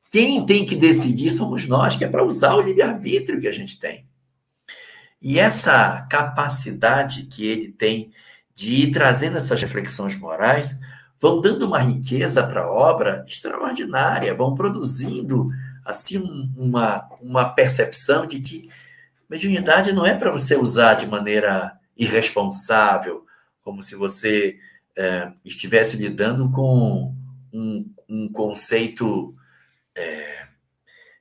Quem 0.10 0.45
tem 0.45 0.66
que 0.66 0.76
decidir 0.76 1.32
somos 1.32 1.68
nós, 1.68 1.95
que 1.95 2.03
é 2.03 2.07
para 2.07 2.24
usar 2.24 2.55
o 2.55 2.62
livre-arbítrio 2.62 3.39
que 3.39 3.47
a 3.47 3.51
gente 3.51 3.80
tem. 3.80 4.05
E 5.22 5.39
essa 5.39 6.01
capacidade 6.10 7.24
que 7.24 7.45
ele 7.45 7.72
tem 7.72 8.12
de 8.55 8.84
ir 8.84 8.91
trazendo 8.91 9.38
essas 9.38 9.62
reflexões 9.62 10.18
morais 10.18 10.80
vão 11.20 11.41
dando 11.41 11.68
uma 11.68 11.80
riqueza 11.80 12.45
para 12.45 12.64
a 12.64 12.72
obra 12.72 13.26
extraordinária, 13.28 14.34
vão 14.34 14.55
produzindo 14.55 15.49
assim 15.86 16.18
uma, 16.55 17.07
uma 17.22 17.49
percepção 17.49 18.26
de 18.26 18.39
que 18.39 18.70
mediunidade 19.30 19.91
não 19.91 20.05
é 20.05 20.16
para 20.16 20.32
você 20.32 20.55
usar 20.55 20.95
de 20.95 21.05
maneira 21.05 21.78
irresponsável, 21.97 23.26
como 23.62 23.84
se 23.84 23.95
você 23.95 24.57
é, 24.97 25.32
estivesse 25.43 25.97
lidando 25.97 26.49
com 26.49 27.14
um, 27.53 27.93
um 28.07 28.30
conceito 28.32 29.36
é, 30.00 30.47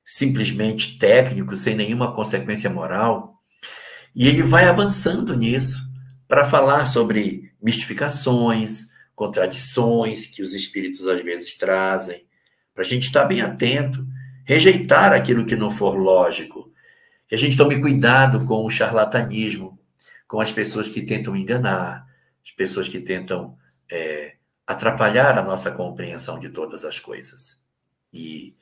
simplesmente 0.05 0.99
técnico, 0.99 1.57
sem 1.57 1.75
nenhuma 1.75 2.15
consequência 2.15 2.71
moral. 2.71 3.35
E 4.15 4.27
ele 4.27 4.43
vai 4.43 4.65
avançando 4.67 5.37
nisso 5.37 5.87
para 6.27 6.45
falar 6.45 6.87
sobre 6.87 7.53
mistificações, 7.61 8.89
contradições 9.15 10.27
que 10.27 10.43
os 10.43 10.55
espíritos 10.55 11.07
às 11.07 11.21
vezes 11.23 11.57
trazem, 11.57 12.27
para 12.73 12.85
a 12.85 12.87
gente 12.87 13.05
estar 13.05 13.25
bem 13.25 13.41
atento, 13.41 14.07
rejeitar 14.45 15.13
aquilo 15.13 15.45
que 15.45 15.57
não 15.57 15.71
for 15.71 15.97
lógico, 15.97 16.73
que 17.27 17.35
a 17.35 17.39
gente 17.39 17.57
tome 17.57 17.81
cuidado 17.81 18.45
com 18.45 18.65
o 18.65 18.71
charlatanismo, 18.71 19.79
com 20.27 20.41
as 20.41 20.53
pessoas 20.53 20.89
que 20.89 21.03
tentam 21.03 21.37
enganar, 21.37 22.07
as 22.43 22.51
pessoas 22.53 22.89
que 22.89 23.01
tentam 23.01 23.59
é, 23.91 24.37
atrapalhar 24.67 25.37
a 25.37 25.43
nossa 25.43 25.71
compreensão 25.71 26.39
de 26.39 26.49
todas 26.51 26.85
as 26.85 26.99
coisas. 26.99 27.61
E, 28.13 28.55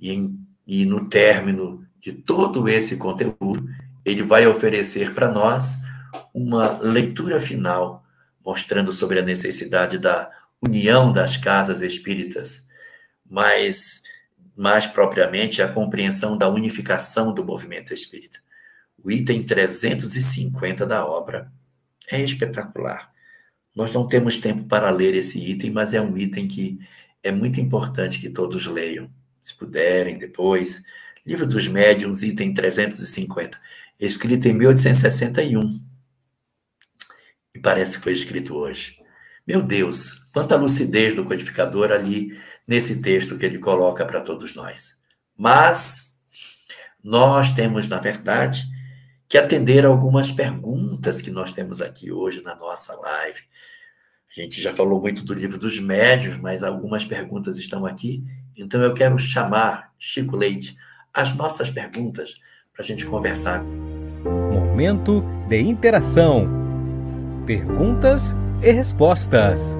e, 0.00 0.30
e 0.66 0.84
no 0.84 1.08
término 1.08 1.86
de 2.00 2.12
todo 2.12 2.68
esse 2.68 2.96
conteúdo, 2.96 3.68
ele 4.04 4.22
vai 4.22 4.46
oferecer 4.46 5.14
para 5.14 5.30
nós 5.30 5.76
uma 6.32 6.78
leitura 6.78 7.40
final, 7.40 8.04
mostrando 8.44 8.92
sobre 8.92 9.18
a 9.18 9.22
necessidade 9.22 9.98
da 9.98 10.30
união 10.62 11.12
das 11.12 11.36
casas 11.36 11.82
espíritas, 11.82 12.66
mas 13.28 14.02
mais 14.56 14.86
propriamente 14.86 15.62
a 15.62 15.68
compreensão 15.68 16.36
da 16.36 16.48
unificação 16.48 17.32
do 17.32 17.44
movimento 17.44 17.94
espírita. 17.94 18.38
O 19.02 19.10
item 19.10 19.42
350 19.42 20.84
da 20.86 21.06
obra 21.06 21.50
é 22.10 22.22
espetacular. 22.22 23.10
Nós 23.74 23.92
não 23.92 24.06
temos 24.06 24.38
tempo 24.38 24.68
para 24.68 24.90
ler 24.90 25.14
esse 25.14 25.38
item, 25.38 25.70
mas 25.70 25.94
é 25.94 26.00
um 26.00 26.16
item 26.16 26.48
que 26.48 26.78
é 27.22 27.30
muito 27.30 27.60
importante 27.60 28.20
que 28.20 28.28
todos 28.28 28.66
leiam, 28.66 29.10
se 29.50 29.54
puderem 29.56 30.18
depois. 30.18 30.82
Livro 31.26 31.46
dos 31.46 31.68
Médiuns, 31.68 32.22
item 32.22 32.54
350, 32.54 33.60
escrito 33.98 34.48
em 34.48 34.54
1861. 34.54 35.84
E 37.54 37.58
parece 37.58 37.96
que 37.96 38.02
foi 38.02 38.12
escrito 38.12 38.54
hoje. 38.54 38.98
Meu 39.46 39.62
Deus, 39.62 40.24
quanta 40.32 40.56
lucidez 40.56 41.14
do 41.14 41.24
codificador 41.24 41.90
ali 41.90 42.38
nesse 42.66 43.00
texto 43.00 43.36
que 43.36 43.44
ele 43.44 43.58
coloca 43.58 44.04
para 44.06 44.20
todos 44.20 44.54
nós. 44.54 44.98
Mas 45.36 46.16
nós 47.02 47.52
temos, 47.52 47.88
na 47.88 47.98
verdade, 47.98 48.62
que 49.28 49.36
atender 49.36 49.84
algumas 49.84 50.30
perguntas 50.30 51.20
que 51.20 51.30
nós 51.30 51.52
temos 51.52 51.80
aqui 51.80 52.12
hoje 52.12 52.42
na 52.42 52.54
nossa 52.54 52.94
live. 52.94 53.40
A 54.30 54.40
gente 54.40 54.60
já 54.60 54.72
falou 54.72 55.00
muito 55.00 55.24
do 55.24 55.34
livro 55.34 55.58
dos 55.58 55.80
médios, 55.80 56.36
mas 56.36 56.62
algumas 56.62 57.04
perguntas 57.04 57.58
estão 57.58 57.84
aqui. 57.84 58.24
Então 58.56 58.80
eu 58.82 58.94
quero 58.94 59.18
chamar 59.18 59.92
Chico 59.98 60.36
Leite 60.36 60.76
as 61.12 61.34
nossas 61.34 61.70
perguntas 61.70 62.40
para 62.72 62.82
a 62.82 62.84
gente 62.84 63.06
conversar. 63.06 63.62
Momento 64.52 65.22
de 65.48 65.60
interação. 65.60 66.48
Perguntas 67.46 68.34
e 68.62 68.70
respostas. 68.70 69.76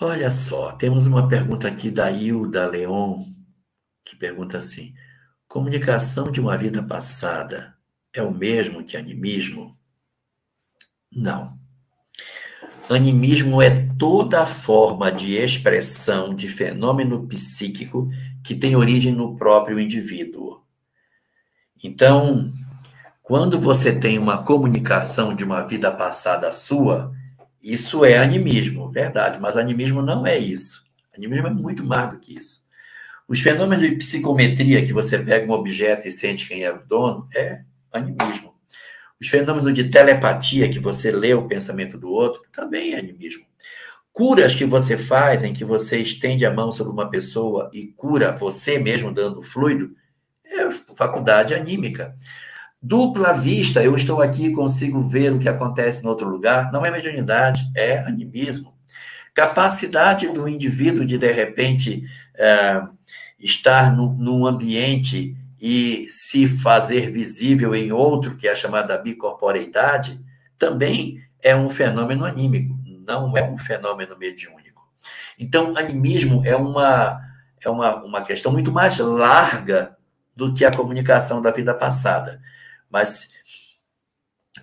Olha 0.00 0.30
só, 0.30 0.72
temos 0.72 1.08
uma 1.08 1.28
pergunta 1.28 1.66
aqui 1.66 1.90
da 1.90 2.08
Hilda 2.08 2.68
Leon, 2.68 3.24
que 4.04 4.14
pergunta 4.14 4.56
assim: 4.56 4.94
comunicação 5.48 6.30
de 6.30 6.40
uma 6.40 6.56
vida 6.56 6.80
passada 6.82 7.76
é 8.12 8.22
o 8.22 8.32
mesmo 8.32 8.84
que 8.84 8.96
animismo? 8.96 9.76
Não. 11.10 11.58
Animismo 12.90 13.60
é 13.60 13.86
toda 13.98 14.46
forma 14.46 15.12
de 15.12 15.34
expressão 15.34 16.34
de 16.34 16.48
fenômeno 16.48 17.26
psíquico 17.26 18.08
que 18.42 18.54
tem 18.54 18.76
origem 18.76 19.12
no 19.12 19.36
próprio 19.36 19.78
indivíduo. 19.78 20.62
Então, 21.84 22.50
quando 23.22 23.60
você 23.60 23.92
tem 23.92 24.18
uma 24.18 24.42
comunicação 24.42 25.34
de 25.34 25.44
uma 25.44 25.60
vida 25.66 25.92
passada 25.92 26.50
sua, 26.50 27.12
isso 27.62 28.06
é 28.06 28.16
animismo, 28.16 28.90
verdade, 28.90 29.38
mas 29.38 29.58
animismo 29.58 30.00
não 30.00 30.26
é 30.26 30.38
isso. 30.38 30.82
Animismo 31.14 31.46
é 31.46 31.50
muito 31.50 31.84
mais 31.84 32.10
do 32.10 32.18
que 32.18 32.38
isso. 32.38 32.62
Os 33.28 33.40
fenômenos 33.40 33.86
de 33.86 33.96
psicometria, 33.96 34.84
que 34.86 34.94
você 34.94 35.18
pega 35.18 35.46
um 35.46 35.54
objeto 35.54 36.08
e 36.08 36.12
sente 36.12 36.48
quem 36.48 36.64
é 36.64 36.72
o 36.72 36.82
dono, 36.86 37.28
é 37.34 37.60
animismo. 37.92 38.57
Os 39.20 39.28
fenômenos 39.28 39.74
de 39.74 39.90
telepatia, 39.90 40.68
que 40.68 40.78
você 40.78 41.10
lê 41.10 41.34
o 41.34 41.48
pensamento 41.48 41.98
do 41.98 42.10
outro, 42.10 42.42
também 42.52 42.94
é 42.94 42.98
animismo. 42.98 43.44
Curas 44.12 44.54
que 44.54 44.64
você 44.64 44.96
faz, 44.96 45.44
em 45.44 45.52
que 45.52 45.64
você 45.64 45.98
estende 45.98 46.44
a 46.44 46.52
mão 46.52 46.70
sobre 46.70 46.92
uma 46.92 47.10
pessoa 47.10 47.70
e 47.72 47.88
cura 47.96 48.36
você 48.36 48.78
mesmo 48.78 49.12
dando 49.12 49.42
fluido, 49.42 49.90
é 50.44 50.70
faculdade 50.94 51.54
anímica. 51.54 52.16
Dupla 52.80 53.32
vista, 53.32 53.82
eu 53.82 53.94
estou 53.94 54.22
aqui 54.22 54.46
e 54.46 54.52
consigo 54.52 55.02
ver 55.02 55.32
o 55.32 55.38
que 55.38 55.48
acontece 55.48 56.04
em 56.04 56.08
outro 56.08 56.28
lugar, 56.28 56.70
não 56.72 56.86
é 56.86 56.90
mediunidade, 56.90 57.62
é 57.76 57.98
animismo. 57.98 58.74
Capacidade 59.34 60.28
do 60.28 60.48
indivíduo 60.48 61.04
de, 61.04 61.18
de 61.18 61.32
repente, 61.32 62.02
é, 62.36 62.82
estar 63.38 63.94
no, 63.96 64.12
num 64.14 64.46
ambiente 64.46 65.36
e 65.60 66.06
se 66.08 66.46
fazer 66.46 67.10
visível 67.10 67.74
em 67.74 67.90
outro, 67.90 68.36
que 68.36 68.46
é 68.46 68.52
a 68.52 68.56
chamada 68.56 68.96
bicorporeidade, 68.96 70.20
também 70.58 71.22
é 71.40 71.54
um 71.54 71.68
fenômeno 71.68 72.24
anímico, 72.24 72.78
não 73.06 73.36
é 73.36 73.42
um 73.42 73.58
fenômeno 73.58 74.16
mediúnico. 74.16 74.86
Então, 75.38 75.76
animismo 75.76 76.42
é 76.44 76.54
uma, 76.54 77.20
é 77.64 77.68
uma, 77.68 78.04
uma 78.04 78.22
questão 78.22 78.52
muito 78.52 78.70
mais 78.70 78.98
larga 78.98 79.96
do 80.34 80.54
que 80.54 80.64
a 80.64 80.74
comunicação 80.74 81.42
da 81.42 81.50
vida 81.50 81.74
passada. 81.74 82.40
Mas 82.90 83.30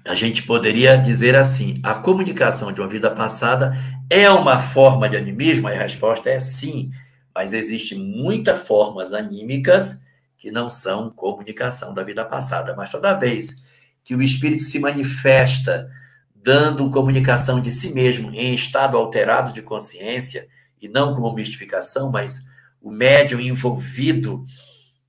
a 0.05 0.13
gente 0.13 0.43
poderia 0.43 0.97
dizer 0.97 1.35
assim: 1.35 1.79
a 1.83 1.95
comunicação 1.95 2.71
de 2.71 2.79
uma 2.79 2.87
vida 2.87 3.11
passada 3.11 3.75
é 4.09 4.29
uma 4.29 4.59
forma 4.59 5.09
de 5.09 5.17
animismo? 5.17 5.67
a 5.67 5.71
resposta 5.71 6.29
é 6.29 6.39
sim, 6.39 6.91
mas 7.33 7.53
existem 7.53 7.97
muitas 7.97 8.61
formas 8.61 9.13
anímicas 9.13 10.04
que 10.45 10.51
não 10.51 10.69
são 10.69 11.09
comunicação 11.09 11.91
da 11.91 12.03
vida 12.03 12.23
passada. 12.23 12.75
Mas 12.75 12.91
toda 12.91 13.15
vez 13.15 13.63
que 14.03 14.13
o 14.13 14.21
espírito 14.21 14.61
se 14.61 14.77
manifesta 14.77 15.89
dando 16.35 16.91
comunicação 16.91 17.59
de 17.59 17.71
si 17.71 17.91
mesmo 17.91 18.29
em 18.31 18.53
estado 18.53 18.95
alterado 18.95 19.51
de 19.51 19.63
consciência, 19.63 20.47
e 20.79 20.87
não 20.87 21.15
como 21.15 21.33
mistificação, 21.33 22.11
mas 22.11 22.45
o 22.79 22.91
médium 22.91 23.39
envolvido 23.39 24.45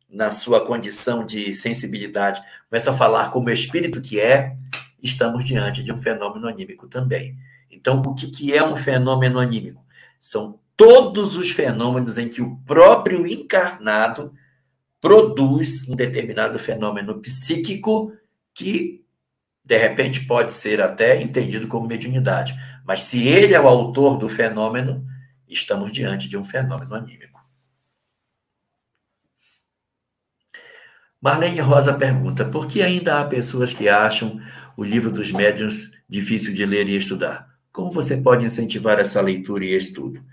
na 0.08 0.30
sua 0.30 0.64
condição 0.64 1.22
de 1.26 1.54
sensibilidade, 1.54 2.40
começa 2.70 2.90
a 2.90 2.94
falar 2.94 3.30
como 3.30 3.50
espírito 3.50 4.00
que 4.00 4.18
é, 4.18 4.56
estamos 5.02 5.44
diante 5.44 5.82
de 5.82 5.92
um 5.92 6.00
fenômeno 6.00 6.48
anímico 6.48 6.88
também. 6.88 7.36
Então, 7.70 8.00
o 8.00 8.14
que, 8.14 8.28
que 8.28 8.56
é 8.56 8.66
um 8.66 8.74
fenômeno 8.74 9.38
anímico? 9.38 9.84
São 10.18 10.58
todos 10.74 11.36
os 11.36 11.50
fenômenos 11.50 12.16
em 12.16 12.26
que 12.26 12.40
o 12.40 12.56
próprio 12.64 13.26
encarnado 13.26 14.32
produz 15.00 15.88
um 15.88 15.94
determinado 15.94 16.58
fenômeno 16.58 17.20
psíquico 17.20 18.12
que, 18.54 19.04
de 19.64 19.76
repente, 19.76 20.26
pode 20.26 20.52
ser 20.52 20.80
até 20.80 21.20
entendido 21.20 21.68
como 21.68 21.86
mediunidade. 21.86 22.54
Mas 22.84 23.02
se 23.02 23.26
ele 23.26 23.54
é 23.54 23.60
o 23.60 23.68
autor 23.68 24.16
do 24.16 24.28
fenômeno, 24.28 25.04
estamos 25.48 25.92
diante 25.92 26.28
de 26.28 26.36
um 26.36 26.44
fenômeno 26.44 26.94
anímico. 26.94 27.36
Marlene 31.20 31.60
Rosa 31.60 31.92
pergunta: 31.92 32.44
por 32.44 32.66
que 32.66 32.82
ainda 32.82 33.20
há 33.20 33.24
pessoas 33.24 33.72
que 33.72 33.88
acham 33.88 34.40
o 34.76 34.84
livro 34.84 35.10
dos 35.10 35.32
médiuns 35.32 35.90
difícil 36.08 36.54
de 36.54 36.64
ler 36.64 36.88
e 36.88 36.96
estudar? 36.96 37.48
Como 37.72 37.90
você 37.90 38.16
pode 38.16 38.44
incentivar 38.44 38.98
essa 38.98 39.20
leitura 39.20 39.64
e 39.64 39.76
estudo? 39.76 40.24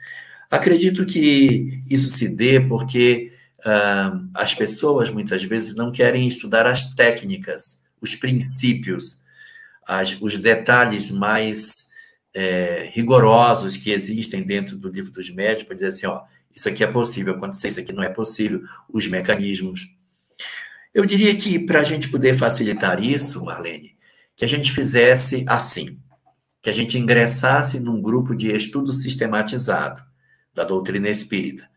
Acredito 0.49 1.05
que 1.05 1.83
isso 1.89 2.09
se 2.09 2.27
dê 2.29 2.59
porque 2.59 3.32
uh, 3.65 4.29
as 4.33 4.53
pessoas 4.53 5.09
muitas 5.09 5.43
vezes 5.43 5.75
não 5.75 5.91
querem 5.91 6.27
estudar 6.27 6.65
as 6.65 6.93
técnicas, 6.93 7.83
os 8.01 8.15
princípios, 8.15 9.21
as, 9.87 10.19
os 10.21 10.37
detalhes 10.37 11.09
mais 11.09 11.87
é, 12.33 12.89
rigorosos 12.93 13.77
que 13.77 13.91
existem 13.91 14.43
dentro 14.43 14.77
do 14.77 14.89
livro 14.89 15.11
dos 15.11 15.29
médios 15.29 15.63
para 15.63 15.75
dizer 15.75 15.87
assim, 15.87 16.07
ó, 16.07 16.23
isso 16.53 16.67
aqui 16.67 16.83
é 16.83 16.87
possível 16.87 17.33
acontecer, 17.33 17.69
isso 17.69 17.79
aqui 17.79 17.93
não 17.93 18.03
é 18.03 18.09
possível, 18.09 18.61
os 18.91 19.07
mecanismos. 19.07 19.87
Eu 20.93 21.05
diria 21.05 21.35
que 21.35 21.59
para 21.59 21.79
a 21.79 21.83
gente 21.83 22.09
poder 22.09 22.37
facilitar 22.37 23.03
isso, 23.03 23.43
Marlene, 23.43 23.97
que 24.35 24.45
a 24.45 24.47
gente 24.47 24.71
fizesse 24.71 25.43
assim, 25.47 25.99
que 26.61 26.69
a 26.69 26.73
gente 26.73 26.97
ingressasse 26.97 27.79
num 27.79 28.01
grupo 28.01 28.35
de 28.35 28.55
estudo 28.55 28.93
sistematizado 28.93 30.03
da 30.53 30.63
doutrina 30.63 31.09
espírita. 31.09 31.67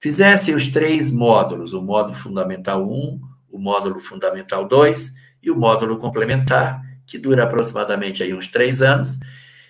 Fizesse 0.00 0.52
os 0.52 0.68
três 0.68 1.10
módulos, 1.10 1.72
o 1.72 1.82
módulo 1.82 2.14
fundamental 2.14 2.88
1, 2.88 3.20
o 3.50 3.58
módulo 3.58 4.00
fundamental 4.00 4.66
2 4.66 5.12
e 5.42 5.50
o 5.50 5.56
módulo 5.56 5.98
complementar, 5.98 6.82
que 7.06 7.18
dura 7.18 7.44
aproximadamente 7.44 8.22
aí 8.22 8.34
uns 8.34 8.48
três 8.48 8.82
anos. 8.82 9.18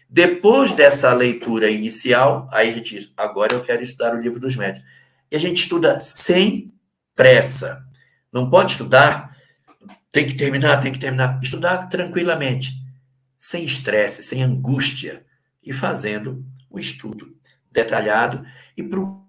Depois 0.09 0.72
dessa 0.72 1.12
leitura 1.12 1.70
inicial, 1.70 2.49
aí 2.53 2.70
a 2.70 2.72
gente 2.72 2.95
diz, 2.95 3.12
agora 3.16 3.55
eu 3.55 3.62
quero 3.62 3.83
estudar 3.83 4.14
o 4.14 4.20
livro 4.20 4.41
dos 4.41 4.57
médios. 4.57 4.85
E 5.31 5.37
a 5.37 5.39
gente 5.41 5.62
estuda 5.62 6.01
sem 6.01 6.72
pressa. 7.14 7.83
Não 8.33 8.51
pode 8.51 8.72
estudar 8.72 9.35
Tem 10.12 10.27
que 10.27 10.35
terminar, 10.35 10.81
tem 10.81 10.93
que 10.93 10.99
terminar. 11.01 11.41
Estudar 11.43 11.89
tranquilamente, 11.89 12.72
sem 13.37 13.64
estresse, 13.64 14.22
sem 14.22 14.45
angústia, 14.45 15.25
e 15.64 15.72
fazendo 15.72 16.45
o 16.70 16.79
estudo 16.79 17.35
detalhado 17.72 18.47
e 18.77 18.83
procurando 18.83 19.24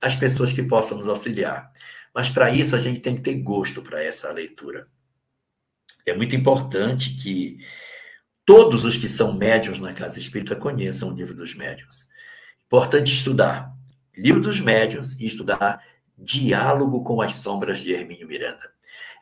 as 0.00 0.14
pessoas 0.14 0.52
que 0.52 0.62
possam 0.62 0.96
nos 0.96 1.08
auxiliar. 1.08 1.70
Mas 2.14 2.30
para 2.30 2.50
isso 2.50 2.74
a 2.74 2.78
gente 2.78 3.00
tem 3.00 3.16
que 3.16 3.22
ter 3.22 3.34
gosto 3.34 3.82
para 3.82 4.02
essa 4.02 4.32
leitura. 4.32 4.88
É 6.06 6.14
muito 6.14 6.34
importante 6.34 7.16
que 7.22 7.58
todos 8.44 8.84
os 8.84 8.96
que 8.96 9.08
são 9.08 9.36
médiums 9.36 9.80
na 9.80 9.92
casa 9.92 10.18
espírita 10.18 10.56
conheçam 10.56 11.10
o 11.10 11.14
livro 11.14 11.34
dos 11.34 11.54
médiuns. 11.54 12.08
Importante 12.66 13.12
estudar 13.12 13.72
livro 14.16 14.40
dos 14.40 14.60
médiuns 14.60 15.18
e 15.18 15.26
estudar 15.26 15.82
Diálogo 16.16 17.02
com 17.02 17.22
as 17.22 17.36
Sombras 17.36 17.80
de 17.80 17.92
Hermínio 17.92 18.28
Miranda. 18.28 18.70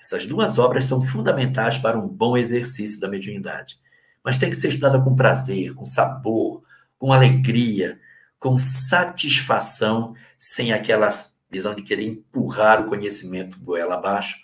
Essas 0.01 0.27
duas 0.27 0.59
obras 0.59 0.85
são 0.85 1.01
fundamentais 1.01 1.79
para 1.79 1.99
um 1.99 2.09
bom 2.09 2.37
exercício 2.37 2.99
da 2.99 3.09
mediunidade, 3.09 3.79
mas 4.25 4.39
tem 4.39 4.51
que 4.51 4.57
ser 4.57 4.69
estudada 4.69 5.01
com 5.01 5.15
prazer, 5.15 5.75
com 5.75 5.85
sabor, 5.85 6.63
com 6.99 7.13
alegria, 7.13 8.01
com 8.39 8.57
satisfação, 8.59 10.15
sem 10.39 10.73
aquela 10.73 11.11
visão 11.51 11.75
de 11.75 11.83
querer 11.83 12.05
empurrar 12.05 12.83
o 12.83 12.89
conhecimento 12.89 13.59
goela 13.59 13.95
abaixo, 13.95 14.37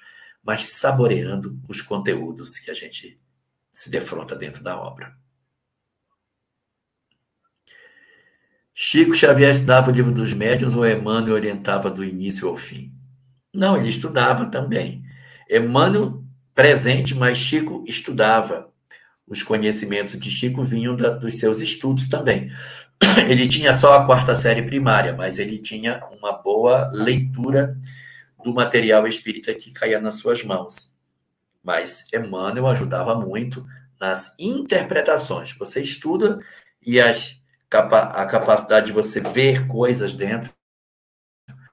mas 0.43 0.67
saboreando 0.67 1.59
os 1.69 1.81
conteúdos 1.81 2.59
que 2.59 2.71
a 2.71 2.75
gente 2.75 3.19
se 3.73 3.91
defronta 3.91 4.37
dentro 4.37 4.63
da 4.63 4.79
obra. 4.81 5.15
Chico 8.75 9.15
Xavier 9.15 9.51
estudava 9.51 9.91
o 9.91 9.95
livro 9.95 10.11
dos 10.11 10.33
médiuns 10.33 10.75
ou 10.75 10.85
Emmanuel 10.85 11.35
orientava 11.35 11.89
do 11.89 12.03
início 12.03 12.49
ao 12.49 12.57
fim? 12.57 12.93
Não, 13.55 13.77
ele 13.77 13.89
estudava 13.89 14.47
também. 14.47 15.05
Emmanuel 15.49 16.25
presente, 16.53 17.15
mas 17.15 17.39
Chico 17.39 17.85
estudava. 17.87 18.69
Os 19.27 19.43
conhecimentos 19.43 20.19
de 20.19 20.31
Chico 20.31 20.63
vinham 20.65 20.97
da, 20.97 21.11
dos 21.11 21.39
seus 21.39 21.61
estudos 21.61 22.09
também. 22.09 22.51
Ele 23.29 23.47
tinha 23.49 23.75
só 23.75 23.95
a 23.95 24.07
quarta 24.07 24.35
série 24.35 24.63
primária, 24.63 25.13
mas 25.15 25.39
ele 25.39 25.59
tinha 25.59 26.05
uma 26.11 26.33
boa 26.33 26.91
leitura 26.93 27.77
do 28.43 28.53
material 28.53 29.07
espírita 29.07 29.55
que 29.55 29.73
caía 29.73 30.01
nas 30.01 30.17
suas 30.17 30.43
mãos. 30.43 30.95
Mas 31.63 32.07
Emmanuel 32.13 32.67
ajudava 32.67 33.15
muito 33.15 33.67
nas 34.01 34.35
interpretações. 34.39 35.53
Você 35.59 35.81
estuda 35.81 36.39
e 36.85 37.01
as 37.01 37.43
a 37.77 38.25
capacidade 38.27 38.87
de 38.87 38.93
você 38.93 39.21
ver 39.21 39.67
coisas 39.67 40.15
dentro 40.15 40.53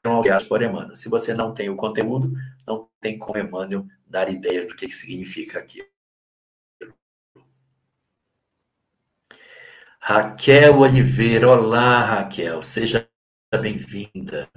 são 0.04 0.20
guiadas 0.22 0.44
por 0.46 0.64
Emmanuel. 0.64 0.96
Se 0.96 1.08
você 1.08 1.32
não 1.32 1.54
tem 1.54 1.70
o 1.70 1.76
conteúdo, 1.76 2.34
não 2.66 2.90
tem 3.00 3.20
como 3.20 3.38
Emmanuel 3.38 3.86
dar 4.08 4.28
ideias 4.28 4.66
do 4.66 4.76
que 4.76 4.92
significa 4.92 5.60
aquilo. 5.60 5.91
Raquel 10.04 10.80
Oliveira, 10.80 11.48
olá 11.48 12.04
Raquel, 12.04 12.64
seja 12.64 13.08
bem-vinda. 13.62 14.50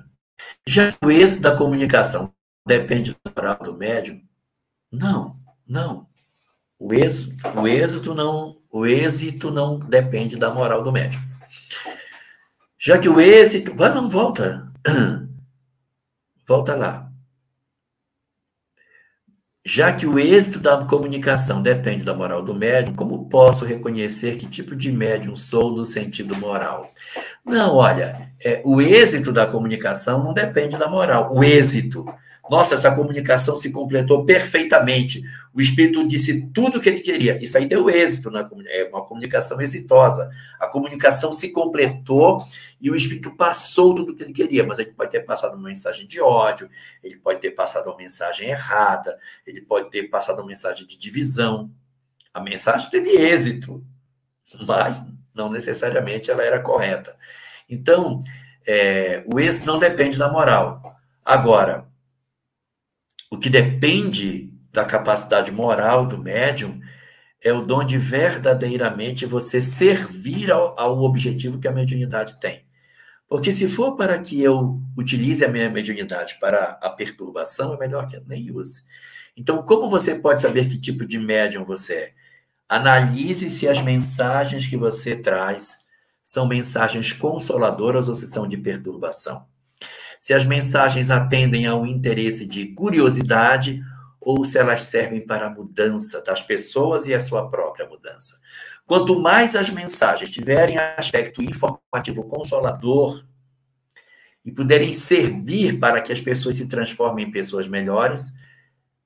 Já 0.67 0.89
o 1.05 1.11
êxito 1.11 1.43
da 1.43 1.55
comunicação 1.55 2.33
depende 2.67 3.13
do 3.13 3.19
moral 3.37 3.59
do 3.63 3.77
médium? 3.77 4.23
Não, 4.91 5.39
não. 5.69 6.09
O 6.79 6.95
êxito, 6.95 7.37
o 7.61 7.69
êxito 7.69 8.15
não, 8.15 8.57
o 8.71 8.87
êxito 8.87 9.51
não 9.51 9.79
depende 9.79 10.37
da 10.37 10.53
moral 10.53 10.83
do 10.83 10.91
médium. 10.91 11.21
Já 12.79 12.99
que 12.99 13.09
o 13.09 13.21
êxito. 13.21 13.75
Vai, 13.75 13.95
não, 13.95 14.09
volta. 14.09 14.73
Volta 16.47 16.75
lá. 16.75 17.11
Já 19.67 19.91
que 19.95 20.07
o 20.07 20.19
êxito 20.19 20.61
da 20.61 20.85
comunicação 20.85 21.63
depende 21.63 22.05
da 22.05 22.13
moral 22.13 22.43
do 22.43 22.55
médium, 22.55 22.95
como 22.95 23.31
posso 23.31 23.65
reconhecer 23.65 24.37
que 24.37 24.47
tipo 24.47 24.77
de 24.77 24.93
médium 24.93 25.35
sou 25.35 25.75
no 25.75 25.87
sentido 25.87 26.37
moral? 26.37 26.93
Não, 27.43 27.75
olha, 27.75 28.31
é, 28.45 28.61
o 28.63 28.83
êxito 28.83 29.33
da 29.33 29.47
comunicação 29.47 30.23
não 30.23 30.35
depende 30.35 30.77
da 30.77 30.87
moral. 30.87 31.35
O 31.35 31.43
êxito 31.43 32.05
nossa, 32.51 32.75
essa 32.75 32.95
comunicação 32.95 33.57
se 33.57 33.71
completou 33.71 34.25
perfeitamente. 34.27 35.23
O 35.53 35.63
espírito 35.63 36.07
disse 36.07 36.47
tudo 36.49 36.77
o 36.77 36.81
que 36.81 36.91
ele 36.91 37.01
queria. 37.01 37.43
Isso 37.43 37.57
aí 37.57 37.67
deu 37.67 37.89
êxito 37.89 38.31
na 38.31 38.49
é 38.67 38.85
uma 38.85 39.05
comunicação 39.05 39.61
exitosa. 39.63 40.31
A 40.61 40.67
comunicação 40.67 41.33
se 41.33 41.51
completou 41.51 42.45
e 42.79 42.91
o 42.91 42.97
espírito 42.97 43.35
passou 43.35 43.95
tudo 43.95 44.13
o 44.13 44.17
que 44.17 44.25
ele 44.25 44.35
queria, 44.35 44.65
mas 44.65 44.79
ele 44.79 44.93
pode 44.93 45.11
ter 45.11 45.21
passado 45.21 45.55
uma 45.55 45.69
mensagem 45.69 46.07
de 46.07 46.21
ódio, 46.21 46.69
ele 47.03 47.17
pode 47.17 47.41
ter 47.41 47.53
passado 47.53 47.87
uma 47.87 47.97
mensagem 47.97 48.51
errada, 48.51 49.19
ele 49.47 49.63
pode 49.63 49.91
ter 49.91 50.05
passado 50.05 50.41
uma 50.41 50.47
mensagem 50.47 50.87
de 50.87 50.99
divisão. 50.99 51.71
A 52.33 52.41
mensagem 52.41 52.91
teve 52.91 53.11
êxito, 53.11 53.83
mas 54.67 55.03
não 55.35 55.51
necessariamente 55.51 56.31
ela 56.31 56.43
era 56.43 56.61
correta. 56.61 57.17
Então, 57.71 58.19
é, 58.67 59.25
o 59.33 59.41
êxito 59.41 59.67
não 59.67 59.79
depende 59.79 60.19
da 60.19 60.31
moral. 60.31 60.95
Agora, 61.25 61.87
o 63.35 63.39
que 63.39 63.51
depende 63.51 64.53
da 64.73 64.85
capacidade 64.85 65.51
moral 65.51 66.07
do 66.07 66.17
médium 66.17 66.81
é 67.43 67.53
o 67.53 67.63
dom 67.63 67.85
de 67.85 67.99
verdadeiramente 67.99 69.27
você 69.27 69.61
servir 69.61 70.53
ao, 70.53 70.79
ao 70.79 71.03
objetivo 71.03 71.59
que 71.59 71.67
a 71.67 71.73
mediunidade 71.73 72.39
tem. 72.41 72.65
Porque 73.29 73.51
se 73.51 73.67
for 73.67 73.97
para 73.97 74.17
que 74.21 74.41
eu 74.41 74.81
utilize 74.97 75.45
a 75.45 75.49
minha 75.49 75.69
mediunidade 75.69 76.37
para 76.41 76.79
a 76.81 76.89
perturbação, 76.91 77.75
é 77.75 77.77
melhor 77.77 78.09
que 78.09 78.17
eu 78.17 78.23
nem 78.25 78.53
use. 78.53 78.83
Então, 79.37 79.65
como 79.65 79.91
você 79.91 80.15
pode 80.15 80.41
saber 80.41 80.69
que 80.69 80.79
tipo 80.79 81.05
de 81.05 81.19
médium 81.19 81.65
você 81.65 81.95
é? 81.95 82.13
Analise 82.69 83.51
se 83.51 83.69
as 83.69 83.83
mensagens 83.83 84.67
que 84.67 84.77
você 84.77 85.17
traz 85.17 85.77
são 86.23 86.47
mensagens 86.47 87.13
consoladoras 87.13 88.09
ou 88.09 88.15
se 88.15 88.29
são 88.29 88.47
de 88.47 88.57
perturbação 88.57 89.45
se 90.25 90.33
as 90.33 90.47
mensagens 90.47 91.11
atendem 91.11 91.67
ao 91.67 91.87
interesse 91.87 92.47
de 92.47 92.69
curiosidade 92.69 93.85
ou 94.19 94.43
se 94.43 94.57
elas 94.57 94.85
servem 94.85 95.21
para 95.21 95.49
a 95.49 95.51
mudança 95.51 96.25
das 96.25 96.41
pessoas 96.41 97.07
e 97.07 97.13
a 97.13 97.21
sua 97.21 97.51
própria 97.51 97.87
mudança. 97.87 98.41
Quanto 98.87 99.21
mais 99.21 99.55
as 99.55 99.69
mensagens 99.69 100.31
tiverem 100.31 100.79
aspecto 100.79 101.43
informativo 101.43 102.25
consolador 102.25 103.23
e 104.43 104.51
puderem 104.51 104.95
servir 104.95 105.79
para 105.79 106.01
que 106.01 106.11
as 106.11 106.23
pessoas 106.23 106.55
se 106.55 106.67
transformem 106.67 107.27
em 107.27 107.31
pessoas 107.31 107.69
melhores, 107.69 108.33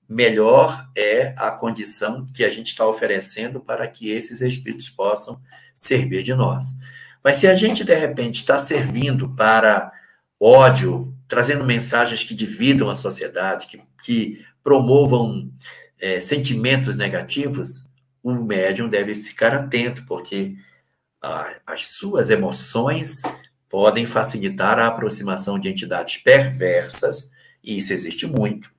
melhor 0.08 0.88
é 0.96 1.34
a 1.36 1.50
condição 1.50 2.26
que 2.32 2.44
a 2.44 2.48
gente 2.48 2.68
está 2.68 2.86
oferecendo 2.86 3.58
para 3.58 3.88
que 3.88 4.08
esses 4.08 4.40
espíritos 4.40 4.88
possam 4.88 5.40
servir 5.74 6.22
de 6.22 6.36
nós. 6.36 6.68
Mas 7.24 7.38
se 7.38 7.48
a 7.48 7.56
gente, 7.56 7.82
de 7.82 7.94
repente, 7.96 8.36
está 8.36 8.56
servindo 8.60 9.34
para 9.34 9.97
ódio, 10.40 11.14
trazendo 11.26 11.64
mensagens 11.64 12.22
que 12.22 12.34
dividam 12.34 12.88
a 12.88 12.94
sociedade, 12.94 13.66
que, 13.66 13.82
que 14.02 14.44
promovam 14.62 15.52
é, 15.98 16.20
sentimentos 16.20 16.96
negativos, 16.96 17.88
o 18.22 18.32
médium 18.32 18.88
deve 18.88 19.14
ficar 19.14 19.54
atento, 19.54 20.04
porque 20.06 20.56
as 21.66 21.88
suas 21.88 22.30
emoções 22.30 23.22
podem 23.68 24.06
facilitar 24.06 24.78
a 24.78 24.86
aproximação 24.86 25.58
de 25.58 25.68
entidades 25.68 26.16
perversas, 26.18 27.30
e 27.62 27.78
isso 27.78 27.92
existe 27.92 28.26
muito, 28.26 28.70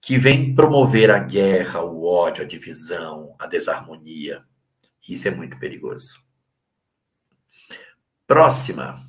que 0.00 0.16
vem 0.16 0.54
promover 0.54 1.10
a 1.10 1.18
guerra, 1.18 1.82
o 1.82 2.04
ódio, 2.04 2.44
a 2.44 2.46
divisão, 2.46 3.34
a 3.38 3.46
desarmonia. 3.46 4.44
Isso 5.08 5.26
é 5.26 5.30
muito 5.30 5.58
perigoso. 5.58 6.14
Próxima. 8.26 9.04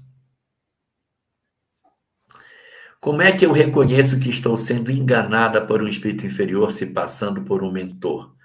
Como 3.07 3.21
é 3.21 3.31
que 3.31 3.45
eu 3.45 3.53
reconheço 3.53 4.19
que 4.19 4.29
estou 4.29 4.57
sendo 4.57 4.91
enganada 4.91 5.61
por 5.61 5.81
um 5.81 5.87
espírito 5.87 6.25
inferior 6.25 6.73
se 6.73 6.87
passando 6.87 7.41
por 7.41 7.63
um 7.63 7.71
mentor? 7.71 8.35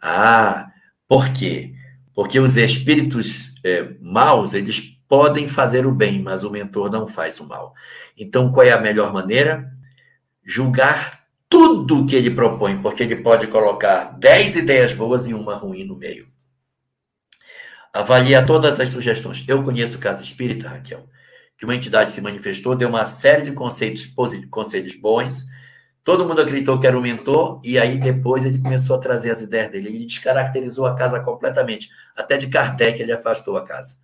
Ah, 0.00 0.70
por 1.08 1.32
quê? 1.32 1.74
Porque 2.14 2.38
os 2.38 2.56
espíritos 2.56 3.52
é, 3.64 3.96
maus, 4.00 4.54
eles 4.54 4.78
podem 5.08 5.48
fazer 5.48 5.84
o 5.84 5.92
bem, 5.92 6.22
mas 6.22 6.44
o 6.44 6.50
mentor 6.52 6.88
não 6.88 7.08
faz 7.08 7.40
o 7.40 7.48
mal. 7.48 7.74
Então, 8.16 8.52
qual 8.52 8.64
é 8.64 8.70
a 8.70 8.80
melhor 8.80 9.12
maneira? 9.12 9.72
Julgar 10.40 11.26
tudo 11.48 12.06
que 12.06 12.14
ele 12.14 12.30
propõe, 12.30 12.80
porque 12.80 13.02
ele 13.02 13.16
pode 13.16 13.48
colocar 13.48 14.16
dez 14.20 14.54
ideias 14.54 14.92
boas 14.92 15.26
e 15.26 15.34
uma 15.34 15.56
ruim 15.56 15.82
no 15.82 15.96
meio. 15.96 16.28
Avalia 17.92 18.46
todas 18.46 18.78
as 18.78 18.88
sugestões. 18.88 19.44
Eu 19.48 19.64
conheço 19.64 19.96
o 19.96 20.00
caso 20.00 20.22
espírita, 20.22 20.68
Raquel 20.68 21.08
que 21.56 21.64
uma 21.64 21.74
entidade 21.74 22.12
se 22.12 22.20
manifestou, 22.20 22.74
deu 22.74 22.88
uma 22.88 23.06
série 23.06 23.42
de 23.42 23.52
conceitos, 23.52 24.06
conselhos 24.50 24.94
bons, 24.94 25.44
todo 26.04 26.26
mundo 26.26 26.42
acreditou 26.42 26.78
que 26.78 26.86
era 26.86 26.98
o 26.98 27.02
mentor, 27.02 27.60
e 27.64 27.78
aí 27.78 27.98
depois 27.98 28.44
ele 28.44 28.60
começou 28.60 28.96
a 28.96 29.00
trazer 29.00 29.30
as 29.30 29.40
ideias 29.40 29.70
dele. 29.70 29.88
Ele 29.88 30.06
descaracterizou 30.06 30.86
a 30.86 30.94
casa 30.94 31.20
completamente. 31.20 31.88
Até 32.14 32.36
de 32.36 32.48
Kardec 32.48 33.00
ele 33.00 33.12
afastou 33.12 33.56
a 33.56 33.64
casa. 33.64 33.96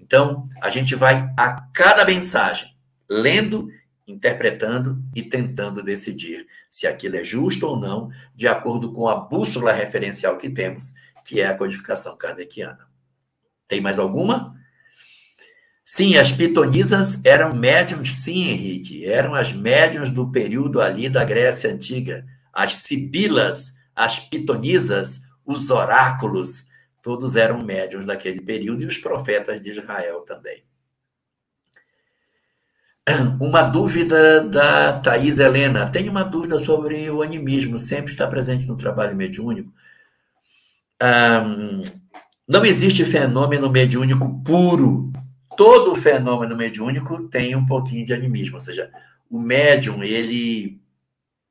Então, 0.00 0.48
a 0.60 0.70
gente 0.70 0.94
vai 0.94 1.32
a 1.36 1.68
cada 1.72 2.04
mensagem, 2.04 2.74
lendo 3.08 3.68
interpretando 4.06 5.02
e 5.14 5.22
tentando 5.22 5.82
decidir 5.82 6.46
se 6.68 6.86
aquilo 6.86 7.16
é 7.16 7.24
justo 7.24 7.66
ou 7.66 7.76
não, 7.76 8.10
de 8.34 8.48
acordo 8.48 8.92
com 8.92 9.08
a 9.08 9.14
bússola 9.14 9.72
referencial 9.72 10.36
que 10.36 10.50
temos, 10.50 10.92
que 11.24 11.40
é 11.40 11.46
a 11.46 11.56
codificação 11.56 12.16
kardeciana. 12.16 12.86
Tem 13.68 13.80
mais 13.80 13.98
alguma? 13.98 14.56
Sim, 15.94 16.16
as 16.16 16.32
pitonisas 16.32 17.22
eram 17.22 17.54
médiums, 17.54 18.14
sim, 18.14 18.44
Henrique, 18.44 19.04
eram 19.04 19.34
as 19.34 19.52
médiums 19.52 20.10
do 20.10 20.26
período 20.26 20.80
ali 20.80 21.06
da 21.06 21.22
Grécia 21.22 21.70
Antiga. 21.70 22.24
As 22.50 22.76
sibilas, 22.76 23.74
as 23.94 24.18
pitonisas, 24.18 25.20
os 25.44 25.68
oráculos, 25.68 26.66
todos 27.02 27.36
eram 27.36 27.62
médiums 27.62 28.06
daquele 28.06 28.40
período 28.40 28.82
e 28.82 28.86
os 28.86 28.96
profetas 28.96 29.60
de 29.60 29.68
Israel 29.68 30.22
também. 30.22 30.64
Uma 33.38 33.60
dúvida 33.60 34.40
da 34.40 34.98
Thais 34.98 35.38
Helena. 35.38 35.90
Tem 35.90 36.08
uma 36.08 36.24
dúvida 36.24 36.58
sobre 36.58 37.10
o 37.10 37.20
animismo, 37.20 37.78
sempre 37.78 38.10
está 38.10 38.26
presente 38.26 38.66
no 38.66 38.78
trabalho 38.78 39.14
mediúnico. 39.14 39.70
Um, 41.02 41.82
não 42.48 42.64
existe 42.64 43.04
fenômeno 43.04 43.68
mediúnico 43.68 44.42
puro. 44.42 45.12
Todo 45.56 45.94
fenômeno 45.94 46.56
mediúnico 46.56 47.28
tem 47.28 47.54
um 47.54 47.66
pouquinho 47.66 48.04
de 48.04 48.14
animismo, 48.14 48.56
ou 48.56 48.60
seja, 48.60 48.90
o 49.30 49.38
médium, 49.38 50.02
ele, 50.02 50.80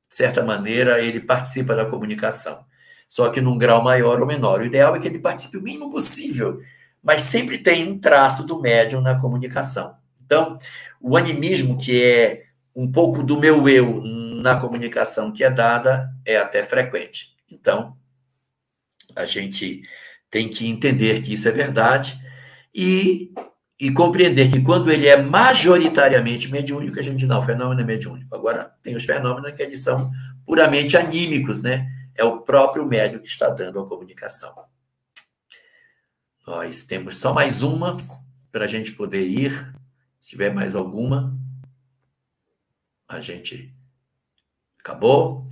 de 0.09 0.15
certa 0.15 0.43
maneira, 0.43 1.01
ele 1.01 1.19
participa 1.19 1.75
da 1.75 1.85
comunicação, 1.85 2.65
só 3.07 3.29
que 3.29 3.41
num 3.41 3.57
grau 3.57 3.83
maior 3.83 4.19
ou 4.19 4.27
menor. 4.27 4.61
O 4.61 4.65
ideal 4.65 4.95
é 4.95 4.99
que 4.99 5.07
ele 5.07 5.19
participe 5.19 5.57
o 5.57 5.61
mínimo 5.61 5.89
possível, 5.89 6.61
mas 7.03 7.23
sempre 7.23 7.57
tem 7.57 7.87
um 7.87 7.99
traço 7.99 8.45
do 8.45 8.59
médium 8.59 9.01
na 9.01 9.19
comunicação. 9.19 9.95
Então, 10.23 10.57
o 10.99 11.17
animismo, 11.17 11.77
que 11.77 12.03
é 12.03 12.43
um 12.75 12.89
pouco 12.91 13.23
do 13.23 13.39
meu 13.39 13.67
eu 13.67 14.01
na 14.41 14.55
comunicação 14.55 15.31
que 15.31 15.43
é 15.43 15.49
dada, 15.49 16.09
é 16.25 16.37
até 16.37 16.63
frequente. 16.63 17.35
Então, 17.49 17.97
a 19.15 19.25
gente 19.25 19.81
tem 20.29 20.47
que 20.47 20.67
entender 20.67 21.21
que 21.21 21.33
isso 21.33 21.47
é 21.47 21.51
verdade 21.51 22.17
e, 22.73 23.33
e 23.81 23.91
compreender 23.91 24.51
que 24.51 24.61
quando 24.61 24.91
ele 24.91 25.07
é 25.07 25.19
majoritariamente 25.19 26.47
mediúnico, 26.51 26.99
a 26.99 27.01
gente 27.01 27.25
não, 27.25 27.39
o 27.39 27.43
fenômeno 27.43 27.81
é 27.81 27.83
mediúnico. 27.83 28.35
Agora, 28.35 28.75
tem 28.83 28.95
os 28.95 29.03
fenômenos 29.03 29.53
que 29.53 29.63
eles 29.63 29.79
são 29.79 30.11
puramente 30.45 30.95
anímicos, 30.95 31.63
né? 31.63 31.89
É 32.13 32.23
o 32.23 32.41
próprio 32.41 32.85
médium 32.85 33.19
que 33.19 33.27
está 33.27 33.49
dando 33.49 33.79
a 33.79 33.89
comunicação. 33.89 34.53
Nós 36.45 36.83
temos 36.83 37.17
só 37.17 37.33
mais 37.33 37.63
uma 37.63 37.97
para 38.51 38.65
a 38.65 38.67
gente 38.67 38.91
poder 38.91 39.27
ir. 39.27 39.73
Se 40.19 40.29
tiver 40.29 40.53
mais 40.53 40.75
alguma, 40.75 41.35
a 43.09 43.19
gente 43.19 43.73
acabou. 44.77 45.47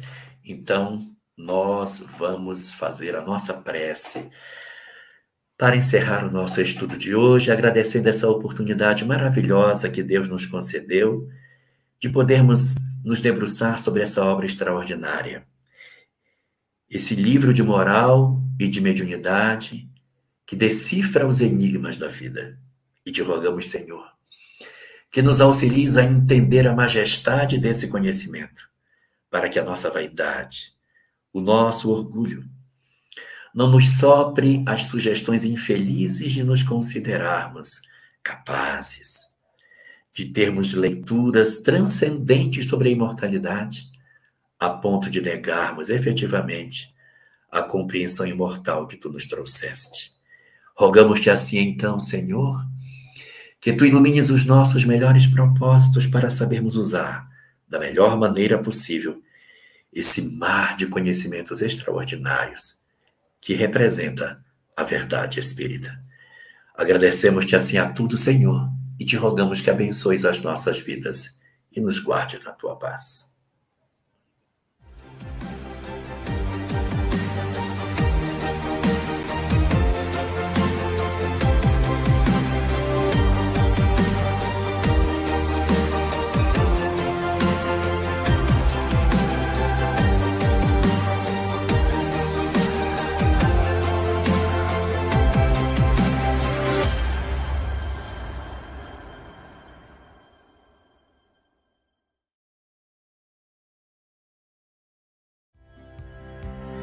Então, 0.46 1.16
nós 1.36 1.98
vamos 2.20 2.72
fazer 2.74 3.16
a 3.16 3.24
nossa 3.24 3.56
prece 3.56 4.30
para 5.60 5.76
encerrar 5.76 6.26
o 6.26 6.32
nosso 6.32 6.62
estudo 6.62 6.98
de 6.98 7.14
hoje, 7.14 7.52
agradecendo 7.52 8.08
essa 8.08 8.30
oportunidade 8.30 9.04
maravilhosa 9.04 9.90
que 9.90 10.02
Deus 10.02 10.30
nos 10.30 10.46
concedeu 10.46 11.28
de 12.00 12.08
podermos 12.08 12.76
nos 13.04 13.20
debruçar 13.20 13.78
sobre 13.78 14.02
essa 14.02 14.24
obra 14.24 14.46
extraordinária. 14.46 15.46
Esse 16.90 17.14
livro 17.14 17.54
de 17.54 17.62
moral 17.62 18.42
e 18.58 18.70
de 18.70 18.80
mediunidade 18.80 19.90
que 20.46 20.56
decifra 20.56 21.28
os 21.28 21.42
enigmas 21.42 21.98
da 21.98 22.08
vida. 22.08 22.58
E 23.06 23.12
te 23.12 23.22
rogamos, 23.22 23.68
Senhor, 23.68 24.10
que 25.12 25.22
nos 25.22 25.42
auxilies 25.42 25.98
a 25.98 26.04
entender 26.04 26.70
a 26.70 26.74
majestade 26.74 27.58
desse 27.58 27.90
conhecimento, 27.90 28.70
para 29.30 29.50
que 29.50 29.60
a 29.60 29.66
nossa 29.66 29.92
vaidade, 29.92 30.72
o 31.34 31.42
nosso 31.42 31.92
orgulho, 31.92 32.50
não 33.54 33.70
nos 33.70 33.98
sopre 33.98 34.64
as 34.66 34.86
sugestões 34.86 35.44
infelizes 35.44 36.32
de 36.32 36.44
nos 36.44 36.64
considerarmos 36.64 37.82
capazes 38.24 39.30
de 40.12 40.26
termos 40.26 40.74
leituras 40.74 41.58
transcendentes 41.58 42.68
sobre 42.68 42.90
a 42.90 42.92
imortalidade, 42.92 43.86
a 44.60 44.70
ponto 44.70 45.10
de 45.10 45.22
negarmos 45.22 45.90
efetivamente 45.90 46.94
a 47.52 47.62
compreensão 47.62 48.26
imortal 48.26 48.86
que 48.86 48.98
tu 48.98 49.10
nos 49.10 49.28
trouxeste. 49.28 50.14
Rogamos-te 50.76 51.30
assim 51.30 51.58
então, 51.60 52.00
Senhor, 52.00 52.66
que 53.62 53.74
tu 53.74 53.86
ilumines 53.86 54.30
os 54.30 54.46
nossos 54.46 54.86
melhores 54.86 55.26
propósitos 55.28 56.06
para 56.06 56.30
sabermos 56.30 56.76
usar, 56.76 57.28
da 57.68 57.80
melhor 57.80 58.18
maneira 58.18 58.58
possível, 58.58 59.22
esse 59.92 60.22
mar 60.22 60.76
de 60.76 60.86
conhecimentos 60.86 61.62
extraordinários 61.62 62.79
que 63.42 63.54
representa 63.54 64.44
a 64.76 64.84
verdade 64.84 65.40
espírita. 65.40 66.00
Agradecemos-te 66.76 67.56
assim 67.56 67.78
a 67.78 67.92
tudo, 67.92 68.18
Senhor, 68.18 68.70
e 69.00 69.06
te 69.06 69.16
rogamos 69.16 69.62
que 69.62 69.70
abençoes 69.70 70.26
as 70.26 70.42
nossas 70.42 70.80
vidas 70.80 71.40
e 71.72 71.80
nos 71.80 72.00
guarde 72.00 72.40
na 72.44 72.52
tua 72.52 72.78
paz. 72.78 73.29